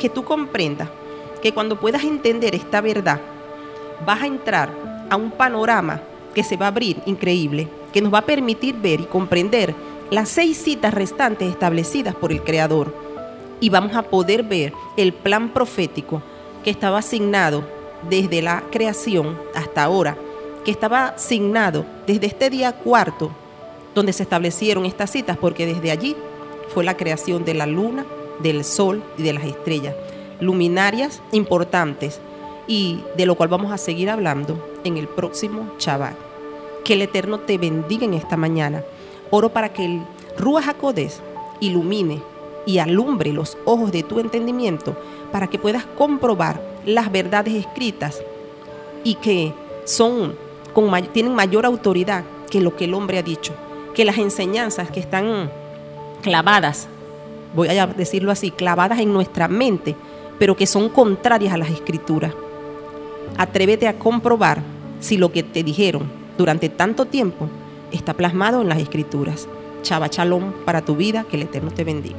que 0.00 0.08
tú 0.08 0.24
comprendas 0.24 0.88
que 1.42 1.52
cuando 1.52 1.78
puedas 1.78 2.02
entender 2.02 2.54
esta 2.54 2.80
verdad, 2.80 3.20
vas 4.04 4.22
a 4.22 4.26
entrar 4.26 4.70
a 5.08 5.16
un 5.16 5.30
panorama 5.30 6.00
que 6.34 6.42
se 6.42 6.56
va 6.56 6.66
a 6.66 6.68
abrir 6.68 7.00
increíble, 7.06 7.68
que 7.92 8.02
nos 8.02 8.12
va 8.12 8.18
a 8.18 8.26
permitir 8.26 8.74
ver 8.76 9.00
y 9.00 9.04
comprender 9.04 9.74
las 10.10 10.28
seis 10.28 10.58
citas 10.58 10.92
restantes 10.92 11.48
establecidas 11.48 12.14
por 12.14 12.32
el 12.32 12.42
Creador. 12.42 12.94
Y 13.60 13.70
vamos 13.70 13.96
a 13.96 14.02
poder 14.02 14.42
ver 14.42 14.72
el 14.96 15.12
plan 15.12 15.48
profético 15.50 16.22
que 16.62 16.70
estaba 16.70 16.98
asignado 16.98 17.64
desde 18.08 18.42
la 18.42 18.62
creación 18.70 19.38
hasta 19.54 19.84
ahora, 19.84 20.16
que 20.64 20.70
estaba 20.70 21.08
asignado 21.08 21.86
desde 22.06 22.26
este 22.26 22.50
día 22.50 22.72
cuarto, 22.72 23.30
donde 23.94 24.12
se 24.12 24.24
establecieron 24.24 24.84
estas 24.84 25.10
citas, 25.10 25.38
porque 25.38 25.64
desde 25.64 25.90
allí 25.90 26.16
fue 26.68 26.84
la 26.84 26.96
creación 26.96 27.44
de 27.44 27.54
la 27.54 27.66
luna, 27.66 28.04
del 28.40 28.64
sol 28.64 29.02
y 29.16 29.22
de 29.22 29.32
las 29.32 29.44
estrellas 29.44 29.94
luminarias 30.40 31.22
importantes 31.32 32.20
y 32.66 33.00
de 33.16 33.26
lo 33.26 33.34
cual 33.34 33.48
vamos 33.48 33.72
a 33.72 33.78
seguir 33.78 34.10
hablando 34.10 34.58
en 34.84 34.96
el 34.96 35.08
próximo 35.08 35.70
Shabbat. 35.78 36.14
Que 36.84 36.94
el 36.94 37.02
Eterno 37.02 37.40
te 37.40 37.58
bendiga 37.58 38.04
en 38.04 38.14
esta 38.14 38.36
mañana. 38.36 38.82
Oro 39.30 39.50
para 39.50 39.72
que 39.72 39.84
el 39.84 40.02
Ruach 40.38 40.68
HaKodesh 40.68 41.20
ilumine 41.60 42.22
y 42.66 42.78
alumbre 42.78 43.32
los 43.32 43.56
ojos 43.64 43.92
de 43.92 44.02
tu 44.02 44.18
entendimiento 44.18 44.96
para 45.32 45.46
que 45.46 45.58
puedas 45.58 45.84
comprobar 45.96 46.60
las 46.84 47.10
verdades 47.10 47.54
escritas 47.54 48.22
y 49.04 49.14
que 49.14 49.52
son 49.84 50.34
con, 50.72 50.90
tienen 51.12 51.34
mayor 51.34 51.64
autoridad 51.64 52.24
que 52.50 52.60
lo 52.60 52.76
que 52.76 52.84
el 52.84 52.94
hombre 52.94 53.18
ha 53.18 53.22
dicho, 53.22 53.54
que 53.94 54.04
las 54.04 54.18
enseñanzas 54.18 54.90
que 54.90 55.00
están 55.00 55.50
clavadas, 56.22 56.88
voy 57.54 57.68
a 57.68 57.86
decirlo 57.86 58.32
así, 58.32 58.50
clavadas 58.50 58.98
en 58.98 59.12
nuestra 59.12 59.48
mente, 59.48 59.94
pero 60.38 60.56
que 60.56 60.66
son 60.66 60.88
contrarias 60.88 61.54
a 61.54 61.58
las 61.58 61.70
escrituras. 61.70 62.34
Atrévete 63.38 63.88
a 63.88 63.98
comprobar 63.98 64.62
si 65.00 65.18
lo 65.18 65.32
que 65.32 65.42
te 65.42 65.62
dijeron 65.62 66.10
durante 66.38 66.68
tanto 66.68 67.06
tiempo 67.06 67.48
está 67.92 68.14
plasmado 68.14 68.62
en 68.62 68.68
las 68.68 68.78
escrituras. 68.78 69.48
Chava 69.82 70.08
Chalón 70.08 70.54
para 70.64 70.82
tu 70.82 70.96
vida, 70.96 71.24
que 71.30 71.36
el 71.36 71.42
Eterno 71.42 71.70
te 71.70 71.84
bendiga. 71.84 72.16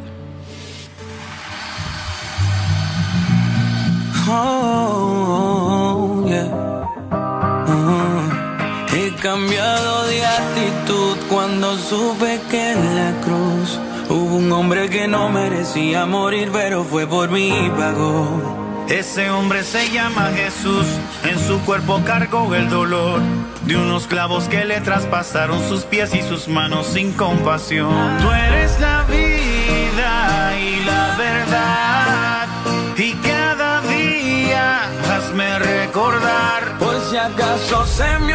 Oh, 4.29 6.23
oh, 6.23 6.27
yeah. 6.27 6.85
oh, 7.67 8.93
He 8.93 9.11
cambiado 9.21 10.05
de 10.07 10.25
actitud 10.25 11.17
cuando 11.29 11.77
supe 11.77 12.39
que 12.49 12.71
en 12.71 12.95
la 12.95 13.21
cruz 13.21 13.79
hubo 14.09 14.35
un 14.35 14.51
hombre 14.51 14.89
que 14.89 15.07
no 15.07 15.29
merecía 15.29 16.05
morir, 16.05 16.49
pero 16.51 16.83
fue 16.83 17.07
por 17.07 17.29
mí 17.29 17.47
y 17.47 17.69
pagó. 17.69 18.66
Ese 18.89 19.29
hombre 19.29 19.63
se 19.63 19.91
llama 19.91 20.31
Jesús, 20.33 20.85
en 21.25 21.37
su 21.39 21.59
cuerpo 21.65 22.01
cargó 22.05 22.55
el 22.55 22.69
dolor 22.69 23.19
de 23.63 23.75
unos 23.75 24.07
clavos 24.07 24.45
que 24.45 24.63
le 24.63 24.79
traspasaron 24.79 25.61
sus 25.67 25.83
pies 25.83 26.15
y 26.15 26.21
sus 26.21 26.47
manos 26.47 26.87
sin 26.87 27.11
compasión. 27.11 28.17
Tú 28.21 28.31
eres 28.31 28.79
la 28.79 29.03
vida 29.03 30.57
y 30.57 30.85
la 30.85 31.15
verdad, 31.17 32.47
y 32.95 33.11
cada 33.15 33.81
día 33.81 34.83
hazme 35.11 35.59
recordar, 35.59 36.77
por 36.79 36.97
si 37.09 37.17
acaso 37.17 37.85
se 37.85 38.19
me 38.19 38.26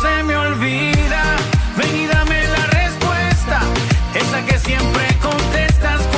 se 0.00 0.22
me 0.24 0.36
olvida? 0.36 1.22
Ven 1.76 1.96
y 1.96 2.06
dame 2.06 2.48
la 2.48 2.66
respuesta, 2.66 3.60
esa 4.14 4.44
que 4.44 4.58
siempre 4.58 5.18
contestas. 5.22 6.09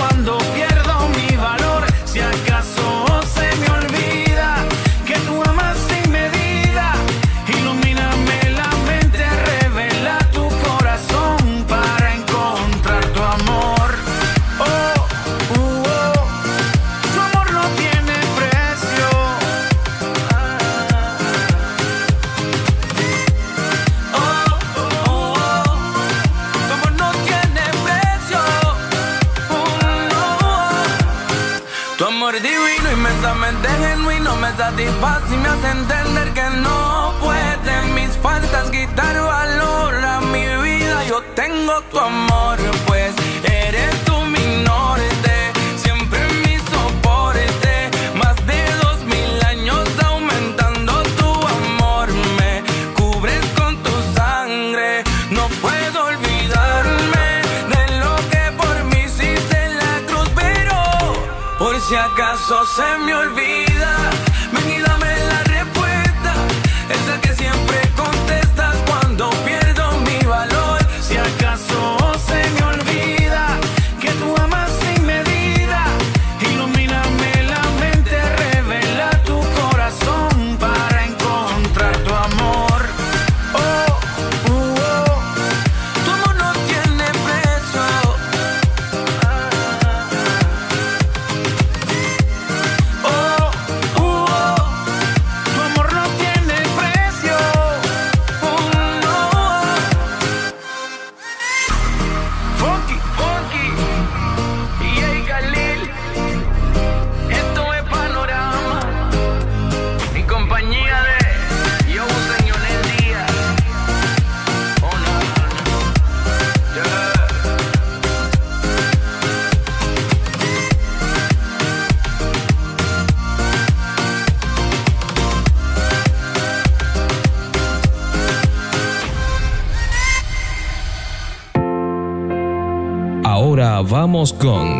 vamos 134.02 134.32
con 134.32 134.71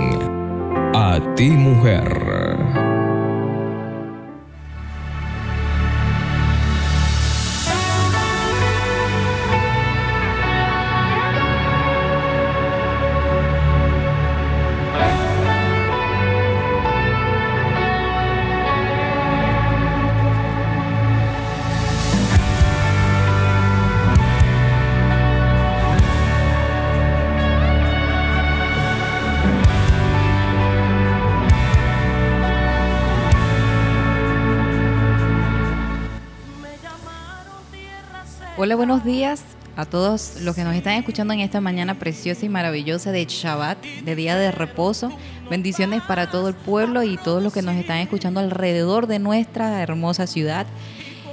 buenos 38.83 39.05
días 39.05 39.45
a 39.77 39.85
todos 39.85 40.41
los 40.41 40.57
que 40.57 40.65
nos 40.65 40.75
están 40.75 40.95
escuchando 40.95 41.33
en 41.33 41.39
esta 41.39 41.61
mañana 41.61 42.01
preciosa 42.01 42.47
y 42.47 42.49
maravillosa 42.49 43.13
de 43.13 43.25
Shabbat, 43.25 43.81
de 43.81 44.17
día 44.17 44.35
de 44.35 44.51
reposo. 44.51 45.13
Bendiciones 45.49 46.03
para 46.03 46.33
todo 46.33 46.49
el 46.49 46.55
pueblo 46.55 47.05
y 47.05 47.17
todos 47.17 47.41
los 47.45 47.53
que 47.53 47.63
nos 47.63 47.77
están 47.77 47.99
escuchando 47.99 48.41
alrededor 48.41 49.07
de 49.07 49.21
nuestra 49.21 49.81
hermosa 49.81 50.27
ciudad. 50.27 50.67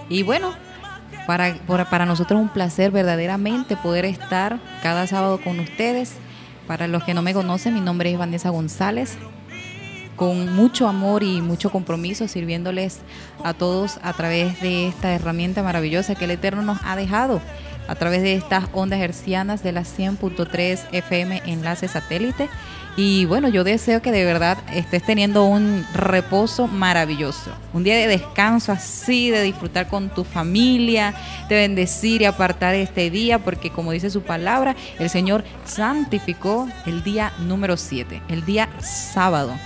Y 0.09 0.21
bueno, 0.21 0.53
para, 1.25 1.55
para 1.89 2.05
nosotros 2.05 2.39
es 2.39 2.45
un 2.45 2.53
placer 2.53 2.91
verdaderamente 2.91 3.75
poder 3.75 4.05
estar 4.05 4.59
cada 4.83 5.07
sábado 5.07 5.41
con 5.43 5.59
ustedes. 5.59 6.17
Para 6.67 6.87
los 6.87 7.03
que 7.03 7.15
no 7.15 7.23
me 7.23 7.33
conocen, 7.33 7.73
mi 7.73 7.81
nombre 7.81 8.11
es 8.11 8.19
Vanessa 8.19 8.51
González, 8.51 9.17
con 10.19 10.53
mucho 10.53 10.89
amor 10.89 11.23
y 11.23 11.41
mucho 11.41 11.71
compromiso 11.71 12.27
sirviéndoles 12.27 12.99
a 13.41 13.53
todos 13.53 13.99
a 14.03 14.11
través 14.11 14.59
de 14.59 14.89
esta 14.89 15.15
herramienta 15.15 15.63
maravillosa 15.63 16.13
que 16.13 16.25
el 16.25 16.31
Eterno 16.31 16.61
nos 16.61 16.77
ha 16.83 16.97
dejado 16.97 17.39
a 17.87 17.95
través 17.95 18.21
de 18.21 18.35
estas 18.35 18.65
ondas 18.73 18.99
hercianas 18.99 19.63
de 19.63 19.71
las 19.71 19.97
100.3 19.97 20.79
FM 20.91 21.41
enlace 21.45 21.87
satélite. 21.87 22.49
Y 22.97 23.23
bueno, 23.25 23.47
yo 23.47 23.63
deseo 23.63 24.01
que 24.01 24.11
de 24.11 24.25
verdad 24.25 24.57
estés 24.73 25.03
teniendo 25.03 25.45
un 25.45 25.85
reposo 25.93 26.67
maravilloso, 26.67 27.51
un 27.71 27.85
día 27.85 27.95
de 27.95 28.07
descanso 28.07 28.73
así, 28.73 29.29
de 29.29 29.41
disfrutar 29.41 29.87
con 29.87 30.09
tu 30.09 30.25
familia, 30.25 31.13
de 31.47 31.55
bendecir 31.55 32.23
y 32.23 32.25
apartar 32.25 32.75
este 32.75 33.09
día, 33.09 33.39
porque 33.39 33.69
como 33.69 33.93
dice 33.93 34.09
su 34.09 34.21
palabra, 34.21 34.75
el 34.99 35.09
Señor 35.09 35.45
santificó 35.63 36.67
el 36.85 37.03
día 37.03 37.31
número 37.39 37.77
7, 37.77 38.21
el 38.27 38.43
día 38.43 38.67
sábado 38.81 39.57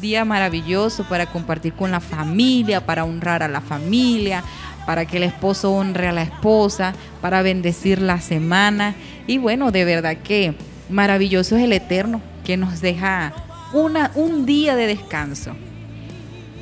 día 0.00 0.24
maravilloso 0.24 1.04
para 1.04 1.26
compartir 1.26 1.72
con 1.72 1.90
la 1.90 2.00
familia, 2.00 2.84
para 2.84 3.04
honrar 3.04 3.42
a 3.42 3.48
la 3.48 3.60
familia, 3.60 4.42
para 4.86 5.04
que 5.06 5.18
el 5.18 5.24
esposo 5.24 5.72
honre 5.72 6.08
a 6.08 6.12
la 6.12 6.22
esposa, 6.22 6.94
para 7.20 7.42
bendecir 7.42 8.00
la 8.00 8.20
semana. 8.20 8.94
Y 9.26 9.38
bueno, 9.38 9.70
de 9.70 9.84
verdad 9.84 10.16
que 10.16 10.54
maravilloso 10.88 11.56
es 11.56 11.64
el 11.64 11.72
Eterno 11.72 12.20
que 12.44 12.56
nos 12.56 12.80
deja 12.80 13.32
una, 13.72 14.10
un 14.14 14.46
día 14.46 14.76
de 14.76 14.86
descanso. 14.86 15.52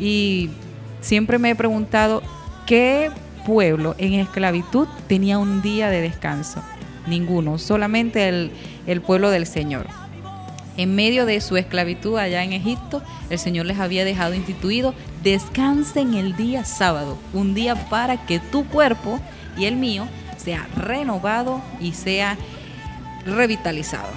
Y 0.01 0.51
siempre 1.01 1.39
me 1.39 1.51
he 1.51 1.55
preguntado, 1.55 2.23
¿qué 2.67 3.11
pueblo 3.47 3.95
en 3.99 4.15
esclavitud 4.15 4.89
tenía 5.07 5.39
un 5.39 5.63
día 5.63 5.89
de 5.89 6.01
descanso? 6.01 6.63
Ninguno, 7.07 7.59
solamente 7.59 8.29
el, 8.29 8.51
el 8.87 9.01
pueblo 9.01 9.31
del 9.31 9.47
Señor 9.47 9.87
en 10.77 10.95
medio 10.95 11.27
de 11.27 11.41
su 11.41 11.57
esclavitud 11.57 12.19
allá 12.19 12.43
en 12.45 12.53
Egipto, 12.53 13.03
el 13.31 13.39
Señor 13.39 13.67
les 13.67 13.79
había 13.79 14.05
dejado 14.05 14.35
instituido, 14.35 14.95
descansen 15.23 16.15
el 16.15 16.37
día 16.37 16.65
sábado, 16.65 17.19
un 17.33 17.55
día 17.55 17.89
para 17.89 18.27
que 18.27 18.39
tu 18.39 18.65
cuerpo 18.67 19.21
y 19.57 19.65
el 19.65 19.77
mío 19.77 20.07
sea 20.37 20.69
renovado 20.77 21.63
y 21.81 21.93
sea 21.93 22.37
revitalizado. 23.25 24.11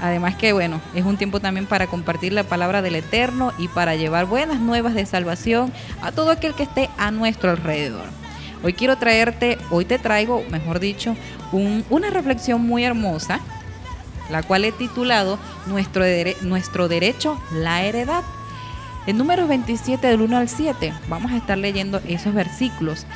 Además 0.00 0.36
que 0.36 0.52
bueno, 0.52 0.80
es 0.94 1.04
un 1.04 1.16
tiempo 1.16 1.40
también 1.40 1.66
para 1.66 1.86
compartir 1.86 2.32
la 2.32 2.44
palabra 2.44 2.82
del 2.82 2.96
Eterno 2.96 3.52
y 3.58 3.68
para 3.68 3.96
llevar 3.96 4.26
buenas 4.26 4.60
nuevas 4.60 4.94
de 4.94 5.06
salvación 5.06 5.72
a 6.02 6.12
todo 6.12 6.30
aquel 6.30 6.54
que 6.54 6.64
esté 6.64 6.90
a 6.98 7.10
nuestro 7.10 7.50
alrededor. 7.50 8.06
Hoy 8.62 8.72
quiero 8.72 8.96
traerte, 8.96 9.58
hoy 9.70 9.84
te 9.84 9.98
traigo, 9.98 10.42
mejor 10.50 10.80
dicho, 10.80 11.16
una 11.90 12.10
reflexión 12.10 12.66
muy 12.66 12.84
hermosa 12.84 13.40
la 14.30 14.42
cual 14.42 14.64
he 14.64 14.72
titulado 14.72 15.38
Nuestro, 15.66 16.04
Nuestro 16.42 16.88
Derecho, 16.88 17.40
la 17.52 17.82
Heredad. 17.82 18.22
En 19.06 19.18
número 19.18 19.46
27 19.46 20.06
del 20.06 20.22
1 20.22 20.36
al 20.36 20.48
7, 20.48 20.92
vamos 21.08 21.32
a 21.32 21.36
estar 21.36 21.58
leyendo 21.58 22.00
esos 22.08 22.32
versículos. 22.32 23.06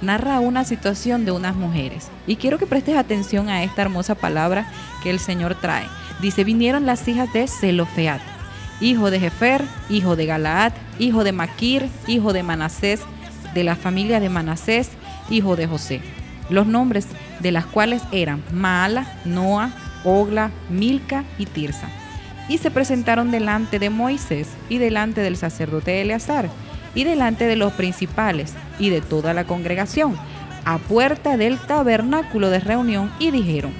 Narra 0.00 0.40
una 0.40 0.64
situación 0.64 1.24
de 1.24 1.32
unas 1.32 1.56
mujeres. 1.56 2.08
Y 2.26 2.36
quiero 2.36 2.58
que 2.58 2.66
prestes 2.66 2.96
atención 2.96 3.48
a 3.48 3.62
esta 3.62 3.82
hermosa 3.82 4.14
palabra 4.14 4.66
que 5.02 5.10
el 5.10 5.18
Señor 5.18 5.56
trae. 5.56 5.86
Dice, 6.20 6.44
vinieron 6.44 6.86
las 6.86 7.06
hijas 7.08 7.32
de 7.32 7.48
Zelofeat, 7.48 8.20
hijo 8.80 9.10
de 9.10 9.20
Jefer, 9.20 9.64
hijo 9.90 10.16
de 10.16 10.26
Galaad, 10.26 10.72
hijo 10.98 11.24
de 11.24 11.32
Maquir, 11.32 11.88
hijo 12.06 12.32
de 12.32 12.42
Manasés, 12.42 13.00
de 13.54 13.64
la 13.64 13.76
familia 13.76 14.20
de 14.20 14.28
Manasés, 14.28 14.90
hijo 15.30 15.56
de 15.56 15.66
José. 15.66 16.00
Los 16.50 16.66
nombres 16.66 17.06
de 17.40 17.52
las 17.52 17.66
cuales 17.66 18.02
eran 18.12 18.42
Maala, 18.52 19.06
Noa, 19.24 19.70
Ogla, 20.04 20.50
Milca 20.68 21.24
y 21.38 21.46
Tirsa. 21.46 21.88
Y 22.48 22.58
se 22.58 22.70
presentaron 22.70 23.30
delante 23.30 23.78
de 23.78 23.90
Moisés 23.90 24.48
y 24.68 24.78
delante 24.78 25.20
del 25.20 25.36
sacerdote 25.36 26.00
Eleazar 26.00 26.48
y 26.94 27.04
delante 27.04 27.46
de 27.46 27.56
los 27.56 27.72
principales 27.72 28.54
y 28.78 28.90
de 28.90 29.00
toda 29.00 29.34
la 29.34 29.44
congregación, 29.44 30.16
a 30.64 30.78
puerta 30.78 31.36
del 31.36 31.58
tabernáculo 31.58 32.50
de 32.50 32.60
reunión, 32.60 33.10
y 33.18 33.30
dijeron, 33.30 33.72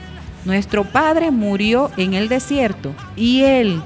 Nuestro 0.44 0.84
padre 0.84 1.30
murió 1.30 1.90
en 1.96 2.14
el 2.14 2.28
desierto, 2.28 2.94
y 3.16 3.42
él 3.42 3.82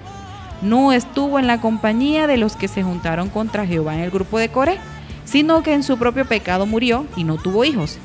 no 0.62 0.92
estuvo 0.92 1.38
en 1.38 1.46
la 1.46 1.60
compañía 1.60 2.26
de 2.26 2.38
los 2.38 2.56
que 2.56 2.68
se 2.68 2.82
juntaron 2.82 3.28
contra 3.28 3.66
Jehová 3.66 3.94
en 3.94 4.00
el 4.00 4.10
grupo 4.10 4.38
de 4.38 4.48
Coré, 4.48 4.78
sino 5.24 5.62
que 5.62 5.74
en 5.74 5.82
su 5.82 5.98
propio 5.98 6.24
pecado 6.24 6.66
murió 6.66 7.06
y 7.16 7.24
no 7.24 7.36
tuvo 7.36 7.64
hijos. 7.64 7.98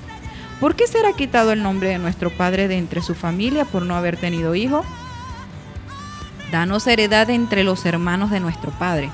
¿Por 0.61 0.75
qué 0.75 0.85
será 0.85 1.13
quitado 1.13 1.51
el 1.51 1.63
nombre 1.63 1.89
de 1.89 1.97
nuestro 1.97 2.29
padre 2.29 2.67
de 2.67 2.77
entre 2.77 3.01
su 3.01 3.15
familia 3.15 3.65
por 3.65 3.81
no 3.81 3.95
haber 3.95 4.15
tenido 4.15 4.53
hijo? 4.53 4.85
Danos 6.51 6.85
heredad 6.85 7.31
entre 7.31 7.63
los 7.63 7.83
hermanos 7.87 8.29
de 8.29 8.39
nuestro 8.39 8.69
padre. 8.69 9.09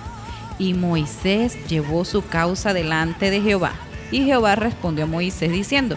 Y 0.60 0.74
Moisés 0.74 1.56
llevó 1.70 2.04
su 2.04 2.26
causa 2.28 2.74
delante 2.74 3.32
de 3.32 3.40
Jehová. 3.40 3.72
Y 4.12 4.26
Jehová 4.26 4.56
respondió 4.56 5.06
a 5.06 5.08
Moisés 5.08 5.54
diciendo, 5.54 5.96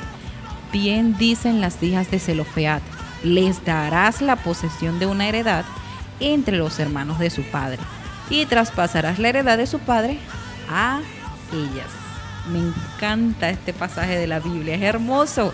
Bien 0.72 1.18
dicen 1.18 1.61
las 1.61 1.82
hijas 1.82 2.09
de 2.12 2.20
Zelofeat, 2.20 2.82
les 3.24 3.64
darás 3.64 4.22
la 4.22 4.36
posesión 4.36 5.01
de 5.01 5.07
una 5.07 5.26
heredad 5.26 5.64
entre 6.20 6.59
los 6.59 6.78
hermanos 6.78 7.18
de 7.18 7.28
su 7.28 7.42
padre, 7.42 7.78
y 8.28 8.46
traspasarás 8.46 9.18
la 9.18 9.30
heredad 9.30 9.59
de 9.59 9.66
su 9.66 9.80
padre 9.80 10.16
a 10.70 11.01
ellas. 11.53 11.99
Me 12.49 12.59
encanta 12.59 13.51
este 13.51 13.72
pasaje 13.72 14.16
de 14.16 14.26
la 14.26 14.41
Biblia, 14.41 14.74
es 14.74 14.82
hermoso 14.82 15.53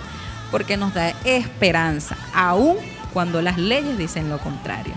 porque 0.50 0.76
nos 0.76 0.94
da 0.94 1.10
esperanza, 1.24 2.16
aun 2.34 2.76
cuando 3.12 3.42
las 3.42 3.58
leyes 3.58 3.98
dicen 3.98 4.28
lo 4.28 4.38
contrario. 4.38 4.94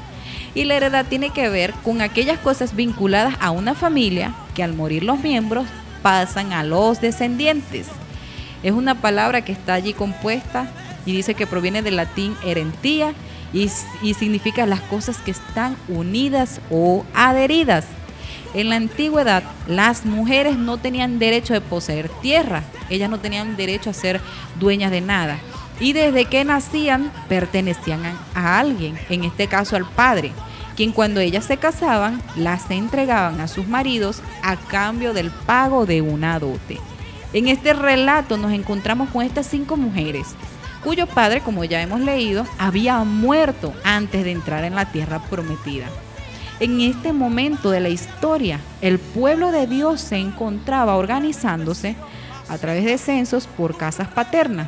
Y 0.53 0.63
la 0.63 0.75
heredad 0.75 1.05
tiene 1.05 1.31
que 1.31 1.49
ver 1.49 1.73
con 1.83 2.01
aquellas 2.01 2.39
cosas 2.39 2.75
vinculadas 2.75 3.35
a 3.39 3.51
una 3.51 3.75
familia 3.75 4.33
que 4.55 4.63
al 4.63 4.73
morir 4.73 5.03
los 5.03 5.19
miembros 5.19 5.65
pasan 6.01 6.53
a 6.53 6.63
los 6.63 7.01
descendientes. 7.01 7.87
Es 8.63 8.73
una 8.73 8.95
palabra 8.95 9.41
que 9.41 9.51
está 9.51 9.73
allí 9.73 9.93
compuesta 9.93 10.67
y 11.05 11.13
dice 11.13 11.33
que 11.33 11.47
proviene 11.47 11.81
del 11.81 11.95
latín 11.95 12.35
herentía 12.43 13.13
y, 13.53 13.69
y 14.01 14.13
significa 14.13 14.65
las 14.65 14.81
cosas 14.81 15.17
que 15.17 15.31
están 15.31 15.75
unidas 15.87 16.59
o 16.69 17.05
adheridas. 17.13 17.85
En 18.53 18.69
la 18.69 18.77
antigüedad, 18.77 19.43
las 19.67 20.05
mujeres 20.05 20.57
no 20.57 20.77
tenían 20.77 21.19
derecho 21.19 21.53
de 21.53 21.61
poseer 21.61 22.09
tierra, 22.21 22.63
ellas 22.89 23.09
no 23.09 23.19
tenían 23.19 23.55
derecho 23.55 23.91
a 23.91 23.93
ser 23.93 24.21
dueñas 24.59 24.91
de 24.91 25.01
nada. 25.01 25.37
Y 25.79 25.93
desde 25.93 26.25
que 26.25 26.43
nacían 26.43 27.11
pertenecían 27.29 28.01
a 28.33 28.59
alguien, 28.59 28.97
en 29.09 29.23
este 29.23 29.47
caso 29.47 29.75
al 29.75 29.85
padre, 29.85 30.31
quien 30.75 30.91
cuando 30.91 31.19
ellas 31.19 31.45
se 31.45 31.57
casaban 31.57 32.21
las 32.35 32.71
entregaban 32.71 33.39
a 33.39 33.47
sus 33.47 33.67
maridos 33.67 34.21
a 34.43 34.55
cambio 34.55 35.13
del 35.13 35.29
pago 35.29 35.85
de 35.85 36.01
una 36.01 36.39
dote. 36.39 36.79
En 37.33 37.47
este 37.47 37.73
relato 37.73 38.37
nos 38.37 38.51
encontramos 38.51 39.09
con 39.09 39.23
estas 39.23 39.45
cinco 39.45 39.77
mujeres, 39.77 40.27
cuyo 40.83 41.05
padre, 41.05 41.41
como 41.41 41.63
ya 41.65 41.81
hemos 41.81 41.99
leído, 41.99 42.47
había 42.57 43.03
muerto 43.03 43.73
antes 43.83 44.23
de 44.23 44.31
entrar 44.31 44.63
en 44.63 44.73
la 44.73 44.85
tierra 44.91 45.19
prometida. 45.29 45.87
En 46.59 46.81
este 46.81 47.13
momento 47.13 47.71
de 47.71 47.79
la 47.79 47.87
historia, 47.87 48.59
el 48.81 48.99
pueblo 48.99 49.53
de 49.53 49.65
Dios 49.65 50.01
se 50.01 50.17
encontraba 50.17 50.97
organizándose 50.97 51.95
a 52.49 52.57
través 52.57 52.83
de 52.83 52.97
censos 52.97 53.47
por 53.47 53.77
casas 53.77 54.09
paternas 54.09 54.67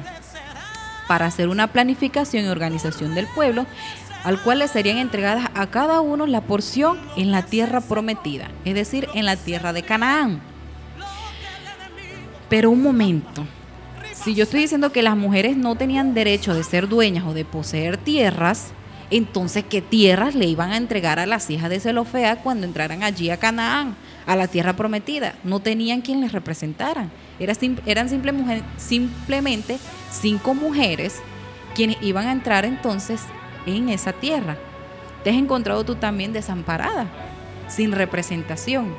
para 1.10 1.26
hacer 1.26 1.50
una 1.50 1.68
planificación 1.68 2.46
y 2.46 2.48
organización 2.48 3.14
del 3.14 3.28
pueblo, 3.28 3.66
al 4.24 4.42
cual 4.42 4.60
le 4.60 4.70
serían 4.70 5.00
entregadas 5.00 5.50
a 5.54 5.68
cada 5.68 6.00
uno 6.00 6.28
la 6.28 6.40
porción 6.40 6.98
en 7.18 7.32
la 7.32 7.42
tierra 7.42 7.82
prometida, 7.82 8.50
es 8.64 8.74
decir, 8.74 9.10
en 9.14 9.26
la 9.26 9.36
tierra 9.36 9.74
de 9.74 9.84
Canaán. 9.84 10.40
Pero 12.48 12.70
un 12.70 12.82
momento, 12.82 13.46
si 14.14 14.34
yo 14.34 14.44
estoy 14.44 14.62
diciendo 14.62 14.94
que 14.94 15.02
las 15.02 15.18
mujeres 15.18 15.58
no 15.58 15.76
tenían 15.76 16.14
derecho 16.14 16.54
de 16.54 16.64
ser 16.64 16.88
dueñas 16.88 17.26
o 17.26 17.34
de 17.34 17.44
poseer 17.44 17.98
tierras, 17.98 18.72
entonces 19.12 19.66
qué 19.70 19.82
tierras 19.82 20.36
le 20.36 20.46
iban 20.46 20.72
a 20.72 20.78
entregar 20.78 21.20
a 21.20 21.26
las 21.26 21.50
hijas 21.50 21.70
de 21.70 21.80
Zelofea 21.80 22.38
cuando 22.38 22.66
entraran 22.66 23.04
allí 23.04 23.30
a 23.30 23.38
Canaán, 23.38 23.96
a 24.26 24.36
la 24.36 24.48
tierra 24.48 24.76
prometida. 24.76 25.36
No 25.44 25.60
tenían 25.60 26.02
quien 26.02 26.22
les 26.22 26.32
representara. 26.32 27.10
eran 27.38 28.10
simplemente 28.78 29.78
cinco 30.10 30.54
mujeres 30.54 31.22
quienes 31.76 32.02
iban 32.02 32.28
a 32.28 32.32
entrar 32.32 32.66
entonces 32.66 33.22
en 33.66 33.90
esa 33.90 34.14
tierra. 34.14 34.58
Te 35.24 35.30
has 35.30 35.36
encontrado 35.36 35.84
tú 35.84 35.96
también 35.96 36.34
desamparada, 36.34 37.06
sin 37.68 37.92
representación, 37.92 38.94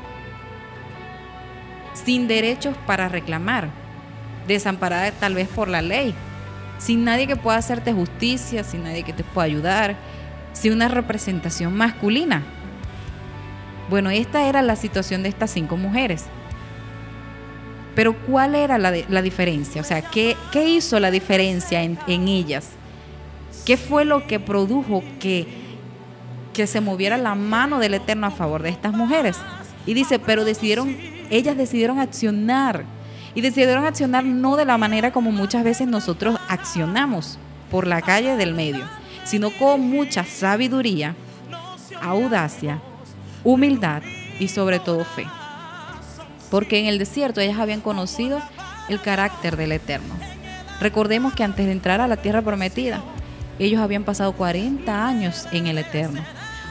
sin 1.94 2.28
derechos 2.28 2.76
para 2.86 3.09
reclamar, 3.09 3.70
desamparada 4.47 5.10
tal 5.12 5.34
vez 5.34 5.48
por 5.48 5.68
la 5.68 5.82
ley, 5.82 6.14
sin 6.78 7.05
nadie 7.05 7.27
que 7.27 7.36
pueda 7.36 7.57
hacerte 7.59 7.93
justicia, 7.93 8.65
sin 8.65 8.85
nadie 8.85 9.03
que 9.03 9.12
te 9.12 9.24
pueda 9.24 9.47
ayudar, 9.47 9.97
sin 10.53 10.73
una 10.73 10.89
representación 10.89 11.74
masculina. 11.74 12.43
Bueno, 13.89 14.11
esta 14.11 14.49
era 14.49 14.62
la 14.62 14.77
situación 14.77 15.23
de 15.23 15.28
estas 15.28 15.51
cinco 15.51 15.77
mujeres. 15.77 16.24
Pero 17.94 18.16
¿cuál 18.27 18.55
era 18.55 18.78
la, 18.78 18.93
la 19.09 19.23
diferencia? 19.23 19.82
O 19.82 19.85
sea, 19.85 20.03
¿qué, 20.03 20.36
qué 20.51 20.69
hizo 20.69 20.99
la 20.99 21.11
diferencia 21.11 21.82
en, 21.82 21.99
en 22.07 22.27
ellas? 22.27 22.70
¿Qué 23.66 23.77
fue 23.77 24.05
lo 24.05 24.27
que 24.27 24.40
produjo 24.40 25.05
que, 25.20 25.47
que 26.53 26.66
se 26.66 26.81
moviera 26.81 27.16
la 27.19 27.35
mano 27.35 27.78
del 27.78 27.94
Eterno 27.94 28.27
a 28.27 28.31
favor 28.31 28.62
de 28.62 28.70
estas 28.70 28.93
mujeres? 28.93 29.36
Y 29.85 29.94
dice, 29.94 30.19
pero 30.19 30.44
decidieron, 30.44 30.97
ellas 31.31 31.57
decidieron 31.57 31.99
accionar. 31.99 32.85
Y 33.34 33.40
decidieron 33.40 33.84
accionar 33.84 34.24
no 34.24 34.56
de 34.56 34.64
la 34.64 34.78
manera 34.78 35.12
como 35.12 35.32
muchas 35.32 35.64
veces 35.64 35.88
nosotros 35.88 36.38
accionamos 36.48 37.38
por 37.70 37.86
la 37.86 38.02
calle 38.02 38.36
del 38.36 38.54
medio, 38.54 38.84
sino 39.24 39.50
con 39.50 39.80
mucha 39.80 40.24
sabiduría, 40.24 41.14
audacia, 42.02 42.80
humildad 43.44 44.02
y 44.38 44.48
sobre 44.48 44.78
todo 44.78 45.04
fe. 45.04 45.26
Porque 46.50 46.78
en 46.78 46.86
el 46.86 46.98
desierto 46.98 47.40
ellas 47.40 47.59
habían 47.59 47.80
conocido 47.80 48.40
el 48.88 49.00
carácter 49.00 49.56
del 49.56 49.72
Eterno. 49.72 50.14
Recordemos 50.80 51.32
que 51.32 51.44
antes 51.44 51.64
de 51.64 51.72
entrar 51.72 52.00
a 52.00 52.09
la 52.09 52.16
tierra 52.16 52.42
prometida, 52.42 53.02
ellos 53.59 53.80
habían 53.80 54.04
pasado 54.04 54.32
40 54.32 55.06
años 55.06 55.46
en 55.52 55.66
el 55.66 55.78
Eterno. 55.78 56.20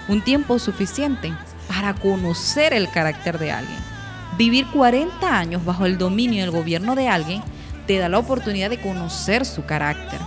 Un 0.07 0.21
tiempo 0.21 0.59
suficiente 0.59 1.33
para 1.67 1.93
conocer 1.93 2.73
el 2.73 2.89
carácter 2.89 3.39
de 3.39 3.51
alguien. 3.51 3.90
Vivir 4.37 4.65
40 4.67 5.37
años 5.37 5.63
bajo 5.65 5.85
el 5.85 5.97
dominio 5.97 6.39
y 6.39 6.41
el 6.43 6.51
gobierno 6.51 6.95
de 6.95 7.07
alguien 7.07 7.41
te 7.85 7.97
da 7.97 8.09
la 8.09 8.19
oportunidad 8.19 8.69
de 8.69 8.79
conocer 8.79 9.45
su 9.45 9.65
carácter. 9.65 10.19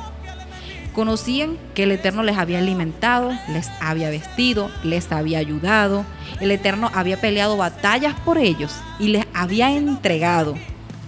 Conocían 0.93 1.57
que 1.75 1.83
el 1.85 1.91
Eterno 1.93 2.23
les 2.23 2.37
había 2.39 2.59
alimentado, 2.61 3.33
les 3.49 3.69
había 3.81 4.11
vestido, 4.11 4.71
les 4.85 5.11
había 5.11 5.39
ayudado. 5.39 6.05
El 6.41 6.53
Eterno 6.53 6.91
había 6.95 7.21
peleado 7.21 7.57
batallas 7.57 8.15
por 8.25 8.39
ellos 8.39 8.73
y 9.01 9.09
les 9.09 9.25
había 9.35 9.73
entregado 9.73 10.55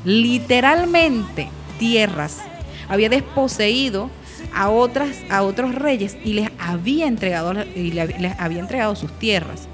literalmente 0.04 1.48
tierras. 1.78 2.38
Había 2.88 3.08
desposeído 3.08 4.10
a 4.54 4.70
otras 4.70 5.16
a 5.30 5.42
otros 5.42 5.74
reyes 5.74 6.16
y 6.24 6.32
les 6.34 6.48
había 6.58 7.06
entregado 7.06 7.52
y 7.74 7.92
le- 7.92 8.18
les 8.18 8.38
había 8.40 8.60
entregado 8.60 8.96
sus 8.96 9.16
tierras, 9.18 9.68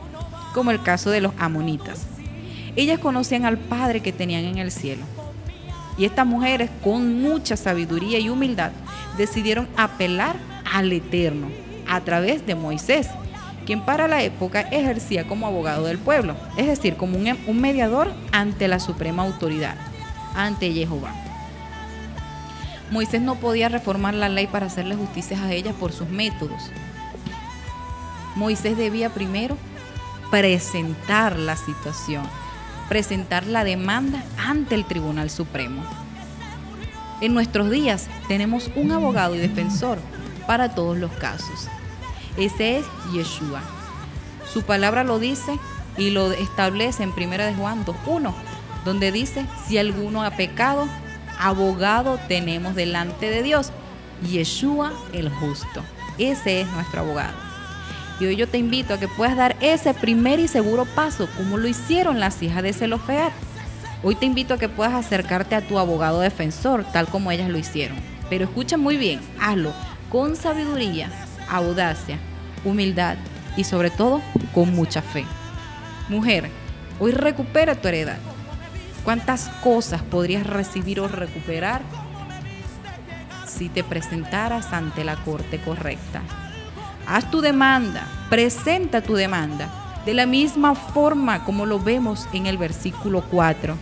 como 0.55 0.71
el 0.71 0.83
caso 0.83 1.11
de 1.11 1.21
los 1.21 1.33
amonitas. 1.39 2.07
Ellas 2.77 2.99
conocían 2.99 3.45
al 3.45 3.59
Padre 3.59 4.01
que 4.01 4.13
tenían 4.13 4.45
en 4.45 4.59
el 4.59 4.71
cielo. 4.71 5.05
Y 5.99 6.05
estas 6.07 6.27
mujeres, 6.27 6.71
con 6.83 7.21
mucha 7.21 7.57
sabiduría 7.57 8.19
y 8.19 8.29
humildad, 8.29 8.73
decidieron 9.19 9.69
apelar 9.77 10.37
al 10.73 10.91
Eterno 10.93 11.49
a 11.87 12.01
través 12.01 12.47
de 12.47 12.55
Moisés, 12.55 13.09
quien 13.67 13.83
para 13.83 14.09
la 14.09 14.23
época 14.23 14.63
ejercía 14.63 15.27
como 15.27 15.47
abogado 15.47 15.85
del 15.85 15.99
pueblo, 15.99 16.35
es 16.57 16.67
decir, 16.67 16.97
como 16.97 17.19
un, 17.19 17.39
un 17.47 17.61
mediador 17.61 18.11
ante 18.33 18.69
la 18.69 18.81
suprema 18.81 19.23
autoridad, 19.23 19.77
ante 20.35 20.73
Jehová. 20.73 21.13
Moisés 22.91 23.23
no 23.23 23.37
podía 23.37 23.69
reformar 23.69 24.15
la 24.15 24.29
ley 24.29 24.47
para 24.47 24.67
hacerle 24.67 24.95
justicia 24.97 25.43
a 25.43 25.53
ellas 25.53 25.75
por 25.79 25.93
sus 25.93 26.09
métodos. 26.09 26.71
Moisés 28.35 28.77
debía 28.77 29.11
primero 29.11 29.57
presentar 30.31 31.39
la 31.39 31.57
situación, 31.57 32.23
presentar 32.93 33.47
la 33.47 33.65
demanda 33.65 34.23
ante 34.37 34.75
el 34.75 34.85
Tribunal 34.85 35.31
Supremo. 35.31 35.83
En 37.23 37.33
nuestros 37.33 37.71
días 37.71 38.09
tenemos 38.29 38.71
un 38.77 38.93
abogado 38.93 39.35
y 39.35 39.39
defensor 39.39 39.99
para 40.47 40.75
todos 40.75 40.99
los 40.99 41.11
casos. 41.13 41.69
Ese 42.37 42.77
es 42.77 42.85
Yeshua. 43.11 43.63
Su 44.47 44.61
palabra 44.65 45.05
lo 45.05 45.19
dice 45.19 45.59
y 45.97 46.11
lo 46.11 46.33
establece 46.33 47.03
en 47.03 47.15
1 47.17 47.31
de 47.31 47.55
Juan 47.55 47.83
2.1, 47.87 48.35
donde 48.85 49.11
dice, 49.11 49.47
si 49.67 49.79
alguno 49.79 50.23
ha 50.23 50.33
pecado, 50.33 50.87
abogado 51.41 52.21
tenemos 52.29 52.75
delante 52.75 53.31
de 53.31 53.43
Dios, 53.43 53.73
Yeshua 54.31 54.93
el 55.15 55.31
justo. 55.31 55.83
Ese 56.19 56.61
es 56.61 56.69
nuestro 56.69 57.01
abogado. 57.01 57.52
Y 58.21 58.27
hoy 58.27 58.37
yo 58.37 58.49
te 58.49 58.59
invito 58.59 58.95
a 58.95 58.99
que 58.99 59.09
puedas 59.09 59.37
dar 59.37 59.57
ese 59.61 59.95
primer 59.95 60.39
y 60.39 60.49
seguro 60.49 60.85
paso, 60.85 61.29
como 61.37 61.57
lo 61.57 61.67
hicieron 61.67 62.21
las 62.21 62.43
hijas 62.43 62.63
de 62.63 62.73
Zelofeat. 62.73 63.33
Hoy 64.03 64.15
te 64.15 64.27
invito 64.27 64.55
a 64.55 64.59
que 64.59 64.69
puedas 64.69 64.95
acercarte 64.95 65.55
a 65.55 65.61
tu 65.61 65.79
abogado 65.79 66.21
defensor, 66.21 66.85
tal 66.93 67.09
como 67.09 67.31
ellas 67.31 67.49
lo 67.49 67.59
hicieron. 67.59 67.97
Pero 68.29 68.45
escucha 68.45 68.77
muy 68.77 68.97
bien, 68.97 69.21
hazlo 69.41 69.73
con 70.11 70.37
sabiduría, 70.37 71.11
audacia, 71.49 72.19
humildad 72.65 73.17
y 73.57 73.65
sobre 73.65 73.91
todo 73.91 74.21
con 74.55 74.75
mucha 74.75 75.03
fe. 75.03 75.25
Mujer, 76.09 76.51
hoy 77.01 77.13
recupera 77.13 77.75
tu 77.75 77.89
heredad. 77.89 78.19
¿Cuántas 79.05 79.49
cosas 79.63 80.03
podrías 80.03 80.47
recibir 80.47 81.01
o 81.01 81.09
recuperar 81.09 81.83
si 83.47 83.69
te 83.69 83.83
presentaras 83.83 84.73
ante 84.73 85.03
la 85.05 85.17
corte 85.17 85.59
correcta? 85.59 86.23
Haz 87.07 87.31
tu 87.31 87.41
demanda, 87.41 88.07
presenta 88.31 89.03
tu 89.03 89.15
demanda, 89.15 89.69
de 90.05 90.15
la 90.15 90.27
misma 90.27 90.75
forma 90.75 91.45
como 91.45 91.67
lo 91.67 91.79
vemos 91.79 92.29
en 92.33 92.47
el 92.47 92.59
versículo 92.59 93.23
4. 93.31 93.77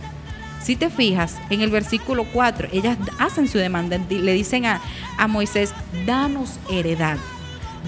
Si 0.61 0.75
te 0.75 0.89
fijas, 0.89 1.37
en 1.49 1.61
el 1.61 1.71
versículo 1.71 2.25
4, 2.25 2.69
ellas 2.71 2.97
hacen 3.17 3.47
su 3.47 3.57
demanda, 3.57 3.97
le 4.09 4.33
dicen 4.33 4.65
a, 4.65 4.79
a 5.17 5.27
Moisés, 5.27 5.73
danos 6.05 6.59
heredad, 6.69 7.17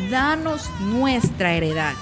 danos 0.09 0.69
nuestra 0.79 1.53
heredad. 1.53 1.93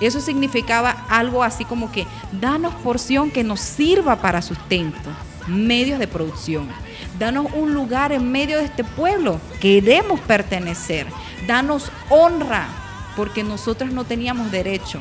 Eso 0.00 0.20
significaba 0.20 0.90
algo 1.08 1.42
así 1.42 1.64
como 1.64 1.92
que, 1.92 2.06
danos 2.32 2.74
porción 2.76 3.30
que 3.30 3.44
nos 3.44 3.60
sirva 3.60 4.16
para 4.16 4.40
sustento, 4.40 5.10
medios 5.46 5.98
de 5.98 6.08
producción. 6.08 6.68
Danos 7.20 7.48
un 7.52 7.74
lugar 7.74 8.12
en 8.12 8.32
medio 8.32 8.56
de 8.56 8.64
este 8.64 8.82
pueblo, 8.82 9.38
queremos 9.60 10.18
pertenecer. 10.20 11.06
Danos 11.46 11.92
honra, 12.08 12.66
porque 13.14 13.44
nosotros 13.44 13.92
no 13.92 14.04
teníamos 14.04 14.50
derecho. 14.50 15.00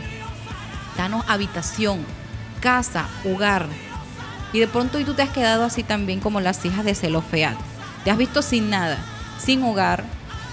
Danos 0.97 1.23
habitación, 1.29 2.05
casa, 2.59 3.07
hogar. 3.23 3.67
Y 4.51 4.59
de 4.59 4.67
pronto 4.67 4.99
tú 5.05 5.13
te 5.13 5.21
has 5.21 5.29
quedado 5.29 5.63
así 5.63 5.81
también 5.81 6.19
como 6.19 6.41
las 6.41 6.65
hijas 6.65 6.83
de 6.83 6.93
Zelofeat. 6.93 7.55
Te 8.03 8.11
has 8.11 8.17
visto 8.17 8.41
sin 8.41 8.69
nada, 8.69 8.97
sin 9.39 9.63
hogar, 9.63 10.03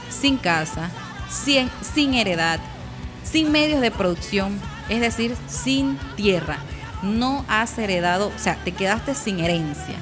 sin 0.09 0.37
casa, 0.37 0.89
sin, 1.29 1.69
sin 1.83 2.15
heredad, 2.15 2.61
sin 3.25 3.51
medios 3.51 3.81
de 3.81 3.91
producción, 3.91 4.61
es 4.89 5.01
decir, 5.01 5.35
sin 5.49 5.99
tierra. 6.15 6.59
No 7.03 7.45
has 7.49 7.77
heredado, 7.77 8.29
o 8.29 8.39
sea, 8.39 8.55
te 8.55 8.71
quedaste 8.71 9.17
sin 9.17 9.41
herencia. 9.41 9.97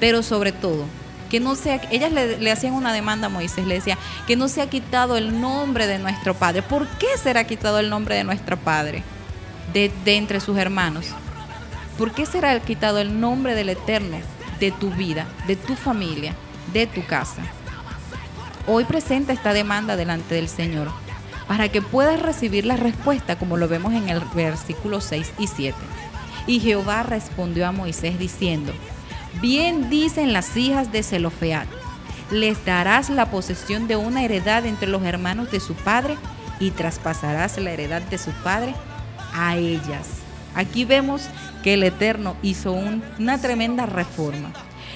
Pero 0.00 0.22
sobre 0.22 0.52
todo, 0.52 0.84
que 1.30 1.40
no 1.40 1.54
sea, 1.54 1.80
ellas 1.90 2.12
le, 2.12 2.50
hacían 2.50 2.74
una 2.74 2.92
demanda 2.92 3.26
a 3.26 3.30
Moisés, 3.30 3.66
le 3.66 3.74
decía, 3.74 3.98
que 4.26 4.36
no 4.36 4.48
se 4.48 4.62
ha 4.62 4.68
quitado 4.68 5.16
el 5.16 5.40
nombre 5.40 5.86
de 5.86 5.98
nuestro 5.98 6.34
padre. 6.34 6.62
¿Por 6.62 6.86
qué 6.86 7.06
será 7.22 7.44
quitado 7.44 7.78
el 7.78 7.90
nombre 7.90 8.14
de 8.14 8.24
nuestro 8.24 8.56
padre 8.56 9.02
de, 9.72 9.90
de 10.04 10.16
entre 10.16 10.40
sus 10.40 10.56
hermanos? 10.58 11.06
¿Por 11.98 12.12
qué 12.12 12.26
será 12.26 12.58
quitado 12.60 12.98
el 12.98 13.20
nombre 13.20 13.54
del 13.54 13.70
Eterno 13.70 14.18
de 14.60 14.70
tu 14.70 14.90
vida, 14.90 15.26
de 15.46 15.56
tu 15.56 15.74
familia, 15.74 16.34
de 16.72 16.86
tu 16.86 17.04
casa? 17.04 17.42
Hoy 18.66 18.84
presenta 18.84 19.32
esta 19.32 19.52
demanda 19.52 19.96
delante 19.96 20.34
del 20.34 20.48
Señor 20.48 20.90
para 21.48 21.68
que 21.68 21.82
puedas 21.82 22.20
recibir 22.20 22.66
la 22.66 22.76
respuesta 22.76 23.38
como 23.38 23.56
lo 23.56 23.68
vemos 23.68 23.92
en 23.92 24.08
el 24.08 24.20
versículo 24.34 25.00
6 25.00 25.32
y 25.38 25.46
7. 25.46 25.76
Y 26.46 26.60
Jehová 26.60 27.02
respondió 27.02 27.66
a 27.66 27.72
Moisés 27.72 28.18
diciendo, 28.18 28.72
bien 29.40 29.90
dicen 29.90 30.32
las 30.32 30.56
hijas 30.56 30.92
de 30.92 31.02
Zelofeat, 31.02 31.66
les 32.30 32.64
darás 32.64 33.08
la 33.10 33.30
posesión 33.30 33.86
de 33.86 33.96
una 33.96 34.24
heredad 34.24 34.66
entre 34.66 34.88
los 34.88 35.02
hermanos 35.04 35.50
de 35.50 35.60
su 35.60 35.74
padre 35.74 36.16
y 36.58 36.70
traspasarás 36.70 37.58
la 37.58 37.70
heredad 37.70 38.02
de 38.02 38.18
su 38.18 38.30
padre 38.42 38.74
a 39.32 39.56
ellas. 39.56 40.08
Aquí 40.54 40.84
vemos 40.84 41.22
que 41.62 41.74
el 41.74 41.82
Eterno 41.82 42.36
hizo 42.42 42.72
un- 42.72 43.02
una 43.18 43.38
tremenda 43.38 43.86
reforma. 43.86 44.52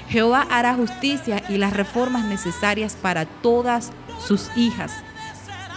Jehová 0.08 0.46
hará 0.50 0.74
justicia 0.74 1.42
y 1.48 1.58
las 1.58 1.72
reformas 1.72 2.24
necesarias 2.24 2.96
para 3.00 3.26
todas 3.26 3.92
sus 4.26 4.48
hijas, 4.56 4.92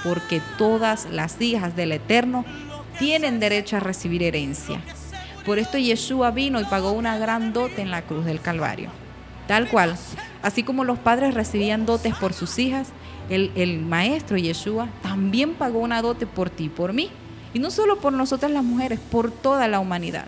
porque 0.04 0.42
todas 0.58 1.06
las 1.12 1.40
hijas 1.40 1.76
del 1.76 1.92
Eterno 1.92 2.46
tienen 2.98 3.40
derecho 3.40 3.78
a 3.78 3.80
recibir 3.80 4.24
herencia. 4.24 4.82
Por 5.46 5.60
esto 5.60 5.78
Yeshua 5.78 6.32
vino 6.32 6.62
y 6.62 6.66
pagó 6.66 6.92
una 6.92 7.18
gran 7.18 7.52
dote 7.52 7.82
en 7.82 7.92
la 7.92 8.02
cruz 8.04 8.26
del 8.26 8.40
Calvario. 8.40 8.90
Tal 9.48 9.68
cual, 9.68 9.98
así 10.42 10.64
como 10.64 10.86
los 10.86 11.00
padres 11.00 11.34
recibían 11.34 11.86
dotes 11.86 12.16
por 12.16 12.34
sus 12.34 12.58
hijas, 12.60 12.90
el, 13.30 13.52
el 13.56 13.80
maestro 13.80 14.38
Yeshua 14.38 14.88
también 15.02 15.54
pagó 15.54 15.80
una 15.80 16.02
dote 16.02 16.26
por 16.28 16.50
ti 16.50 16.66
y 16.66 16.70
por 16.70 16.94
mí. 16.94 17.10
Y 17.54 17.60
no 17.60 17.72
solo 17.72 18.00
por 18.00 18.14
nosotras 18.14 18.52
las 18.52 18.64
mujeres, 18.64 19.00
por 19.12 19.32
toda 19.32 19.68
la 19.68 19.80
humanidad. 19.80 20.26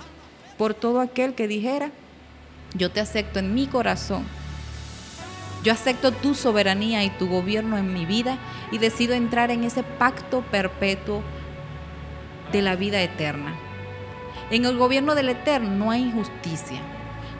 Por 0.57 0.73
todo 0.73 0.99
aquel 0.99 1.33
que 1.33 1.47
dijera, 1.47 1.91
yo 2.73 2.91
te 2.91 2.99
acepto 2.99 3.39
en 3.39 3.53
mi 3.53 3.67
corazón. 3.67 4.25
Yo 5.63 5.71
acepto 5.71 6.11
tu 6.11 6.35
soberanía 6.35 7.03
y 7.03 7.09
tu 7.09 7.27
gobierno 7.27 7.77
en 7.77 7.93
mi 7.93 8.05
vida 8.05 8.37
y 8.71 8.77
decido 8.77 9.13
entrar 9.13 9.49
en 9.49 9.63
ese 9.63 9.81
pacto 9.81 10.43
perpetuo 10.51 11.23
de 12.51 12.61
la 12.61 12.75
vida 12.75 13.01
eterna. 13.01 13.55
En 14.51 14.65
el 14.65 14.77
gobierno 14.77 15.15
del 15.15 15.29
Eterno 15.29 15.71
no 15.71 15.91
hay 15.91 16.03
injusticia, 16.03 16.79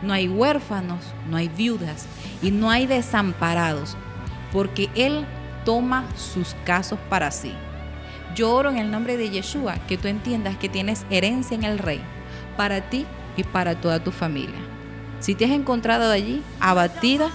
no 0.01 0.13
hay 0.13 0.27
huérfanos, 0.27 1.13
no 1.29 1.37
hay 1.37 1.49
viudas 1.49 2.07
y 2.41 2.51
no 2.51 2.69
hay 2.69 2.87
desamparados, 2.87 3.95
porque 4.51 4.89
Él 4.95 5.25
toma 5.65 6.05
sus 6.15 6.55
casos 6.65 6.99
para 7.09 7.31
sí. 7.31 7.53
Yo 8.35 8.53
oro 8.53 8.69
en 8.69 8.77
el 8.77 8.91
nombre 8.91 9.17
de 9.17 9.29
Yeshua 9.29 9.75
que 9.87 9.97
tú 9.97 10.07
entiendas 10.07 10.57
que 10.57 10.69
tienes 10.69 11.05
herencia 11.09 11.55
en 11.55 11.63
el 11.63 11.79
Rey, 11.79 12.01
para 12.57 12.89
ti 12.89 13.05
y 13.37 13.43
para 13.43 13.75
toda 13.75 14.03
tu 14.03 14.11
familia. 14.11 14.59
Si 15.19 15.35
te 15.35 15.45
has 15.45 15.51
encontrado 15.51 16.11
allí 16.11 16.41
abatida, 16.59 17.29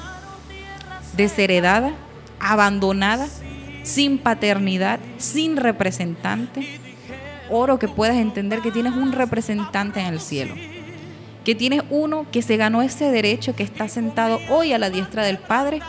desheredada, 1.17 1.93
abandonada, 2.39 3.29
sin 3.83 4.19
paternidad, 4.19 5.01
sin 5.19 5.57
representante, 5.57 6.80
oro 7.51 7.79
que 7.79 7.89
puedas 7.89 8.17
entender 8.17 8.61
que 8.61 8.73
tienes 8.73 8.95
un 8.95 9.13
representante 9.13 10.01
en 10.01 10.07
el 10.07 10.21
cielo. 10.21 10.55
Que 11.45 11.55
tienes 11.55 11.83
uno 11.91 12.27
que 12.31 12.43
se 12.43 12.57
ganó 12.57 12.83
ese 12.83 13.11
derecho 13.11 13.55
que 13.55 13.63
está 13.63 13.89
sentado 13.89 14.39
hoy 14.51 14.73
a 14.73 14.79
la 14.79 14.91
diestra 14.91 15.25
del 15.25 15.39
Padre 15.39 15.81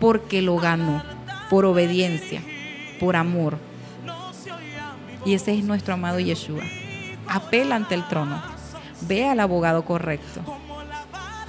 porque 0.00 0.42
lo 0.42 0.56
ganó, 0.56 1.02
por 1.50 1.64
obediencia, 1.64 2.40
por 3.00 3.16
amor. 3.16 3.58
Y 5.24 5.34
ese 5.34 5.52
es 5.52 5.64
nuestro 5.64 5.94
amado 5.94 6.20
Yeshua. 6.20 6.62
Apela 7.26 7.76
ante 7.76 7.94
el 7.94 8.06
trono. 8.06 8.40
Ve 9.02 9.28
al 9.28 9.40
abogado 9.40 9.84
correcto. 9.84 10.40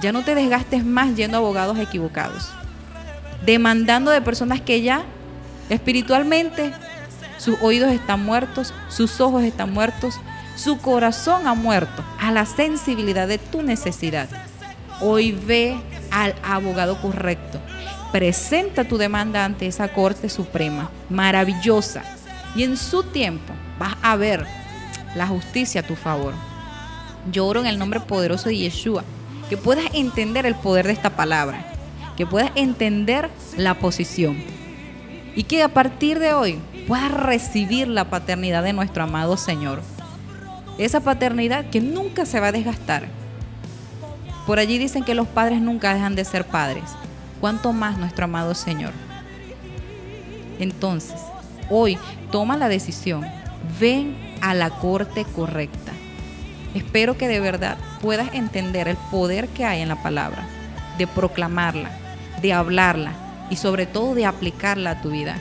Ya 0.00 0.12
no 0.12 0.22
te 0.24 0.34
desgastes 0.34 0.84
más 0.84 1.14
yendo 1.14 1.36
a 1.36 1.40
abogados 1.40 1.78
equivocados. 1.78 2.50
Demandando 3.44 4.10
de 4.10 4.20
personas 4.20 4.60
que 4.60 4.82
ya 4.82 5.04
espiritualmente 5.68 6.72
sus 7.40 7.56
oídos 7.62 7.90
están 7.90 8.22
muertos, 8.22 8.74
sus 8.88 9.18
ojos 9.18 9.42
están 9.44 9.72
muertos, 9.72 10.20
su 10.56 10.76
corazón 10.76 11.46
ha 11.46 11.54
muerto 11.54 12.04
a 12.20 12.30
la 12.32 12.44
sensibilidad 12.44 13.26
de 13.26 13.38
tu 13.38 13.62
necesidad. 13.62 14.28
Hoy 15.00 15.32
ve 15.32 15.80
al 16.10 16.34
abogado 16.42 17.00
correcto. 17.00 17.58
Presenta 18.12 18.84
tu 18.84 18.98
demanda 18.98 19.46
ante 19.46 19.66
esa 19.66 19.88
Corte 19.88 20.28
Suprema, 20.28 20.90
maravillosa. 21.08 22.02
Y 22.54 22.64
en 22.64 22.76
su 22.76 23.04
tiempo 23.04 23.54
vas 23.78 23.96
a 24.02 24.16
ver 24.16 24.44
la 25.14 25.26
justicia 25.26 25.80
a 25.80 25.86
tu 25.86 25.96
favor. 25.96 26.34
Yo 27.32 27.46
oro 27.46 27.60
en 27.60 27.66
el 27.66 27.78
nombre 27.78 28.00
poderoso 28.00 28.50
de 28.50 28.58
Yeshua, 28.58 29.02
que 29.48 29.56
puedas 29.56 29.86
entender 29.94 30.44
el 30.44 30.56
poder 30.56 30.86
de 30.86 30.92
esta 30.92 31.16
palabra, 31.16 31.64
que 32.18 32.26
puedas 32.26 32.50
entender 32.54 33.30
la 33.56 33.78
posición. 33.78 34.36
Y 35.34 35.44
que 35.44 35.62
a 35.62 35.68
partir 35.68 36.18
de 36.18 36.34
hoy 36.34 36.58
puedas 36.80 37.12
recibir 37.12 37.88
la 37.88 38.10
paternidad 38.10 38.62
de 38.62 38.72
nuestro 38.72 39.04
amado 39.04 39.36
Señor. 39.36 39.80
Esa 40.78 41.00
paternidad 41.00 41.66
que 41.70 41.80
nunca 41.80 42.24
se 42.26 42.40
va 42.40 42.48
a 42.48 42.52
desgastar. 42.52 43.04
Por 44.46 44.58
allí 44.58 44.78
dicen 44.78 45.04
que 45.04 45.14
los 45.14 45.28
padres 45.28 45.60
nunca 45.60 45.94
dejan 45.94 46.14
de 46.16 46.24
ser 46.24 46.44
padres. 46.44 46.84
¿Cuánto 47.40 47.72
más 47.72 47.98
nuestro 47.98 48.24
amado 48.24 48.54
Señor? 48.54 48.92
Entonces, 50.58 51.20
hoy 51.68 51.98
toma 52.30 52.56
la 52.56 52.68
decisión. 52.68 53.26
Ven 53.78 54.16
a 54.40 54.54
la 54.54 54.70
corte 54.70 55.24
correcta. 55.24 55.92
Espero 56.74 57.16
que 57.16 57.28
de 57.28 57.40
verdad 57.40 57.76
puedas 58.00 58.32
entender 58.34 58.88
el 58.88 58.96
poder 59.10 59.48
que 59.48 59.64
hay 59.64 59.80
en 59.80 59.88
la 59.88 60.02
palabra, 60.02 60.46
de 60.98 61.06
proclamarla, 61.06 61.90
de 62.40 62.52
hablarla 62.52 63.12
y 63.50 63.56
sobre 63.56 63.86
todo 63.86 64.14
de 64.14 64.26
aplicarla 64.26 64.92
a 64.92 65.02
tu 65.02 65.10
vida 65.10 65.36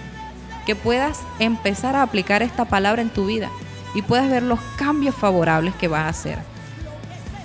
que 0.69 0.75
puedas 0.75 1.21
empezar 1.39 1.95
a 1.95 2.03
aplicar 2.03 2.43
esta 2.43 2.65
palabra 2.65 3.01
en 3.01 3.09
tu 3.09 3.25
vida 3.25 3.49
y 3.95 4.03
puedas 4.03 4.29
ver 4.29 4.43
los 4.43 4.59
cambios 4.77 5.15
favorables 5.15 5.73
que 5.73 5.87
vas 5.87 6.01
a 6.01 6.09
hacer. 6.09 6.37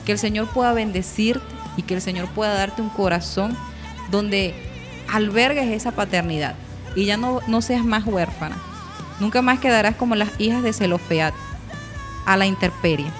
Que 0.04 0.12
el 0.12 0.18
Señor 0.18 0.46
pueda 0.48 0.74
bendecirte 0.74 1.46
y 1.78 1.84
que 1.84 1.94
el 1.94 2.02
Señor 2.02 2.28
pueda 2.28 2.52
darte 2.52 2.82
un 2.82 2.90
corazón 2.90 3.56
donde 4.10 4.54
albergues 5.10 5.70
esa 5.70 5.92
paternidad 5.92 6.54
y 6.94 7.06
ya 7.06 7.16
no, 7.16 7.40
no 7.46 7.62
seas 7.62 7.82
más 7.82 8.04
huérfana. 8.04 8.58
Nunca 9.20 9.40
más 9.40 9.58
quedarás 9.58 9.96
como 9.96 10.16
las 10.16 10.38
hijas 10.38 10.62
de 10.62 10.74
Zelofeat, 10.74 11.32
a 12.26 12.36
la 12.36 12.44
intemperie, 12.44 13.10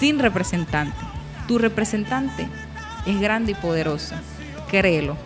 sin 0.00 0.18
representante. 0.18 0.98
Tu 1.46 1.56
representante 1.58 2.48
es 3.06 3.20
grande 3.20 3.52
y 3.52 3.54
poderoso. 3.54 4.16
Créelo, 4.68 5.16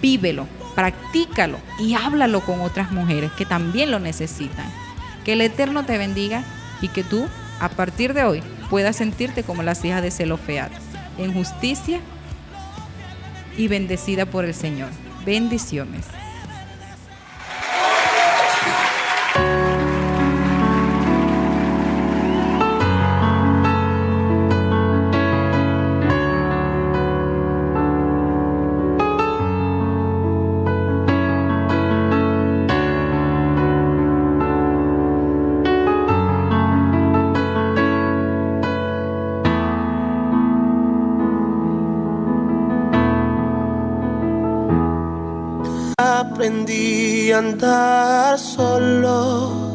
vívelo, 0.00 0.46
practícalo 0.74 1.58
y 1.78 1.94
háblalo 1.94 2.40
con 2.40 2.60
otras 2.60 2.92
mujeres 2.92 3.30
que 3.32 3.46
también 3.46 3.90
lo 3.90 3.98
necesitan. 3.98 4.66
Que 5.24 5.34
el 5.34 5.40
Eterno 5.40 5.84
te 5.84 5.98
bendiga 5.98 6.44
y 6.80 6.88
que 6.88 7.04
tú, 7.04 7.26
a 7.60 7.68
partir 7.68 8.14
de 8.14 8.24
hoy, 8.24 8.42
puedas 8.70 8.96
sentirte 8.96 9.42
como 9.42 9.62
las 9.62 9.84
hijas 9.84 10.02
de 10.02 10.10
Zelofeat, 10.10 10.72
en 11.18 11.34
justicia 11.34 12.00
y 13.56 13.68
bendecida 13.68 14.26
por 14.26 14.44
el 14.44 14.54
Señor. 14.54 14.88
Bendiciones. 15.24 16.06
Aprendí 46.20 47.32
a 47.32 47.38
andar 47.38 48.38
solo. 48.38 49.70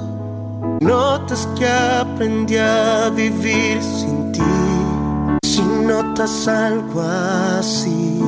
Notas 0.80 1.48
que 1.58 1.68
aprendí 1.68 2.58
a 2.58 3.10
vivir 3.10 3.82
sin 3.82 4.32
ti. 4.32 4.42
Si 5.44 5.62
notas 5.62 6.48
algo 6.48 7.02
así, 7.02 8.22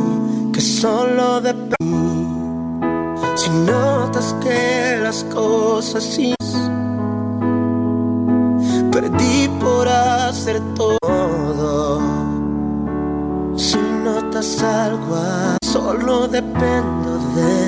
que 0.53 0.61
solo 0.61 1.41
depende. 1.41 1.75
Si 3.35 3.49
notas 3.49 4.35
que 4.43 4.99
las 5.03 5.23
cosas 5.25 6.03
sí. 6.03 6.33
Perdí 8.91 9.47
por 9.59 9.87
hacer 9.87 10.59
todo. 10.75 12.01
Si 13.55 13.77
notas 14.03 14.63
algo 14.63 15.15
así, 15.15 15.57
solo 15.61 16.27
dependo 16.27 17.17
de 17.35 17.66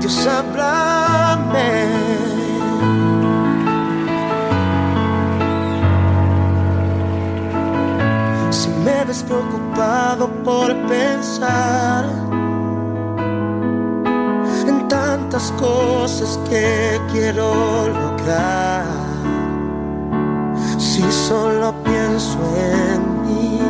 Dios, 0.00 0.26
háblame. 0.26 1.86
Si 8.50 8.68
me 8.84 9.04
ves 9.04 9.22
preocupado 9.22 10.28
por 10.44 10.74
pensar 10.86 12.04
en 14.66 14.88
tantas 14.88 15.52
cosas 15.52 16.38
que 16.48 17.00
quiero 17.12 17.88
lograr, 17.88 18.84
si 20.78 21.02
solo 21.10 21.74
pienso 21.84 22.38
en 22.56 23.22
mí, 23.22 23.60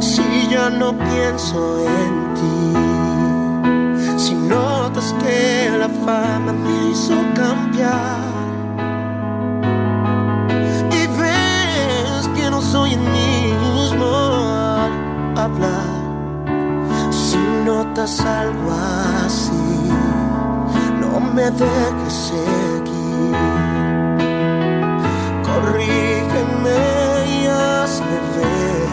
si 0.00 0.48
ya 0.50 0.68
no 0.70 0.92
pienso 0.92 1.78
en 1.80 2.34
ti, 2.34 2.99
que 5.22 5.70
la 5.78 5.88
fama 6.04 6.52
me 6.52 6.90
hizo 6.90 7.14
cambiar. 7.34 8.20
Y 10.98 11.06
ves 11.18 12.28
que 12.34 12.50
no 12.50 12.60
soy 12.60 12.94
el 12.94 13.00
mismo 13.00 14.10
hablar. 15.36 16.00
Si 17.10 17.38
notas 17.64 18.20
algo 18.20 18.72
así, 19.24 19.90
no 21.00 21.20
me 21.20 21.50
dejes 21.50 22.14
seguir. 22.30 23.36
Corrígeme 25.48 26.78
y 27.26 27.46
hazme 27.46 28.18
ver. 28.36 28.90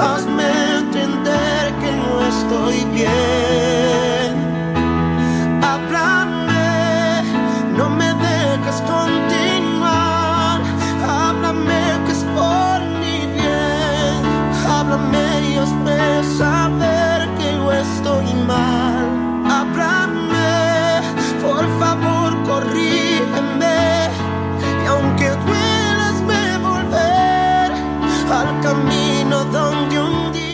Hazme 0.00 0.67
estoy 2.48 2.84
bien. 2.94 4.32
Háblame, 5.62 7.22
no 7.76 7.90
me 7.90 8.06
dejes 8.14 8.80
continuar. 8.82 10.60
Háblame 11.06 11.80
que 12.06 12.12
es 12.12 12.24
por 12.34 12.80
mi 13.00 13.26
bien. 13.36 14.16
Háblame 14.66 15.26
y 15.50 15.56
hazme 15.58 16.24
saber 16.38 17.28
que 17.36 17.52
yo 17.52 17.72
estoy 17.72 18.32
mal. 18.46 19.04
Háblame, 19.44 21.02
por 21.42 21.64
favor, 21.78 22.30
corrígeme. 22.44 24.08
Y 24.84 24.86
aunque 24.86 25.28
duela, 25.28 26.08
hazme 26.08 26.58
volver 26.68 27.72
al 28.32 28.60
camino 28.62 29.44
donde 29.52 30.00
un 30.00 30.32
día. 30.32 30.48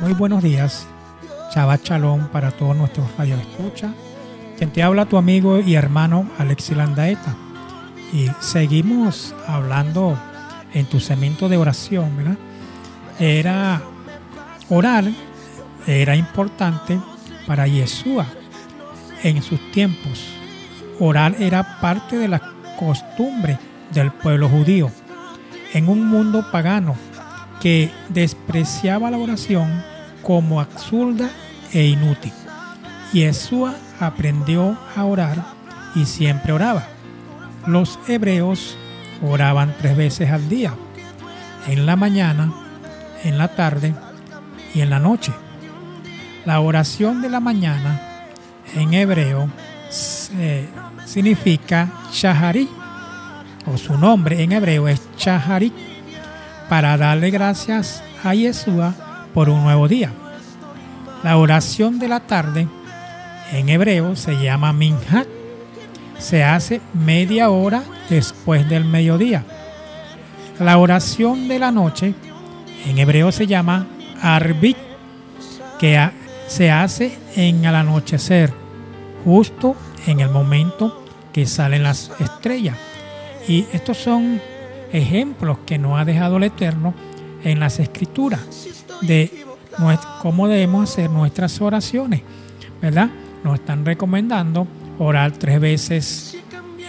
Muy 0.00 0.14
buenos 0.14 0.42
días, 0.42 0.86
Shabbat 1.54 1.84
Shalom 1.84 2.28
para 2.28 2.50
todos 2.50 2.74
nuestros 2.74 3.06
radioescuchas. 3.18 3.90
Quien 4.56 4.70
te 4.70 4.82
habla 4.82 5.04
tu 5.04 5.18
amigo 5.18 5.60
y 5.60 5.74
hermano 5.74 6.30
Alexi 6.38 6.74
Landaeta. 6.74 7.34
Y 8.10 8.30
seguimos 8.40 9.34
hablando 9.46 10.18
en 10.72 10.86
tu 10.86 10.98
cemento 10.98 11.50
de 11.50 11.58
oración, 11.58 12.16
¿verdad? 12.16 12.38
Era 13.18 13.82
orar, 14.70 15.04
era 15.86 16.16
importante 16.16 16.98
para 17.46 17.66
Yeshua 17.66 18.26
en 19.22 19.42
sus 19.42 19.60
tiempos. 19.72 20.24
Orar 21.00 21.36
era 21.38 21.80
parte 21.80 22.16
de 22.16 22.28
la 22.28 22.40
costumbre 22.78 23.58
del 23.92 24.10
pueblo 24.10 24.48
judío. 24.48 24.90
En 25.74 25.90
un 25.90 26.08
mundo 26.08 26.50
pagano 26.50 26.96
que 27.60 27.90
despreciaba 28.08 29.10
la 29.10 29.18
oración 29.18 29.91
como 30.22 30.60
absurda 30.60 31.30
e 31.72 31.84
inútil. 31.84 32.32
Yeshua 33.12 33.74
aprendió 34.00 34.78
a 34.96 35.04
orar 35.04 35.44
y 35.94 36.06
siempre 36.06 36.52
oraba. 36.52 36.86
Los 37.66 37.98
hebreos 38.08 38.76
oraban 39.22 39.74
tres 39.78 39.96
veces 39.96 40.30
al 40.30 40.48
día, 40.48 40.74
en 41.66 41.86
la 41.86 41.96
mañana, 41.96 42.52
en 43.22 43.38
la 43.38 43.48
tarde 43.48 43.94
y 44.74 44.80
en 44.80 44.90
la 44.90 44.98
noche. 44.98 45.32
La 46.44 46.60
oración 46.60 47.22
de 47.22 47.30
la 47.30 47.40
mañana 47.40 48.00
en 48.74 48.94
hebreo 48.94 49.48
significa 51.04 51.88
Shahari, 52.12 52.68
o 53.66 53.76
su 53.76 53.96
nombre 53.96 54.42
en 54.42 54.52
hebreo 54.52 54.88
es 54.88 55.00
Shahari, 55.18 55.72
para 56.68 56.96
darle 56.96 57.30
gracias 57.30 58.02
a 58.24 58.34
Yeshua 58.34 58.94
por 59.34 59.48
un 59.48 59.62
nuevo 59.62 59.88
día. 59.88 60.12
La 61.22 61.36
oración 61.36 61.98
de 61.98 62.08
la 62.08 62.20
tarde 62.20 62.66
en 63.52 63.68
hebreo 63.68 64.16
se 64.16 64.42
llama 64.42 64.72
Minhat. 64.72 65.26
Se 66.18 66.44
hace 66.44 66.80
media 66.94 67.50
hora 67.50 67.82
después 68.08 68.68
del 68.68 68.84
mediodía. 68.84 69.44
La 70.58 70.78
oración 70.78 71.48
de 71.48 71.58
la 71.58 71.70
noche 71.70 72.14
en 72.86 72.98
hebreo 72.98 73.32
se 73.32 73.46
llama 73.46 73.86
Arbit, 74.20 74.76
que 75.78 76.10
se 76.46 76.70
hace 76.70 77.18
en 77.34 77.64
el 77.64 77.74
anochecer, 77.74 78.52
justo 79.24 79.76
en 80.06 80.20
el 80.20 80.28
momento 80.28 81.04
que 81.32 81.46
salen 81.46 81.82
las 81.82 82.10
estrellas. 82.20 82.76
Y 83.48 83.66
estos 83.72 83.98
son 83.98 84.40
ejemplos 84.92 85.58
que 85.66 85.78
nos 85.78 85.98
ha 85.98 86.04
dejado 86.04 86.36
el 86.36 86.44
Eterno 86.44 86.94
en 87.42 87.58
las 87.58 87.80
escrituras 87.80 88.71
de 89.02 89.44
cómo 90.20 90.48
debemos 90.48 90.90
hacer 90.90 91.10
nuestras 91.10 91.60
oraciones, 91.60 92.22
¿verdad? 92.80 93.10
Nos 93.44 93.56
están 93.56 93.84
recomendando 93.84 94.66
orar 94.98 95.32
tres 95.32 95.60
veces 95.60 96.36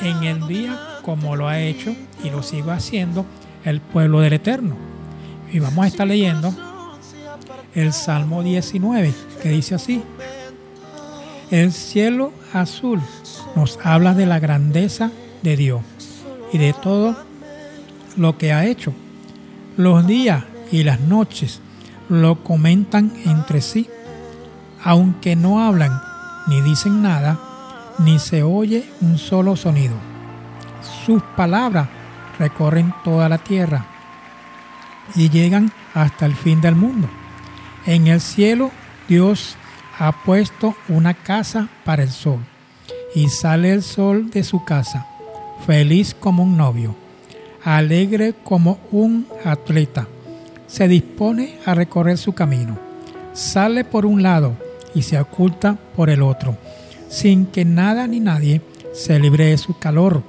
en 0.01 0.23
el 0.23 0.47
día, 0.47 0.79
como 1.01 1.35
lo 1.35 1.47
ha 1.47 1.59
hecho 1.59 1.95
y 2.23 2.29
lo 2.29 2.43
sigue 2.43 2.71
haciendo 2.71 3.25
el 3.65 3.81
pueblo 3.81 4.19
del 4.19 4.33
Eterno. 4.33 4.75
Y 5.51 5.59
vamos 5.59 5.85
a 5.85 5.87
estar 5.87 6.07
leyendo 6.07 6.53
el 7.75 7.93
Salmo 7.93 8.43
19, 8.43 9.13
que 9.41 9.49
dice 9.49 9.75
así. 9.75 10.01
El 11.51 11.71
cielo 11.71 12.31
azul 12.53 12.99
nos 13.55 13.79
habla 13.83 14.13
de 14.13 14.25
la 14.25 14.39
grandeza 14.39 15.11
de 15.43 15.55
Dios 15.55 15.81
y 16.51 16.57
de 16.57 16.73
todo 16.73 17.15
lo 18.17 18.37
que 18.37 18.53
ha 18.53 18.65
hecho. 18.65 18.93
Los 19.77 20.05
días 20.07 20.43
y 20.71 20.83
las 20.83 20.99
noches 20.99 21.61
lo 22.09 22.43
comentan 22.43 23.13
entre 23.25 23.61
sí, 23.61 23.89
aunque 24.83 25.35
no 25.35 25.63
hablan 25.63 26.01
ni 26.47 26.61
dicen 26.61 27.01
nada, 27.01 27.39
ni 27.99 28.19
se 28.19 28.43
oye 28.43 28.89
un 29.01 29.17
solo 29.17 29.55
sonido. 29.55 29.95
Sus 31.05 31.21
palabras 31.35 31.87
recorren 32.39 32.93
toda 33.03 33.29
la 33.29 33.37
tierra 33.37 33.85
y 35.15 35.29
llegan 35.29 35.71
hasta 35.93 36.25
el 36.25 36.35
fin 36.35 36.61
del 36.61 36.75
mundo. 36.75 37.09
En 37.85 38.07
el 38.07 38.21
cielo 38.21 38.71
Dios 39.07 39.55
ha 39.99 40.11
puesto 40.23 40.75
una 40.89 41.13
casa 41.13 41.69
para 41.85 42.03
el 42.03 42.09
sol 42.09 42.39
y 43.15 43.29
sale 43.29 43.71
el 43.71 43.83
sol 43.83 44.29
de 44.31 44.43
su 44.43 44.63
casa, 44.63 45.05
feliz 45.65 46.15
como 46.19 46.43
un 46.43 46.57
novio, 46.57 46.95
alegre 47.63 48.33
como 48.43 48.79
un 48.91 49.27
atleta. 49.45 50.07
Se 50.73 50.87
dispone 50.87 51.59
a 51.67 51.75
recorrer 51.75 52.17
su 52.17 52.33
camino. 52.33 52.79
Sale 53.33 53.83
por 53.85 54.07
un 54.07 54.23
lado 54.23 54.55
y 54.95 55.03
se 55.03 55.19
oculta 55.19 55.77
por 55.95 56.09
el 56.09 56.23
otro, 56.23 56.57
sin 57.09 57.45
que 57.45 57.63
nada 57.63 58.07
ni 58.07 58.19
nadie 58.19 58.59
se 58.91 59.19
libre 59.19 59.45
de 59.51 59.59
su 59.59 59.77
calor. 59.77 60.23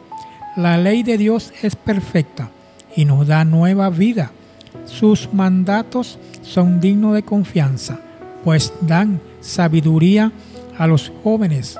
La 0.54 0.76
ley 0.76 1.02
de 1.02 1.16
Dios 1.16 1.54
es 1.62 1.76
perfecta 1.76 2.50
y 2.94 3.06
nos 3.06 3.26
da 3.26 3.46
nueva 3.46 3.88
vida. 3.88 4.32
Sus 4.84 5.32
mandatos 5.32 6.18
son 6.42 6.78
dignos 6.78 7.14
de 7.14 7.22
confianza, 7.22 8.00
pues 8.44 8.70
dan 8.82 9.22
sabiduría 9.40 10.30
a 10.76 10.86
los 10.86 11.10
jóvenes. 11.22 11.78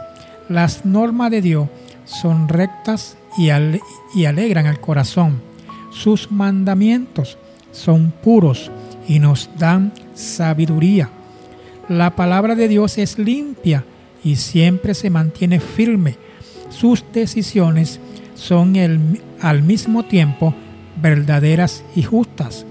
Las 0.48 0.86
normas 0.86 1.30
de 1.30 1.42
Dios 1.42 1.68
son 2.06 2.48
rectas 2.48 3.18
y, 3.36 3.50
ale- 3.50 3.82
y 4.14 4.24
alegran 4.24 4.64
el 4.64 4.80
corazón. 4.80 5.42
Sus 5.90 6.32
mandamientos 6.32 7.36
son 7.74 8.12
puros 8.22 8.70
y 9.06 9.18
nos 9.18 9.50
dan 9.58 9.92
sabiduría. 10.14 11.10
La 11.88 12.16
palabra 12.16 12.54
de 12.54 12.68
Dios 12.68 12.96
es 12.96 13.18
limpia 13.18 13.84
y 14.22 14.36
siempre 14.36 14.94
se 14.94 15.10
mantiene 15.10 15.60
firme. 15.60 16.16
Sus 16.70 17.04
decisiones 17.12 18.00
son 18.34 18.74
al 19.42 19.62
mismo 19.62 20.04
tiempo 20.04 20.54
verdaderas 21.02 21.84
y 21.94 22.02
justas. 22.02 22.64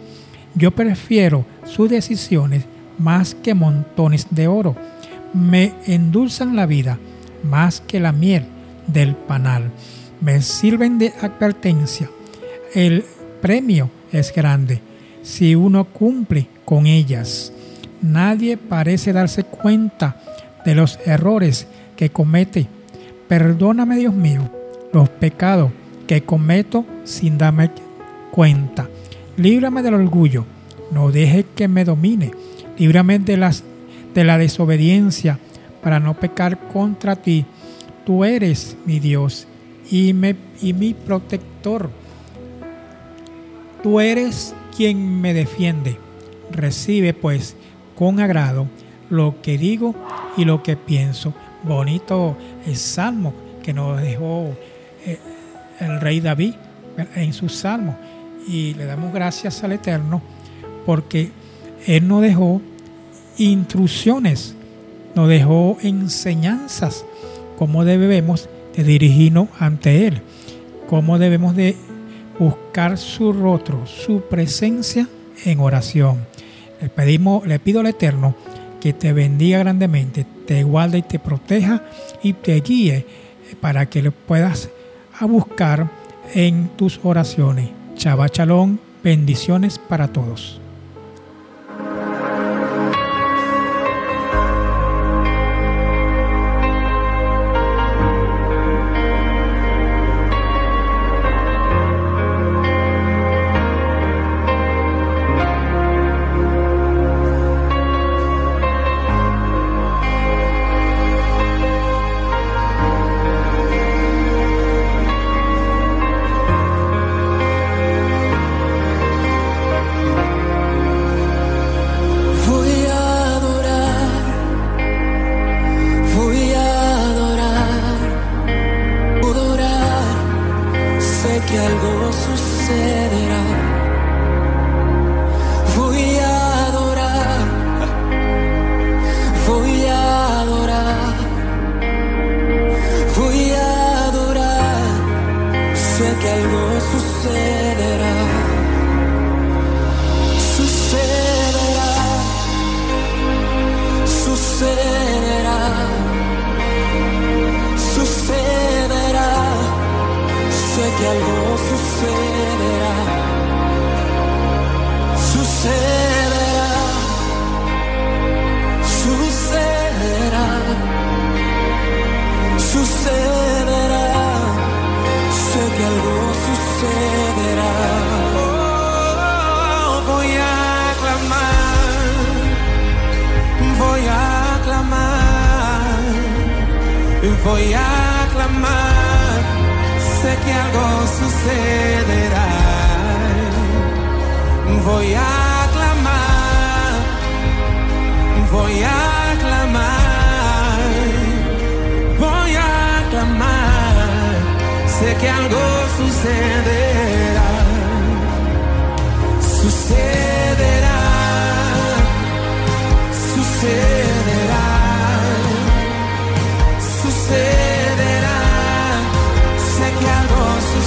Yo 0.56 0.72
prefiero 0.72 1.46
sus 1.66 1.90
decisiones 1.90 2.66
más 2.98 3.36
que 3.36 3.54
montones 3.54 4.28
de 4.32 4.48
oro. 4.48 4.76
Me 5.34 5.74
endulzan 5.86 6.56
la 6.56 6.66
vida 6.66 6.98
más 7.44 7.82
que 7.82 8.00
la 8.00 8.12
miel 8.12 8.46
del 8.88 9.16
panal. 9.16 9.72
Me 10.22 10.42
sirven 10.42 10.98
de 10.98 11.14
advertencia. 11.22 12.10
El 12.74 13.04
premio 13.42 13.90
es 14.12 14.34
grande 14.34 14.93
si 15.24 15.56
uno 15.56 15.86
cumple 15.86 16.48
con 16.66 16.86
ellas. 16.86 17.52
Nadie 18.02 18.58
parece 18.58 19.14
darse 19.14 19.44
cuenta 19.44 20.18
de 20.66 20.76
los 20.76 21.00
errores 21.06 21.68
que 21.96 22.10
comete. 22.10 22.68
Perdóname, 23.28 23.98
Dios 23.98 24.14
mío, 24.14 24.50
los 24.92 25.10
pecados 25.10 25.72
que 26.06 26.22
cometo 26.22 26.86
sin 27.06 27.38
darme 27.38 27.72
cuenta. 28.32 28.90
Líbrame 29.38 29.82
del 29.82 29.96
orgullo, 29.96 30.46
no 30.92 31.12
deje 31.12 31.46
que 31.56 31.68
me 31.68 31.86
domine. 31.86 32.32
Líbrame 32.78 33.20
de, 33.20 33.38
las, 33.38 33.64
de 34.14 34.24
la 34.24 34.38
desobediencia 34.38 35.40
para 35.82 36.00
no 36.00 36.14
pecar 36.14 36.60
contra 36.70 37.16
ti. 37.16 37.46
Tú 38.06 38.26
eres 38.26 38.76
mi 38.86 39.00
Dios 39.00 39.48
y, 39.90 40.14
me, 40.14 40.36
y 40.62 40.74
mi 40.74 40.94
protector. 40.94 41.90
Tú 43.84 44.00
eres 44.00 44.56
quien 44.76 45.20
me 45.22 45.34
defiende. 45.34 45.98
Recibe 46.52 47.14
pues 47.14 47.58
con 47.96 48.22
agrado 48.22 48.68
lo 49.10 49.42
que 49.42 49.58
digo 49.58 49.94
y 50.38 50.46
lo 50.46 50.64
que 50.64 50.78
pienso. 50.78 51.34
Bonito 51.64 52.38
el 52.66 52.78
salmo 52.78 53.34
que 53.62 53.74
nos 53.74 54.02
dejó 54.02 54.56
eh, 55.06 55.20
el 55.82 56.00
rey 56.00 56.22
David 56.22 56.54
en 57.16 57.34
sus 57.34 57.56
salmos. 57.56 57.96
y 58.48 58.74
le 58.74 58.86
damos 58.86 59.14
gracias 59.14 59.64
al 59.64 59.74
Eterno 59.74 60.22
porque 60.86 61.32
Él 61.86 62.08
nos 62.08 62.22
dejó 62.22 62.62
instrucciones, 63.38 64.56
nos 65.16 65.28
dejó 65.28 65.78
enseñanzas, 65.82 67.06
cómo 67.58 67.86
debemos 67.86 68.50
de 68.76 68.84
dirigirnos 68.84 69.50
ante 69.60 70.08
Él, 70.08 70.22
cómo 70.88 71.20
debemos 71.20 71.56
de 71.56 71.76
buscar 72.40 72.98
su 72.98 73.34
rostro, 73.34 73.86
su 73.86 74.22
presencia 74.22 75.08
en 75.46 75.60
oración. 75.60 76.26
Le, 76.82 76.90
pedimos, 76.90 77.46
le 77.48 77.60
pido 77.60 77.80
al 77.80 77.88
Eterno 77.88 78.36
que 78.80 78.94
te 78.94 79.14
bendiga 79.14 79.60
grandemente, 79.60 80.26
te 80.46 80.64
guarde 80.64 80.98
y 81.00 81.04
te 81.04 81.20
proteja 81.20 81.84
y 82.22 82.34
te 82.34 82.60
guíe 82.60 83.06
para 83.62 83.86
que 83.86 84.02
le 84.02 84.12
puedas 84.12 84.70
buscar 85.22 85.90
en 86.34 86.70
tus 86.76 87.00
oraciones. 87.04 87.70
Chava 87.96 88.28
Chalón, 88.30 88.80
bendiciones 89.04 89.80
para 89.80 90.08
todos. 90.10 90.63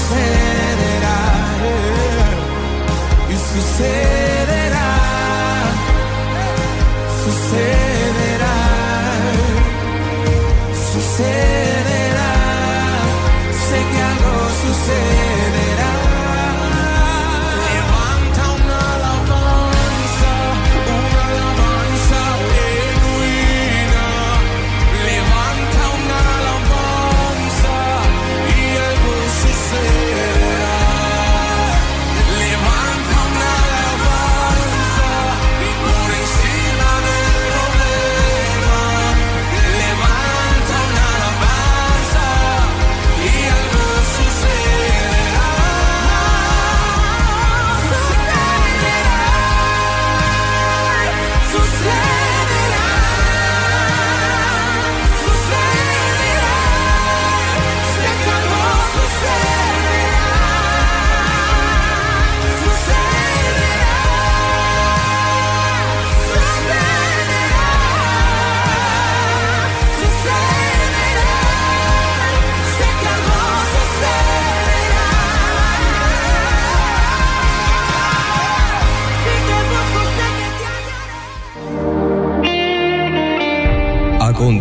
Algo 0.07 0.15
sucederá, 0.15 1.19
eh, 1.63 3.33
y 3.33 3.37
sucederá, 3.37 4.26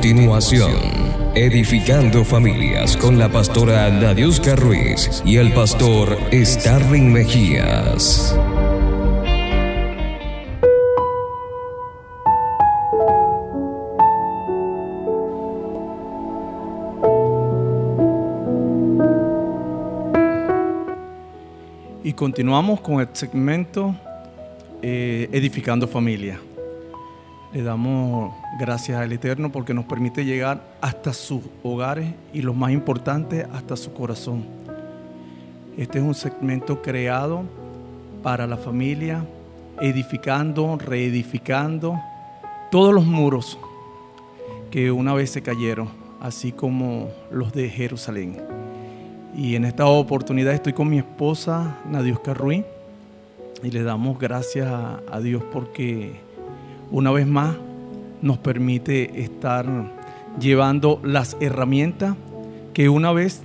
continuación, 0.05 0.71
Edificando 1.33 2.23
Familias 2.23 2.95
con 2.95 3.17
la 3.17 3.27
pastora 3.27 3.89
Nadiuska 3.89 4.55
Ruiz 4.55 5.23
y 5.25 5.37
el 5.37 5.51
pastor 5.51 6.15
Starling 6.31 7.11
Mejías. 7.11 8.37
Y 22.03 22.13
continuamos 22.13 22.79
con 22.81 23.01
el 23.01 23.07
segmento 23.13 23.95
eh, 24.83 25.27
Edificando 25.31 25.87
Familia. 25.87 26.39
Le 27.55 27.63
damos 27.63 28.33
gracias 28.59 28.99
al 28.99 29.13
Eterno 29.13 29.49
porque 29.49 29.73
nos 29.73 29.85
permite 29.85 30.25
llegar 30.25 30.61
hasta 30.81 31.13
sus 31.13 31.41
hogares 31.63 32.13
y 32.33 32.41
lo 32.41 32.53
más 32.53 32.71
importante, 32.71 33.47
hasta 33.53 33.77
su 33.77 33.93
corazón. 33.93 34.43
Este 35.77 35.99
es 35.99 36.03
un 36.03 36.15
segmento 36.15 36.81
creado 36.81 37.43
para 38.21 38.45
la 38.45 38.57
familia, 38.57 39.23
edificando, 39.79 40.77
reedificando 40.77 41.97
todos 42.71 42.93
los 42.93 43.05
muros 43.05 43.57
que 44.69 44.91
una 44.91 45.13
vez 45.13 45.29
se 45.29 45.41
cayeron, 45.41 45.87
así 46.19 46.51
como 46.51 47.07
los 47.31 47.53
de 47.53 47.69
Jerusalén. 47.69 48.35
Y 49.33 49.55
en 49.55 49.63
esta 49.63 49.85
oportunidad 49.85 50.53
estoy 50.53 50.73
con 50.73 50.89
mi 50.89 50.97
esposa 50.97 51.77
Nadiuska 51.89 52.33
Ruiz 52.33 52.65
y 53.63 53.71
le 53.71 53.83
damos 53.83 54.19
gracias 54.19 54.67
a, 54.67 54.99
a 55.09 55.21
Dios 55.21 55.41
porque 55.53 56.24
una 56.95 57.11
vez 57.11 57.27
más 57.27 57.57
nos 58.21 58.37
permite 58.37 59.21
estar 59.21 59.65
llevando 60.39 61.01
las 61.03 61.35
herramientas 61.41 62.15
que 62.73 62.87
una 62.87 63.11
vez 63.11 63.41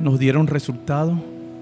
nos 0.00 0.18
dieron 0.18 0.46
resultado 0.46 1.14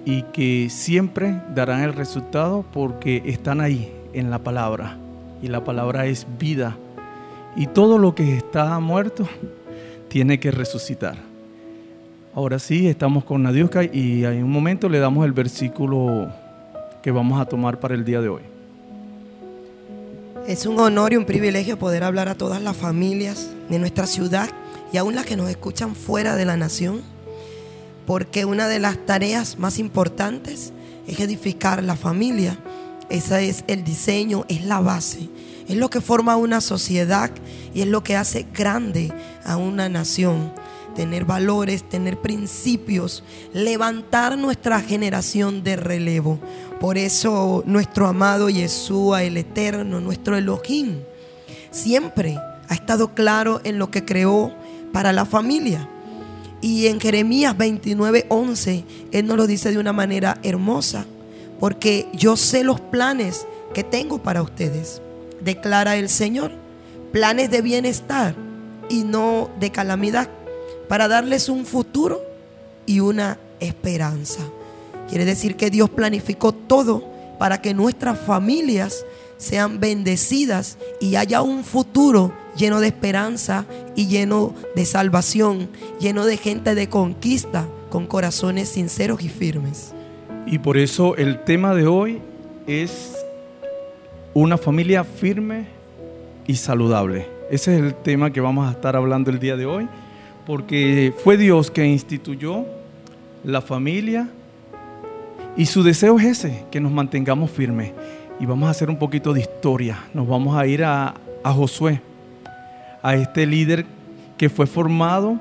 y 0.05 0.23
que 0.33 0.67
siempre 0.69 1.41
darán 1.55 1.83
el 1.83 1.93
resultado 1.93 2.65
porque 2.73 3.23
están 3.25 3.61
ahí 3.61 3.93
en 4.15 4.31
la 4.31 4.41
palabra. 4.41 4.97
Y 5.41 5.47
la 5.47 5.63
palabra 5.63 6.07
es 6.07 6.27
vida. 6.41 6.77
Y 7.55 7.69
todo 7.69 7.97
lo 7.97 8.17
que 8.17 8.37
está 8.37 8.81
muerto 8.81 9.29
tiene 10.09 10.41
que 10.41 10.51
resucitar. 10.51 11.19
Ahora 12.35 12.59
sí, 12.59 12.89
estamos 12.89 13.23
con 13.23 13.45
Nadiuska 13.45 13.85
y 13.85 14.25
en 14.25 14.43
un 14.43 14.51
momento 14.51 14.89
le 14.89 14.99
damos 14.99 15.25
el 15.25 15.33
versículo 15.33 16.33
que 17.01 17.13
vamos 17.13 17.41
a 17.41 17.45
tomar 17.45 17.79
para 17.79 17.95
el 17.95 18.05
día 18.05 18.21
de 18.21 18.29
hoy. 18.29 18.60
Es 20.47 20.67
un 20.67 20.81
honor 20.81 21.13
y 21.13 21.17
un 21.17 21.27
privilegio 21.27 21.79
poder 21.79 22.03
hablar 22.03 22.29
a 22.29 22.35
todas 22.35 22.63
las 22.63 22.77
familias 22.77 23.51
de 23.69 23.79
nuestra 23.79 24.07
ciudad 24.07 24.49
y 24.93 24.97
aún 24.97 25.15
las 25.15 25.27
que 25.27 25.37
nos 25.37 25.49
escuchan 25.49 25.95
fuera 25.95 26.35
de 26.35 26.45
la 26.45 26.57
nación, 26.57 27.03
porque 28.07 28.45
una 28.45 28.67
de 28.67 28.81
las 28.81 29.05
tareas 29.07 29.59
más 29.59 29.79
importantes 29.79 30.73
es 31.07 31.21
edificar 31.21 31.85
la 31.85 31.95
familia. 31.95 32.59
Ese 33.11 33.49
es 33.49 33.65
el 33.69 33.85
diseño, 33.85 34.45
es 34.49 34.65
la 34.65 34.81
base, 34.81 35.29
es 35.69 35.77
lo 35.77 35.91
que 35.91 36.01
forma 36.01 36.37
una 36.37 36.61
sociedad 36.61 37.31
y 37.75 37.83
es 37.83 37.87
lo 37.87 38.03
que 38.03 38.17
hace 38.17 38.47
grande 38.53 39.13
a 39.45 39.57
una 39.57 39.89
nación. 39.89 40.53
Tener 40.97 41.25
valores, 41.25 41.89
tener 41.89 42.19
principios, 42.19 43.23
levantar 43.53 44.37
nuestra 44.37 44.81
generación 44.81 45.63
de 45.63 45.77
relevo. 45.77 46.41
Por 46.81 46.97
eso 46.97 47.63
nuestro 47.67 48.07
amado 48.07 48.49
Yeshua, 48.49 49.23
el 49.23 49.37
Eterno, 49.37 50.01
nuestro 50.01 50.39
Elohim, 50.39 51.01
siempre 51.71 52.39
ha 52.69 52.75
estado 52.75 53.15
claro 53.15 53.61
en 53.65 53.79
lo 53.79 53.91
que 53.91 54.07
creó 54.07 54.51
para 54.91 55.13
la 55.13 55.27
familia. 55.27 55.87
Y 56.63 56.87
en 56.87 56.99
Jeremías 56.99 57.55
29, 57.55 58.25
11, 58.31 58.85
Él 59.13 59.27
nos 59.27 59.37
lo 59.37 59.47
dice 59.47 59.71
de 59.71 59.79
una 59.79 59.93
manera 59.93 60.39
hermosa, 60.43 61.05
porque 61.59 62.09
yo 62.15 62.39
sé 62.39 62.65
los 62.65 62.81
planes 62.81 63.47
que 63.75 63.85
tengo 63.85 64.23
para 64.23 64.41
ustedes, 64.41 65.03
declara 65.43 65.97
el 65.97 66.09
Señor, 66.09 66.53
planes 67.13 67.51
de 67.51 67.61
bienestar 67.61 68.35
y 68.89 69.05
no 69.05 69.51
de 69.61 69.71
calamidad, 69.71 70.31
para 70.89 71.09
darles 71.09 71.51
un 71.51 71.67
futuro 71.67 72.23
y 72.87 73.01
una 73.01 73.39
esperanza. 73.61 74.41
Quiere 75.11 75.25
decir 75.25 75.57
que 75.57 75.71
Dios 75.71 75.91
planificó 75.91 76.53
todo 76.53 77.05
para 77.37 77.61
que 77.61 77.75
nuestras 77.75 78.17
familias 78.17 79.05
sean 79.39 79.81
bendecidas 79.81 80.79
y 81.01 81.17
haya 81.17 81.43
un 81.43 81.65
futuro 81.65 82.33
lleno 82.57 82.79
de 82.79 82.87
esperanza 82.87 83.67
y 83.97 84.07
lleno 84.07 84.55
de 84.77 84.85
salvación, 84.85 85.69
lleno 85.99 86.27
de 86.27 86.37
gente 86.37 86.77
de 86.77 86.89
conquista, 86.89 87.67
con 87.91 88.07
corazones 88.07 88.69
sinceros 88.69 89.21
y 89.23 89.29
firmes. 89.29 89.93
Y 90.47 90.59
por 90.61 90.79
eso 90.79 91.17
el 91.17 91.43
tema 91.43 91.75
de 91.75 91.89
hoy 91.89 92.21
es 92.69 93.17
una 94.33 94.59
familia 94.59 95.03
firme 95.03 95.67
y 96.47 96.55
saludable. 96.55 97.27
Ese 97.51 97.75
es 97.77 97.83
el 97.83 97.95
tema 97.95 98.33
que 98.33 98.41
vamos 98.41 98.69
a 98.69 98.71
estar 98.71 98.95
hablando 98.95 99.31
el 99.33 99.41
día 99.41 99.57
de 99.57 99.67
hoy, 99.67 99.89
porque 100.47 101.13
fue 101.25 101.37
Dios 101.37 101.69
que 101.69 101.85
instituyó 101.85 102.65
la 103.43 103.61
familia 103.61 104.29
y 105.57 105.67
su 105.67 105.83
deseo 105.83 106.19
es 106.19 106.27
ese, 106.27 106.65
que 106.71 106.81
nos 106.81 106.93
mantengamos 106.93 107.51
firmes. 107.51 107.93
Y 108.39 108.47
vamos 108.47 108.69
a 108.69 108.71
hacer 108.71 108.89
un 108.89 108.99
poquito 108.99 109.33
de 109.33 109.41
historia. 109.41 109.99
Nos 110.15 110.27
vamos 110.27 110.57
a 110.57 110.67
ir 110.67 110.85
a, 110.85 111.15
a 111.43 111.53
Josué, 111.53 112.01
a 113.03 113.15
este 113.15 113.47
líder 113.47 113.85
que 114.39 114.49
fue 114.49 114.67
formado, 114.67 115.39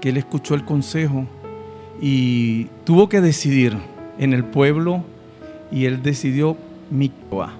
que 0.00 0.08
él 0.08 0.16
escuchó 0.16 0.54
el 0.54 0.64
consejo 0.64 1.26
y 2.00 2.64
tuvo 2.84 3.08
que 3.08 3.20
decidir 3.20 3.76
en 4.18 4.32
el 4.32 4.44
pueblo 4.44 5.04
y 5.70 5.84
él 5.84 6.02
decidió 6.02 6.56
Micoa. 6.90 7.54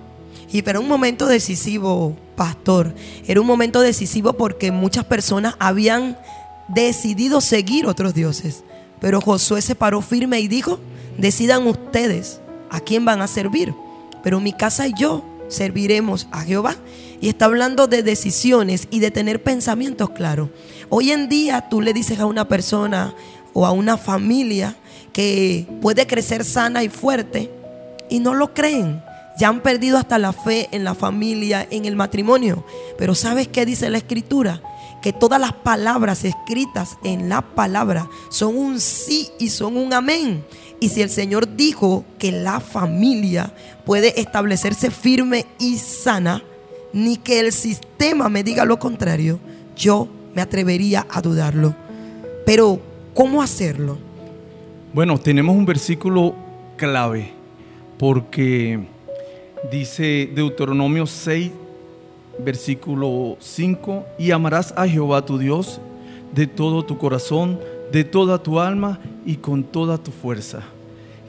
Y 0.52 0.62
pero 0.62 0.80
un 0.80 0.88
momento 0.88 1.26
decisivo, 1.26 2.16
pastor. 2.36 2.94
Era 3.26 3.40
un 3.40 3.46
momento 3.46 3.80
decisivo 3.80 4.32
porque 4.32 4.72
muchas 4.72 5.04
personas 5.04 5.54
habían 5.58 6.16
decidido 6.68 7.40
seguir 7.40 7.86
otros 7.86 8.14
dioses. 8.14 8.64
Pero 9.00 9.20
Josué 9.20 9.62
se 9.62 9.74
paró 9.74 10.00
firme 10.00 10.40
y 10.40 10.48
dijo, 10.48 10.80
decidan 11.20 11.66
ustedes 11.66 12.40
a 12.70 12.80
quién 12.80 13.04
van 13.04 13.20
a 13.20 13.26
servir. 13.26 13.74
Pero 14.22 14.40
mi 14.40 14.52
casa 14.52 14.86
y 14.86 14.94
yo 14.94 15.24
serviremos 15.48 16.26
a 16.30 16.42
Jehová. 16.42 16.76
Y 17.20 17.28
está 17.28 17.44
hablando 17.44 17.86
de 17.86 18.02
decisiones 18.02 18.88
y 18.90 19.00
de 19.00 19.10
tener 19.10 19.42
pensamientos 19.42 20.10
claros. 20.10 20.48
Hoy 20.88 21.10
en 21.10 21.28
día 21.28 21.68
tú 21.68 21.80
le 21.80 21.92
dices 21.92 22.18
a 22.18 22.26
una 22.26 22.48
persona 22.48 23.14
o 23.52 23.66
a 23.66 23.72
una 23.72 23.98
familia 23.98 24.76
que 25.12 25.66
puede 25.82 26.06
crecer 26.06 26.44
sana 26.44 26.82
y 26.82 26.88
fuerte 26.88 27.50
y 28.08 28.20
no 28.20 28.34
lo 28.34 28.54
creen. 28.54 29.02
Ya 29.38 29.48
han 29.48 29.60
perdido 29.60 29.98
hasta 29.98 30.18
la 30.18 30.32
fe 30.32 30.68
en 30.72 30.84
la 30.84 30.94
familia, 30.94 31.66
en 31.70 31.84
el 31.84 31.96
matrimonio. 31.96 32.64
Pero 32.98 33.14
¿sabes 33.14 33.48
qué 33.48 33.64
dice 33.66 33.90
la 33.90 33.98
escritura? 33.98 34.62
Que 35.02 35.12
todas 35.12 35.40
las 35.40 35.52
palabras 35.52 36.24
escritas 36.24 36.98
en 37.04 37.28
la 37.28 37.40
palabra 37.42 38.08
son 38.30 38.56
un 38.56 38.80
sí 38.80 39.30
y 39.38 39.48
son 39.48 39.76
un 39.76 39.94
amén. 39.94 40.44
Y 40.80 40.88
si 40.88 41.02
el 41.02 41.10
Señor 41.10 41.56
dijo 41.56 42.04
que 42.18 42.32
la 42.32 42.58
familia 42.58 43.52
puede 43.84 44.18
establecerse 44.18 44.90
firme 44.90 45.46
y 45.58 45.76
sana, 45.76 46.42
ni 46.92 47.18
que 47.18 47.40
el 47.40 47.52
sistema 47.52 48.28
me 48.28 48.42
diga 48.42 48.64
lo 48.64 48.78
contrario, 48.78 49.38
yo 49.76 50.08
me 50.34 50.42
atrevería 50.42 51.06
a 51.10 51.20
dudarlo. 51.20 51.74
Pero, 52.46 52.80
¿cómo 53.14 53.42
hacerlo? 53.42 53.98
Bueno, 54.92 55.18
tenemos 55.18 55.54
un 55.54 55.66
versículo 55.66 56.34
clave, 56.76 57.30
porque 57.98 58.80
dice 59.70 60.30
Deuteronomio 60.34 61.06
6, 61.06 61.50
versículo 62.38 63.36
5, 63.38 64.04
y 64.18 64.30
amarás 64.30 64.72
a 64.76 64.88
Jehová 64.88 65.24
tu 65.24 65.38
Dios 65.38 65.80
de 66.34 66.46
todo 66.46 66.84
tu 66.84 66.96
corazón, 66.96 67.60
de 67.92 68.04
toda 68.04 68.42
tu 68.42 68.60
alma 68.60 68.98
y 69.24 69.36
con 69.36 69.62
toda 69.64 69.98
tu 69.98 70.10
fuerza. 70.10 70.60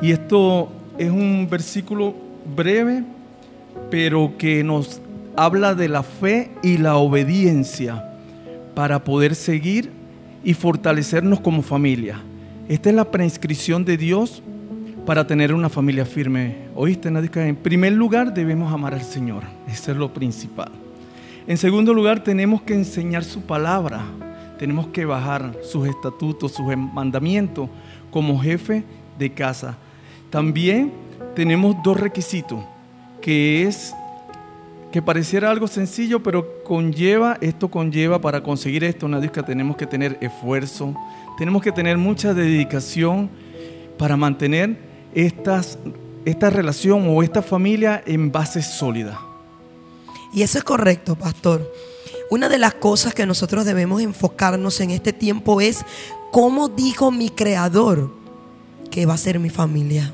Y 0.02 0.12
esto 0.12 0.70
es 0.98 1.10
un 1.10 1.48
versículo 1.50 2.14
breve, 2.56 3.04
pero 3.90 4.34
que 4.38 4.64
nos 4.64 5.02
habla 5.36 5.76
de 5.76 5.90
la 5.90 6.04
fe 6.04 6.52
y 6.64 6.78
la 6.78 6.98
obediencia 6.98 8.06
para 8.76 9.04
poder 9.04 9.36
seguir 9.36 9.92
y 10.44 10.54
fortalecernos 10.54 11.40
como 11.40 11.62
familia. 11.62 12.20
Esta 12.68 12.90
es 12.90 12.96
la 12.96 13.12
prescripción 13.12 13.86
de 13.86 13.98
Dios 13.98 14.42
para 15.06 15.26
tener 15.26 15.54
una 15.54 15.70
familia 15.70 16.06
firme. 16.06 16.56
¿Oíste, 16.76 17.12
Nadica? 17.12 17.46
En 17.46 17.56
primer 17.56 17.94
lugar, 17.94 18.34
debemos 18.34 18.72
amar 18.72 18.94
al 18.94 19.04
Señor. 19.04 19.44
Eso 19.68 19.92
es 19.92 19.98
lo 19.98 20.14
principal. 20.14 20.72
En 21.48 21.58
segundo 21.58 21.94
lugar, 21.94 22.24
tenemos 22.24 22.62
que 22.62 22.74
enseñar 22.74 23.24
su 23.24 23.42
palabra. 23.42 24.04
Tenemos 24.62 24.90
que 24.90 25.06
bajar 25.06 25.58
sus 25.64 25.88
estatutos, 25.88 26.52
sus 26.52 26.68
mandamientos 26.78 27.68
como 28.12 28.40
jefe 28.40 28.84
de 29.18 29.34
casa. 29.34 29.76
También 30.30 30.94
tenemos 31.36 31.76
dos 31.84 32.00
requisitos, 32.00 32.64
que 33.24 33.64
es 33.64 33.96
que 34.92 35.02
pareciera 35.02 35.50
algo 35.50 35.68
sencillo, 35.68 36.22
pero 36.22 36.64
conlleva, 36.64 37.40
esto 37.42 37.72
conlleva 37.72 38.22
para 38.22 38.44
conseguir 38.44 38.84
esto, 38.84 39.08
Nadiuska, 39.08 39.42
tenemos 39.42 39.78
que 39.78 39.88
tener 39.88 40.20
esfuerzo, 40.22 40.94
tenemos 41.40 41.64
que 41.64 41.72
tener 41.72 41.98
mucha 41.98 42.36
dedicación 42.36 43.32
para 43.98 44.16
mantener 44.16 44.78
estas, 45.16 45.80
esta 46.24 46.52
relación 46.52 47.08
o 47.10 47.24
esta 47.24 47.42
familia 47.42 48.04
en 48.06 48.32
base 48.32 48.62
sólida. 48.62 49.20
Y 50.32 50.44
eso 50.44 50.60
es 50.60 50.64
correcto, 50.64 51.16
pastor. 51.16 51.68
Una 52.30 52.50
de 52.50 52.58
las 52.58 52.76
cosas 52.76 53.14
que 53.14 53.26
nosotros 53.26 53.66
debemos 53.66 54.02
enfocarnos 54.02 54.80
en 54.82 54.92
este 54.92 55.14
tiempo 55.14 55.62
es 55.62 55.86
cómo 56.32 56.70
dijo 56.70 57.12
mi 57.12 57.30
creador 57.30 58.12
que 58.90 59.06
va 59.06 59.16
a 59.16 59.18
ser 59.18 59.40
mi 59.40 59.50
familia. 59.50 60.14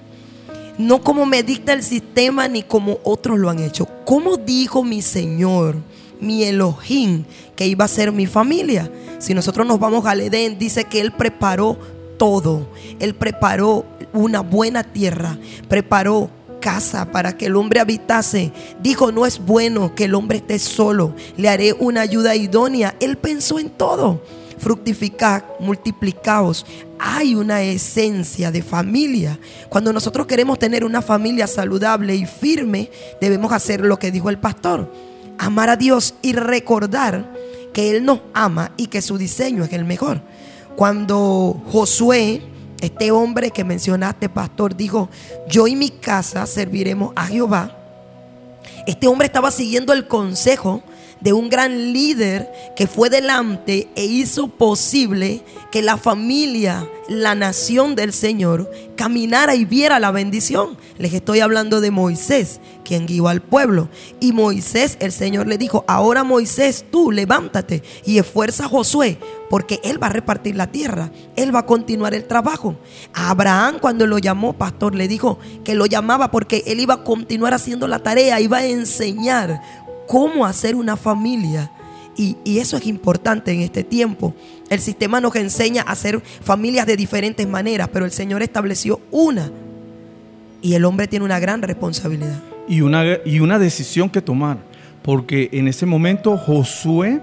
No 0.78 1.02
como 1.02 1.26
me 1.26 1.42
dicta 1.44 1.74
el 1.74 1.84
sistema 1.84 2.48
ni 2.48 2.64
como 2.64 3.00
otros 3.04 3.40
lo 3.40 3.50
han 3.50 3.60
hecho. 3.60 3.88
¿Cómo 4.06 4.38
dijo 4.38 4.84
mi 4.84 5.02
Señor, 5.02 5.76
mi 6.20 6.44
Elohim, 6.44 7.24
que 7.56 7.68
iba 7.68 7.86
a 7.86 7.90
ser 7.90 8.12
mi 8.12 8.28
familia? 8.28 8.92
Si 9.20 9.34
nosotros 9.34 9.66
nos 9.66 9.80
vamos 9.80 10.06
al 10.06 10.22
Edén, 10.22 10.60
dice 10.60 10.84
que 10.84 11.02
Él 11.02 11.12
preparó 11.12 11.78
todo. 12.18 12.68
Él 13.00 13.16
preparó 13.16 13.86
una 14.14 14.42
buena 14.42 14.84
tierra, 14.84 15.38
preparó 15.68 16.30
casa 16.60 17.12
para 17.12 17.38
que 17.38 17.48
el 17.48 17.56
hombre 17.56 17.80
habitase. 17.80 18.52
Dijo, 18.82 19.12
no 19.12 19.26
es 19.26 19.40
bueno 19.40 19.96
que 19.96 20.06
el 20.06 20.16
hombre 20.16 20.38
esté 20.38 20.60
solo, 20.60 21.16
le 21.36 21.50
haré 21.50 21.74
una 21.74 22.02
ayuda 22.02 22.36
idónea. 22.36 22.96
Él 23.00 23.18
pensó 23.18 23.60
en 23.60 23.70
todo. 23.70 24.22
fructificad, 24.58 25.44
multiplicaos. 25.60 26.66
Hay 26.98 27.36
una 27.36 27.62
esencia 27.62 28.52
de 28.52 28.64
familia. 28.64 29.40
Cuando 29.70 29.94
nosotros 29.94 30.26
queremos 30.26 30.58
tener 30.58 30.84
una 30.84 31.04
familia 31.04 31.46
saludable 31.46 32.16
y 32.16 32.26
firme, 32.26 32.90
debemos 33.22 33.52
hacer 33.52 33.82
lo 33.82 34.00
que 34.00 34.10
dijo 34.10 34.32
el 34.32 34.40
pastor. 34.40 34.92
Amar 35.38 35.70
a 35.70 35.76
Dios 35.76 36.16
y 36.24 36.34
recordar 36.34 37.32
que 37.72 37.92
Él 37.92 38.04
nos 38.04 38.22
ama 38.34 38.72
y 38.78 38.88
que 38.88 39.04
su 39.04 39.20
diseño 39.20 39.64
es 39.64 39.74
el 39.74 39.86
mejor. 39.86 40.22
Cuando 40.76 41.62
Josué, 41.72 42.42
este 42.82 43.12
hombre 43.12 43.52
que 43.52 43.64
mencionaste, 43.64 44.30
pastor, 44.30 44.76
dijo, 44.76 45.10
yo 45.48 45.68
y 45.68 45.76
mi 45.76 45.90
casa 45.90 46.46
serviremos 46.46 47.12
a 47.16 47.26
Jehová. 47.26 47.76
Este 48.86 49.08
hombre 49.08 49.28
estaba 49.28 49.52
siguiendo 49.52 49.94
el 49.94 50.08
consejo 50.08 50.84
de 51.22 51.34
un 51.34 51.50
gran 51.50 51.94
líder 51.94 52.52
que 52.76 52.88
fue 52.88 53.10
delante 53.10 53.90
e 53.96 54.06
hizo 54.06 54.48
posible 54.48 55.44
que 55.72 55.82
la 55.82 55.98
familia, 55.98 56.88
la 57.10 57.36
nación 57.36 57.96
del 57.96 58.14
Señor, 58.14 58.70
caminara 58.96 59.56
y 59.56 59.66
viera 59.66 60.00
la 60.00 60.12
bendición. 60.12 60.78
Les 60.98 61.14
estoy 61.14 61.40
hablando 61.40 61.82
de 61.82 61.92
Moisés, 61.92 62.60
quien 62.84 63.06
guió 63.06 63.28
al 63.28 63.42
pueblo. 63.42 63.90
Y 64.20 64.32
Moisés, 64.32 64.98
el 65.00 65.12
Señor 65.12 65.48
le 65.48 65.58
dijo, 65.58 65.84
ahora 65.88 66.24
Moisés, 66.24 66.86
tú 66.90 67.12
levántate 67.12 67.84
y 68.06 68.18
esfuerza 68.18 68.66
a 68.66 68.70
Josué, 68.70 69.18
porque 69.50 69.80
él 69.84 70.02
va 70.02 70.08
a 70.08 70.12
repartir 70.12 70.56
la 70.56 70.72
tierra, 70.72 71.12
él 71.36 71.54
va 71.54 71.60
a 71.60 71.66
continuar 71.66 72.14
el 72.14 72.26
trabajo. 72.26 72.76
A 73.14 73.30
Abraham 73.30 73.78
cuando 73.80 74.08
lo 74.08 74.18
llamó, 74.20 74.54
pastor, 74.54 74.96
le 74.96 75.08
dijo 75.08 75.40
que 75.64 75.76
lo 75.76 75.86
llamaba 75.86 76.32
porque 76.32 76.64
él 76.68 76.80
iba 76.80 76.96
a 76.96 77.04
continuar 77.04 77.54
haciendo 77.54 77.88
la 77.88 78.00
tarea, 78.00 78.40
iba 78.40 78.58
a 78.58 78.66
enseñar 78.66 79.62
cómo 80.08 80.46
hacer 80.46 80.76
una 80.76 80.96
familia. 80.96 81.72
Y, 82.16 82.36
y, 82.44 82.58
eso 82.58 82.78
es 82.78 82.88
importante 82.88 83.52
en 83.52 83.62
este 83.62 83.84
tiempo. 83.84 84.34
El 84.70 84.80
sistema 84.80 85.22
nos 85.22 85.36
enseña 85.36 85.84
a 85.84 85.92
hacer 85.92 86.20
familias 86.20 86.88
de 86.88 86.98
diferentes 86.98 87.48
maneras, 87.48 87.90
pero 87.94 88.06
el 88.06 88.12
Señor 88.12 88.42
estableció 88.42 89.00
una. 89.12 89.52
Y 90.64 90.74
el 90.74 90.84
hombre 90.86 91.08
tiene 91.08 91.26
una 91.26 91.40
gran 91.40 91.62
responsabilidad. 91.62 92.42
Y 92.68 92.82
una, 92.82 93.04
y 93.24 93.40
una 93.40 93.60
decisión 93.60 94.10
que 94.10 94.22
tomar, 94.22 94.58
porque 95.04 95.50
en 95.54 95.68
ese 95.68 95.86
momento 95.86 96.36
Josué 96.38 97.22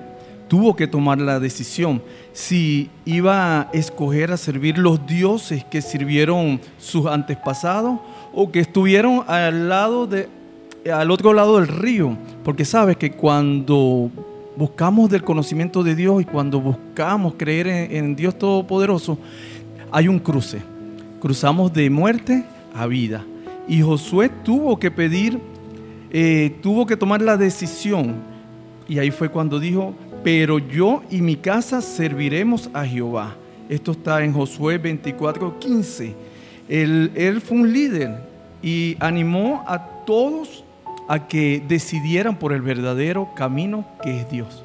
tuvo 0.49 0.77
que 0.77 0.87
tomar 0.87 1.19
la 1.19 1.41
decisión 1.41 2.03
si 2.33 2.91
iba 3.05 3.61
a 3.61 3.71
escoger 3.73 4.31
a 4.31 4.37
servir 4.37 4.79
los 4.79 5.05
dioses 5.07 5.65
que 5.65 5.83
sirvieron 5.83 6.61
sus 6.79 7.07
antepasados 7.07 7.99
o 8.33 8.51
que 8.51 8.61
estuvieron 8.61 9.25
al 9.27 9.69
lado 9.69 10.07
de 10.07 10.29
al 10.93 11.11
otro 11.11 11.33
lado 11.33 11.59
del 11.59 11.69
río, 11.69 12.17
porque 12.43 12.65
sabes 12.65 12.97
que 12.97 13.13
cuando 13.13 14.11
buscamos 14.57 15.11
del 15.11 15.25
conocimiento 15.25 15.83
de 15.83 15.95
Dios 15.95 16.23
y 16.23 16.25
cuando 16.25 16.61
buscamos 16.61 17.35
creer 17.37 17.67
en, 17.67 18.15
Dios 18.15 18.39
Todopoderoso, 18.39 19.19
hay 19.91 20.09
un 20.09 20.19
cruce. 20.19 20.63
Cruzamos 21.21 21.73
de 21.73 21.89
muerte 21.91 22.45
a 22.75 22.87
vida. 22.87 23.25
Y 23.67 23.81
Josué 23.81 24.31
tuvo 24.45 24.79
que 24.79 24.91
pedir, 24.91 25.41
eh, 26.13 26.55
tuvo 26.63 26.87
que 26.87 26.97
tomar 26.97 27.23
la 27.23 27.37
decisión. 27.37 28.15
Y 28.87 28.99
ahí 28.99 29.11
fue 29.11 29.31
cuando 29.31 29.59
dijo, 29.59 29.95
pero 30.23 30.59
yo 30.59 31.03
y 31.11 31.23
mi 31.23 31.37
casa 31.37 31.81
serviremos 31.81 32.69
a 32.75 32.85
Jehová. 32.85 33.37
Esto 33.69 33.93
está 33.93 34.23
en 34.23 34.33
Josué 34.33 34.77
24, 34.77 35.59
15. 35.59 36.15
Él, 36.69 37.11
él 37.15 37.41
fue 37.41 37.59
un 37.59 37.73
líder 37.73 38.19
y 38.63 38.97
animó 39.01 39.65
a 39.67 39.79
todos 40.05 40.64
a 41.09 41.29
que 41.29 41.63
decidieran 41.67 42.39
por 42.39 42.53
el 42.53 42.63
verdadero 42.63 43.35
camino 43.35 43.85
que 44.03 44.21
es 44.21 44.31
Dios. 44.31 44.63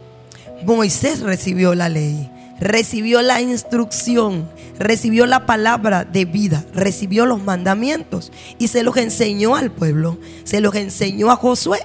Moisés 0.65 1.21
recibió 1.21 1.73
la 1.75 1.89
ley, 1.89 2.29
recibió 2.59 3.21
la 3.21 3.41
instrucción, 3.41 4.49
recibió 4.77 5.25
la 5.25 5.45
palabra 5.45 6.05
de 6.05 6.25
vida, 6.25 6.65
recibió 6.73 7.25
los 7.25 7.41
mandamientos 7.41 8.31
y 8.57 8.67
se 8.67 8.83
los 8.83 8.97
enseñó 8.97 9.55
al 9.55 9.71
pueblo, 9.71 10.17
se 10.43 10.61
los 10.61 10.75
enseñó 10.75 11.31
a 11.31 11.35
Josué. 11.35 11.79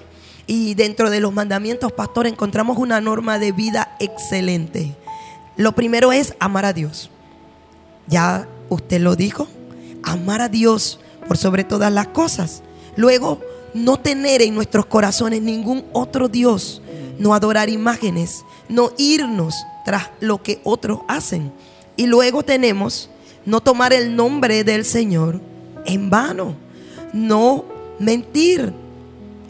Y 0.47 0.75
dentro 0.75 1.09
de 1.09 1.21
los 1.21 1.33
mandamientos, 1.33 1.93
pastor, 1.93 2.27
encontramos 2.27 2.77
una 2.77 3.01
norma 3.01 3.39
de 3.39 3.53
vida 3.53 3.97
excelente. 3.99 4.95
Lo 5.57 5.73
primero 5.73 6.13
es 6.13 6.35
amar 6.39 6.67
a 6.67 6.75
Dios. 6.75 7.11
Ya 8.09 8.47
usted 8.69 9.01
lo 9.01 9.17
dijo, 9.17 9.49
amar 10.03 10.43
a 10.43 10.49
Dios 10.51 11.01
por 11.27 11.39
sobre 11.39 11.65
todas 11.65 11.91
las 11.93 12.09
cosas. 12.09 12.63
Luego, 12.97 13.41
no 13.75 13.99
tener 13.99 14.41
en 14.41 14.55
nuestros 14.55 14.87
corazones 14.87 15.43
ningún 15.43 15.85
otro 15.93 16.29
Dios, 16.29 16.81
no 17.19 17.35
adorar 17.35 17.69
imágenes, 17.69 18.45
no 18.69 18.93
irnos 18.97 19.55
tras 19.85 20.11
lo 20.21 20.43
que 20.43 20.61
otros 20.65 21.01
hacen. 21.09 21.53
Y 21.97 22.07
luego 22.07 22.43
tenemos 22.43 23.11
no 23.45 23.61
tomar 23.61 23.93
el 23.93 24.17
nombre 24.17 24.65
del 24.65 24.85
Señor 24.85 25.41
en 25.85 26.09
vano, 26.09 26.55
no 27.13 27.65
mentir, 27.99 28.73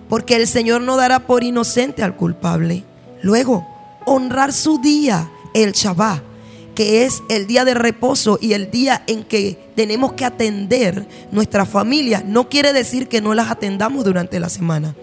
porque 0.08 0.36
el 0.36 0.46
Señor 0.46 0.80
no 0.80 0.96
dará 0.96 1.20
por 1.20 1.44
inocente 1.44 2.02
al 2.02 2.16
culpable. 2.16 2.84
Luego, 3.22 3.66
honrar 4.04 4.52
su 4.52 4.78
día, 4.78 5.30
el 5.54 5.72
Shabbat 5.72 6.33
que 6.74 7.04
es 7.04 7.22
el 7.28 7.46
día 7.46 7.64
de 7.64 7.74
reposo 7.74 8.38
y 8.40 8.52
el 8.52 8.70
día 8.70 9.02
en 9.06 9.24
que 9.24 9.70
tenemos 9.76 10.12
que 10.12 10.24
atender 10.24 11.06
nuestra 11.30 11.64
familia, 11.64 12.22
no 12.26 12.48
quiere 12.48 12.72
decir 12.72 13.08
que 13.08 13.20
no 13.20 13.34
las 13.34 13.50
atendamos 13.50 14.04
durante 14.04 14.40
la 14.40 14.48
semana, 14.48 14.94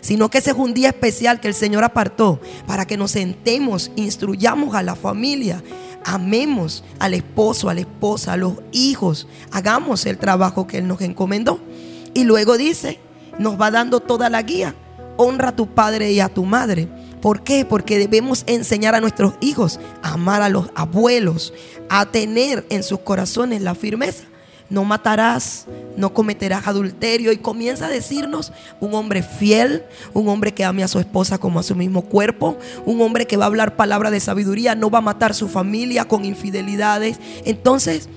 sino 0.00 0.30
que 0.30 0.38
ese 0.38 0.50
es 0.50 0.56
un 0.56 0.74
día 0.74 0.88
especial 0.88 1.40
que 1.40 1.48
el 1.48 1.54
Señor 1.54 1.84
apartó 1.84 2.40
para 2.66 2.86
que 2.86 2.96
nos 2.96 3.12
sentemos, 3.12 3.90
instruyamos 3.96 4.74
a 4.74 4.82
la 4.82 4.94
familia, 4.94 5.62
amemos 6.04 6.84
al 6.98 7.14
esposo, 7.14 7.68
a 7.68 7.74
la 7.74 7.80
esposa, 7.80 8.32
a 8.32 8.36
los 8.36 8.54
hijos, 8.72 9.28
hagamos 9.50 10.06
el 10.06 10.18
trabajo 10.18 10.66
que 10.66 10.78
Él 10.78 10.88
nos 10.88 11.00
encomendó. 11.02 11.60
Y 12.14 12.24
luego 12.24 12.56
dice, 12.56 12.98
nos 13.38 13.60
va 13.60 13.70
dando 13.70 14.00
toda 14.00 14.30
la 14.30 14.42
guía, 14.42 14.74
honra 15.16 15.48
a 15.48 15.56
tu 15.56 15.68
padre 15.68 16.12
y 16.12 16.20
a 16.20 16.28
tu 16.28 16.44
madre 16.44 16.88
¿Por 17.20 17.42
qué? 17.42 17.64
Porque 17.64 17.98
debemos 17.98 18.44
enseñar 18.46 18.94
a 18.94 19.00
nuestros 19.00 19.34
hijos 19.40 19.78
a 20.02 20.14
amar 20.14 20.42
a 20.42 20.48
los 20.48 20.70
abuelos, 20.74 21.52
a 21.88 22.06
tener 22.06 22.66
en 22.70 22.82
sus 22.82 23.00
corazones 23.00 23.60
la 23.60 23.74
firmeza. 23.74 24.24
No 24.70 24.84
matarás, 24.84 25.66
no 25.96 26.14
cometerás 26.14 26.68
adulterio 26.68 27.32
y 27.32 27.38
comienza 27.38 27.86
a 27.86 27.90
decirnos 27.90 28.52
un 28.78 28.94
hombre 28.94 29.22
fiel, 29.24 29.82
un 30.14 30.28
hombre 30.28 30.54
que 30.54 30.64
ame 30.64 30.84
a 30.84 30.88
su 30.88 31.00
esposa 31.00 31.38
como 31.38 31.58
a 31.58 31.64
su 31.64 31.74
mismo 31.74 32.02
cuerpo, 32.02 32.56
un 32.86 33.00
hombre 33.02 33.26
que 33.26 33.36
va 33.36 33.44
a 33.44 33.48
hablar 33.48 33.74
palabra 33.74 34.12
de 34.12 34.20
sabiduría, 34.20 34.76
no 34.76 34.88
va 34.88 34.98
a 34.98 35.02
matar 35.02 35.34
su 35.34 35.48
familia 35.48 36.06
con 36.06 36.24
infidelidades. 36.24 37.18
Entonces, 37.44 38.08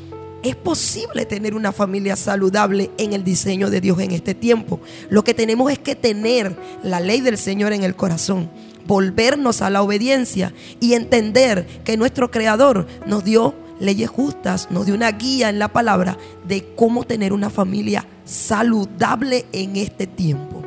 es 0.44 0.56
posible 0.56 1.26
tener 1.26 1.56
una 1.56 1.72
familia 1.72 2.16
saludable 2.16 2.92
en 2.98 3.14
el 3.14 3.24
diseño 3.24 3.72
de 3.72 3.82
Dios 3.82 4.00
en 4.00 4.12
este 4.12 4.36
tiempo. 4.36 4.80
Lo 5.10 5.24
que 5.24 5.34
tenemos 5.34 5.72
es 5.72 5.80
que 5.80 5.96
tener 5.96 6.56
la 6.84 7.00
ley 7.00 7.22
del 7.22 7.40
Señor 7.40 7.74
en 7.74 7.84
el 7.84 7.96
corazón 7.96 8.50
volvernos 8.88 9.62
a 9.62 9.70
la 9.70 9.82
obediencia 9.82 10.54
y 10.80 10.94
entender 10.94 11.66
que 11.84 11.98
nuestro 11.98 12.32
Creador 12.32 12.88
nos 13.06 13.24
dio 13.24 13.56
leyes 13.80 14.10
justas, 14.10 14.70
nos 14.72 14.86
dio 14.86 14.96
una 14.96 15.12
guía 15.12 15.50
en 15.50 15.60
la 15.60 15.68
palabra 15.68 16.18
de 16.48 16.66
cómo 16.76 17.04
tener 17.04 17.34
una 17.34 17.50
familia 17.50 18.06
saludable 18.26 19.46
en 19.52 19.76
este 19.76 20.08
tiempo. 20.08 20.64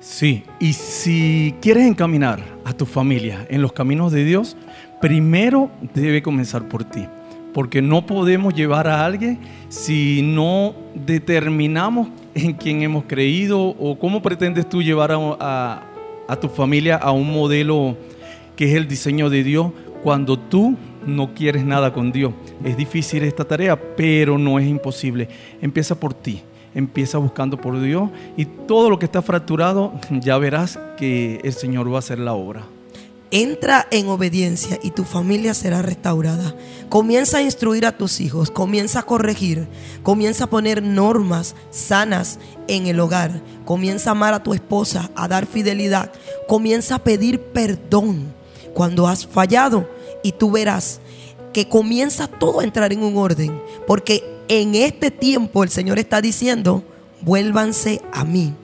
Sí, 0.00 0.44
y 0.60 0.72
si 0.72 1.54
quieres 1.60 1.86
encaminar 1.86 2.40
a 2.64 2.72
tu 2.72 2.86
familia 2.86 3.46
en 3.50 3.60
los 3.60 3.72
caminos 3.72 4.12
de 4.12 4.24
Dios, 4.24 4.56
primero 5.00 5.70
debe 5.94 6.22
comenzar 6.22 6.68
por 6.68 6.84
ti, 6.84 7.06
porque 7.52 7.82
no 7.82 8.06
podemos 8.06 8.54
llevar 8.54 8.86
a 8.86 9.04
alguien 9.04 9.40
si 9.68 10.22
no 10.22 10.74
determinamos 10.94 12.08
en 12.34 12.52
quién 12.52 12.82
hemos 12.82 13.04
creído 13.04 13.60
o 13.60 13.98
cómo 13.98 14.22
pretendes 14.22 14.68
tú 14.68 14.82
llevar 14.82 15.10
a, 15.10 15.16
a 15.40 15.82
a 16.28 16.36
tu 16.36 16.48
familia 16.48 16.96
a 16.96 17.12
un 17.12 17.32
modelo 17.32 17.96
que 18.56 18.70
es 18.70 18.74
el 18.74 18.88
diseño 18.88 19.30
de 19.30 19.44
Dios 19.44 19.72
cuando 20.02 20.38
tú 20.38 20.76
no 21.06 21.34
quieres 21.34 21.64
nada 21.64 21.92
con 21.92 22.12
Dios. 22.12 22.32
Es 22.64 22.76
difícil 22.76 23.22
esta 23.22 23.44
tarea, 23.44 23.76
pero 23.96 24.38
no 24.38 24.58
es 24.58 24.66
imposible. 24.66 25.28
Empieza 25.60 25.98
por 25.98 26.14
ti, 26.14 26.42
empieza 26.74 27.18
buscando 27.18 27.60
por 27.60 27.80
Dios 27.80 28.10
y 28.36 28.44
todo 28.44 28.90
lo 28.90 28.98
que 28.98 29.06
está 29.06 29.22
fracturado, 29.22 29.92
ya 30.10 30.38
verás 30.38 30.78
que 30.96 31.40
el 31.44 31.52
Señor 31.52 31.90
va 31.90 31.96
a 31.96 31.98
hacer 32.00 32.18
la 32.18 32.34
obra. 32.34 32.64
Entra 33.32 33.88
en 33.90 34.08
obediencia 34.08 34.78
y 34.82 34.92
tu 34.92 35.02
familia 35.02 35.52
será 35.52 35.82
restaurada. 35.82 36.54
Comienza 36.88 37.38
a 37.38 37.42
instruir 37.42 37.84
a 37.84 37.96
tus 37.96 38.20
hijos, 38.20 38.52
comienza 38.52 39.00
a 39.00 39.02
corregir, 39.02 39.66
comienza 40.04 40.44
a 40.44 40.50
poner 40.50 40.80
normas 40.80 41.56
sanas 41.70 42.38
en 42.68 42.86
el 42.86 43.00
hogar, 43.00 43.42
comienza 43.64 44.10
a 44.10 44.12
amar 44.12 44.32
a 44.32 44.44
tu 44.44 44.54
esposa, 44.54 45.10
a 45.16 45.26
dar 45.26 45.46
fidelidad, 45.46 46.12
comienza 46.46 46.96
a 46.96 47.02
pedir 47.02 47.40
perdón 47.40 48.32
cuando 48.74 49.08
has 49.08 49.26
fallado 49.26 49.90
y 50.22 50.30
tú 50.30 50.52
verás 50.52 51.00
que 51.52 51.68
comienza 51.68 52.28
todo 52.28 52.60
a 52.60 52.64
entrar 52.64 52.92
en 52.92 53.02
un 53.02 53.16
orden, 53.16 53.60
porque 53.88 54.22
en 54.46 54.76
este 54.76 55.10
tiempo 55.10 55.64
el 55.64 55.70
Señor 55.70 55.98
está 55.98 56.20
diciendo, 56.20 56.84
vuélvanse 57.22 58.02
a 58.12 58.24
mí 58.24 58.54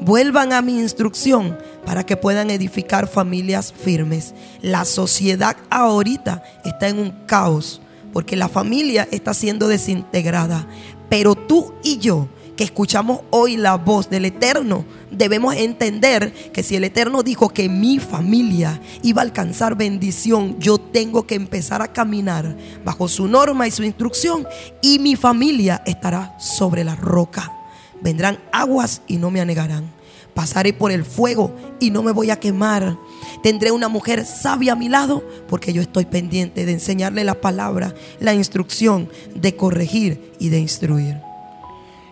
Vuelvan 0.00 0.52
a 0.52 0.62
mi 0.62 0.78
instrucción 0.78 1.56
para 1.84 2.04
que 2.04 2.16
puedan 2.16 2.50
edificar 2.50 3.08
familias 3.08 3.72
firmes. 3.72 4.34
La 4.60 4.84
sociedad 4.84 5.56
ahorita 5.70 6.42
está 6.64 6.88
en 6.88 6.98
un 6.98 7.10
caos 7.26 7.80
porque 8.12 8.36
la 8.36 8.48
familia 8.48 9.08
está 9.10 9.34
siendo 9.34 9.66
desintegrada. 9.68 10.66
Pero 11.08 11.34
tú 11.34 11.74
y 11.82 11.98
yo, 11.98 12.28
que 12.56 12.64
escuchamos 12.64 13.22
hoy 13.30 13.56
la 13.56 13.76
voz 13.76 14.08
del 14.08 14.24
Eterno, 14.24 14.84
debemos 15.10 15.56
entender 15.56 16.32
que 16.52 16.62
si 16.62 16.76
el 16.76 16.84
Eterno 16.84 17.22
dijo 17.22 17.48
que 17.48 17.68
mi 17.68 17.98
familia 17.98 18.80
iba 19.02 19.20
a 19.20 19.24
alcanzar 19.24 19.76
bendición, 19.76 20.58
yo 20.60 20.78
tengo 20.78 21.26
que 21.26 21.34
empezar 21.34 21.82
a 21.82 21.92
caminar 21.92 22.56
bajo 22.84 23.08
su 23.08 23.26
norma 23.26 23.66
y 23.66 23.72
su 23.72 23.82
instrucción 23.82 24.46
y 24.80 25.00
mi 25.00 25.16
familia 25.16 25.82
estará 25.84 26.38
sobre 26.38 26.84
la 26.84 26.94
roca. 26.94 27.63
Vendrán 28.04 28.38
aguas 28.52 29.00
y 29.08 29.16
no 29.16 29.30
me 29.30 29.40
anegarán. 29.40 29.90
Pasaré 30.34 30.74
por 30.74 30.92
el 30.92 31.06
fuego 31.06 31.56
y 31.80 31.90
no 31.90 32.02
me 32.02 32.12
voy 32.12 32.30
a 32.30 32.38
quemar. 32.38 32.98
Tendré 33.42 33.70
una 33.70 33.88
mujer 33.88 34.26
sabia 34.26 34.74
a 34.74 34.76
mi 34.76 34.90
lado 34.90 35.24
porque 35.48 35.72
yo 35.72 35.80
estoy 35.80 36.04
pendiente 36.04 36.66
de 36.66 36.72
enseñarle 36.72 37.24
la 37.24 37.40
palabra, 37.40 37.94
la 38.20 38.34
instrucción, 38.34 39.08
de 39.34 39.56
corregir 39.56 40.32
y 40.38 40.50
de 40.50 40.58
instruir. 40.58 41.16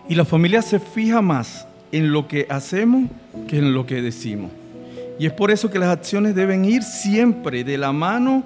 Y 0.09 0.15
la 0.15 0.25
familia 0.25 0.63
se 0.63 0.79
fija 0.79 1.21
más 1.21 1.67
en 1.91 2.11
lo 2.11 2.27
que 2.27 2.47
hacemos 2.49 3.07
que 3.47 3.59
en 3.59 3.75
lo 3.75 3.85
que 3.85 4.01
decimos. 4.01 4.49
Y 5.19 5.27
es 5.27 5.33
por 5.33 5.51
eso 5.51 5.69
que 5.69 5.77
las 5.77 5.89
acciones 5.89 6.33
deben 6.33 6.65
ir 6.65 6.81
siempre 6.81 7.63
de 7.63 7.77
la 7.77 7.91
mano 7.91 8.43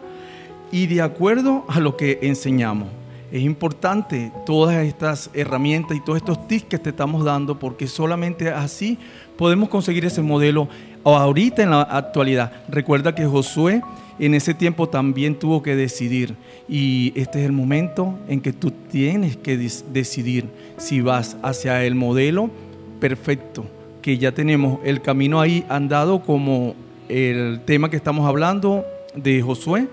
y 0.70 0.88
de 0.88 1.02
acuerdo 1.02 1.64
a 1.70 1.80
lo 1.80 1.96
que 1.96 2.20
enseñamos. 2.24 2.90
Es 3.32 3.44
importante 3.44 4.32
todas 4.46 4.86
estas 4.86 5.30
herramientas 5.34 5.98
y 5.98 6.02
todos 6.02 6.18
estos 6.18 6.48
tips 6.48 6.64
que 6.66 6.80
te 6.80 6.92
estamos 6.92 7.26
dando 7.26 7.60
porque 7.60 7.86
solamente 7.88 8.50
así 8.50 8.98
podemos 9.38 9.68
conseguir 9.68 10.06
ese 10.06 10.22
modelo 10.22 10.70
ahorita 11.04 11.62
en 11.62 11.72
la 11.72 11.82
actualidad. 11.82 12.54
Recuerda 12.70 13.14
que 13.14 13.26
Josué 13.26 13.82
en 14.18 14.34
ese 14.34 14.54
tiempo 14.54 14.88
también 14.88 15.38
tuvo 15.38 15.62
que 15.62 15.76
decidir 15.76 16.36
y 16.70 17.12
este 17.16 17.40
es 17.40 17.46
el 17.46 17.52
momento 17.52 18.18
en 18.30 18.40
que 18.40 18.54
tú 18.54 18.72
tienes 18.72 19.36
que 19.36 19.58
decidir 19.58 20.50
si 20.78 21.02
vas 21.02 21.36
hacia 21.44 21.84
el 21.84 21.96
modelo 21.96 22.50
perfecto, 23.02 23.66
que 24.02 24.18
ya 24.18 24.32
tenemos 24.32 24.80
el 24.86 25.02
camino 25.02 25.42
ahí 25.42 25.66
andado 25.68 26.22
como 26.22 26.76
el 27.10 27.60
tema 27.66 27.90
que 27.90 27.98
estamos 27.98 28.26
hablando 28.26 28.86
de 29.16 29.42
Josué, 29.42 29.88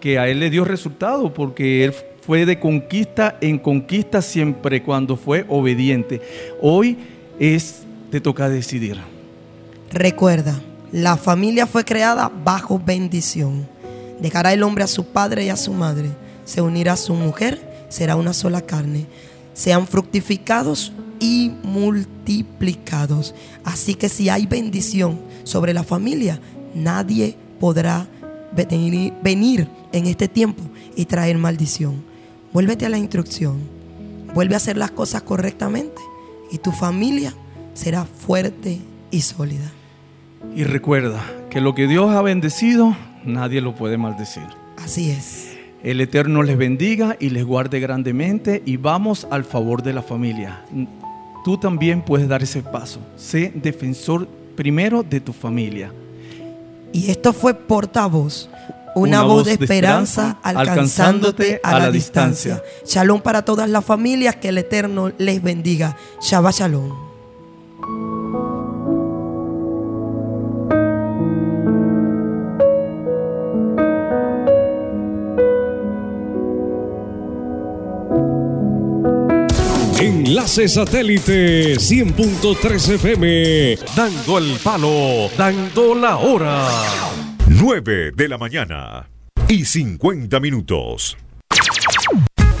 que 0.00 0.20
a 0.20 0.28
él 0.28 0.38
le 0.38 0.50
dio 0.50 0.64
resultado 0.64 1.34
porque 1.34 1.84
él 1.84 1.92
fue 2.26 2.44
de 2.44 2.58
conquista 2.58 3.36
en 3.40 3.58
conquista 3.58 4.20
siempre 4.20 4.82
cuando 4.82 5.16
fue 5.16 5.46
obediente. 5.48 6.20
Hoy 6.60 6.98
es, 7.38 7.82
te 8.10 8.20
toca 8.20 8.48
decidir. 8.48 8.98
Recuerda, 9.92 10.60
la 10.90 11.16
familia 11.16 11.68
fue 11.68 11.84
creada 11.84 12.28
bajo 12.44 12.80
bendición. 12.84 13.68
Dejará 14.20 14.52
el 14.52 14.64
hombre 14.64 14.82
a 14.82 14.88
su 14.88 15.06
padre 15.06 15.44
y 15.44 15.50
a 15.50 15.56
su 15.56 15.72
madre. 15.72 16.08
Se 16.44 16.60
unirá 16.60 16.94
a 16.94 16.96
su 16.96 17.14
mujer, 17.14 17.86
será 17.88 18.16
una 18.16 18.32
sola 18.32 18.60
carne. 18.60 19.06
Sean 19.54 19.86
fructificados 19.86 20.92
y 21.20 21.52
multiplicados. 21.62 23.36
Así 23.62 23.94
que 23.94 24.08
si 24.08 24.28
hay 24.30 24.46
bendición 24.46 25.20
sobre 25.44 25.72
la 25.72 25.84
familia, 25.84 26.40
nadie 26.74 27.36
podrá 27.60 28.08
venir 29.22 29.68
en 29.92 30.06
este 30.06 30.26
tiempo 30.26 30.64
y 30.96 31.04
traer 31.04 31.38
maldición. 31.38 32.15
Vuélvete 32.56 32.86
a 32.86 32.88
la 32.88 32.96
instrucción. 32.96 33.58
Vuelve 34.32 34.54
a 34.54 34.56
hacer 34.56 34.78
las 34.78 34.90
cosas 34.90 35.20
correctamente 35.20 36.00
y 36.50 36.56
tu 36.56 36.72
familia 36.72 37.34
será 37.74 38.06
fuerte 38.06 38.78
y 39.10 39.20
sólida. 39.20 39.70
Y 40.54 40.64
recuerda 40.64 41.22
que 41.50 41.60
lo 41.60 41.74
que 41.74 41.86
Dios 41.86 42.12
ha 42.12 42.22
bendecido, 42.22 42.96
nadie 43.26 43.60
lo 43.60 43.74
puede 43.74 43.98
maldecir. 43.98 44.46
Así 44.78 45.10
es. 45.10 45.54
El 45.82 46.00
Eterno 46.00 46.42
les 46.42 46.56
bendiga 46.56 47.18
y 47.20 47.28
les 47.28 47.44
guarde 47.44 47.78
grandemente 47.78 48.62
y 48.64 48.78
vamos 48.78 49.26
al 49.30 49.44
favor 49.44 49.82
de 49.82 49.92
la 49.92 50.00
familia. 50.00 50.64
Tú 51.44 51.58
también 51.58 52.00
puedes 52.00 52.26
dar 52.26 52.42
ese 52.42 52.62
paso. 52.62 53.00
Sé 53.16 53.52
defensor 53.54 54.26
primero 54.56 55.02
de 55.02 55.20
tu 55.20 55.34
familia. 55.34 55.92
Y 56.90 57.10
esto 57.10 57.34
fue 57.34 57.52
portavoz 57.52 58.48
una, 58.96 59.22
voz, 59.22 59.44
de 59.44 59.52
esperanza, 59.52 60.38
alcanzándote 60.42 61.60
a, 61.62 61.78
la, 61.78 61.90
distancia. 61.90 62.62
Shalom 62.86 63.20
para 63.20 63.44
todas 63.44 63.68
las 63.68 63.84
familias, 63.84 64.36
que 64.36 64.48
el 64.48 64.58
Eterno 64.58 65.12
les 65.18 65.42
bendiga. 65.42 65.96
Shabbat 66.22 66.54
Shalom. 66.54 67.06
Enlace 80.00 80.68
satélite 80.68 81.74
100.3 81.74 82.94
FM, 82.94 83.78
dando 83.94 84.38
el 84.38 84.58
palo, 84.62 85.28
dando 85.36 85.94
la 85.94 86.16
hora. 86.16 87.35
9 87.58 88.12
de 88.14 88.28
la 88.28 88.36
mañana 88.36 89.08
y 89.48 89.64
50 89.64 90.40
minutos. 90.40 91.16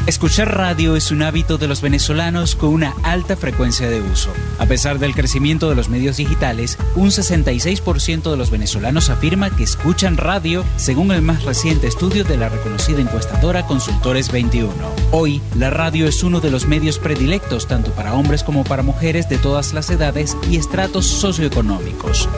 Escuchar 0.06 0.56
radio 0.56 0.96
es 0.96 1.10
un 1.10 1.22
hábito 1.22 1.58
de 1.58 1.68
los 1.68 1.82
venezolanos 1.82 2.56
con 2.56 2.70
una 2.70 2.94
alta 3.02 3.36
frecuencia 3.36 3.90
de 3.90 4.00
uso. 4.00 4.32
A 4.58 4.64
pesar 4.64 4.98
del 4.98 5.14
crecimiento 5.14 5.68
de 5.68 5.74
los 5.74 5.90
medios 5.90 6.16
digitales, 6.16 6.78
un 6.94 7.08
66% 7.08 8.30
de 8.30 8.36
los 8.38 8.50
venezolanos 8.50 9.10
afirma 9.10 9.54
que 9.54 9.64
escuchan 9.64 10.16
radio, 10.16 10.64
según 10.76 11.12
el 11.12 11.20
más 11.20 11.44
reciente 11.44 11.88
estudio 11.88 12.24
de 12.24 12.38
la 12.38 12.48
reconocida 12.48 13.02
encuestadora 13.02 13.66
Consultores 13.66 14.32
21. 14.32 14.72
Hoy, 15.12 15.42
la 15.56 15.68
radio 15.68 16.06
es 16.06 16.22
uno 16.22 16.40
de 16.40 16.50
los 16.50 16.66
medios 16.66 16.98
predilectos 16.98 17.68
tanto 17.68 17.90
para 17.90 18.14
hombres 18.14 18.42
como 18.42 18.64
para 18.64 18.82
mujeres 18.82 19.28
de 19.28 19.36
todas 19.36 19.74
las 19.74 19.90
edades 19.90 20.38
y 20.50 20.56
estratos 20.56 21.04
socioeconómicos. 21.04 22.30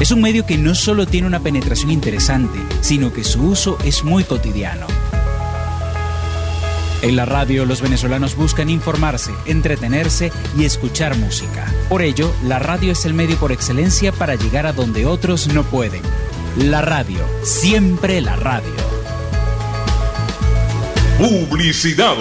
Es 0.00 0.10
un 0.10 0.20
medio 0.20 0.44
que 0.44 0.58
no 0.58 0.74
solo 0.74 1.06
tiene 1.06 1.26
una 1.26 1.40
penetración 1.40 1.90
interesante, 1.90 2.58
sino 2.80 3.12
que 3.12 3.22
su 3.22 3.42
uso 3.42 3.78
es 3.84 4.02
muy 4.02 4.24
cotidiano. 4.24 4.86
En 7.00 7.16
la 7.16 7.26
radio 7.26 7.64
los 7.64 7.80
venezolanos 7.80 8.34
buscan 8.34 8.70
informarse, 8.70 9.30
entretenerse 9.46 10.32
y 10.58 10.64
escuchar 10.64 11.16
música. 11.16 11.72
Por 11.88 12.02
ello, 12.02 12.34
la 12.44 12.58
radio 12.58 12.92
es 12.92 13.04
el 13.04 13.14
medio 13.14 13.36
por 13.36 13.52
excelencia 13.52 14.10
para 14.10 14.34
llegar 14.34 14.66
a 14.66 14.72
donde 14.72 15.06
otros 15.06 15.48
no 15.48 15.62
pueden. 15.64 16.02
La 16.56 16.80
radio, 16.80 17.20
siempre 17.42 18.20
la 18.20 18.36
radio. 18.36 18.72
Publicidad. 21.18 22.16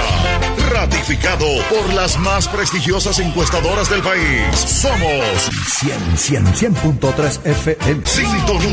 Ratificado 0.72 1.46
por 1.70 1.94
las 1.94 2.18
más 2.20 2.48
prestigiosas 2.48 3.20
encuestadoras 3.20 3.90
del 3.90 4.02
país. 4.02 4.56
Somos 4.56 5.50
100, 5.80 6.18
100, 6.18 6.46
100.3 6.76 7.46
FM. 7.46 8.02
Sintonía. 8.06 8.70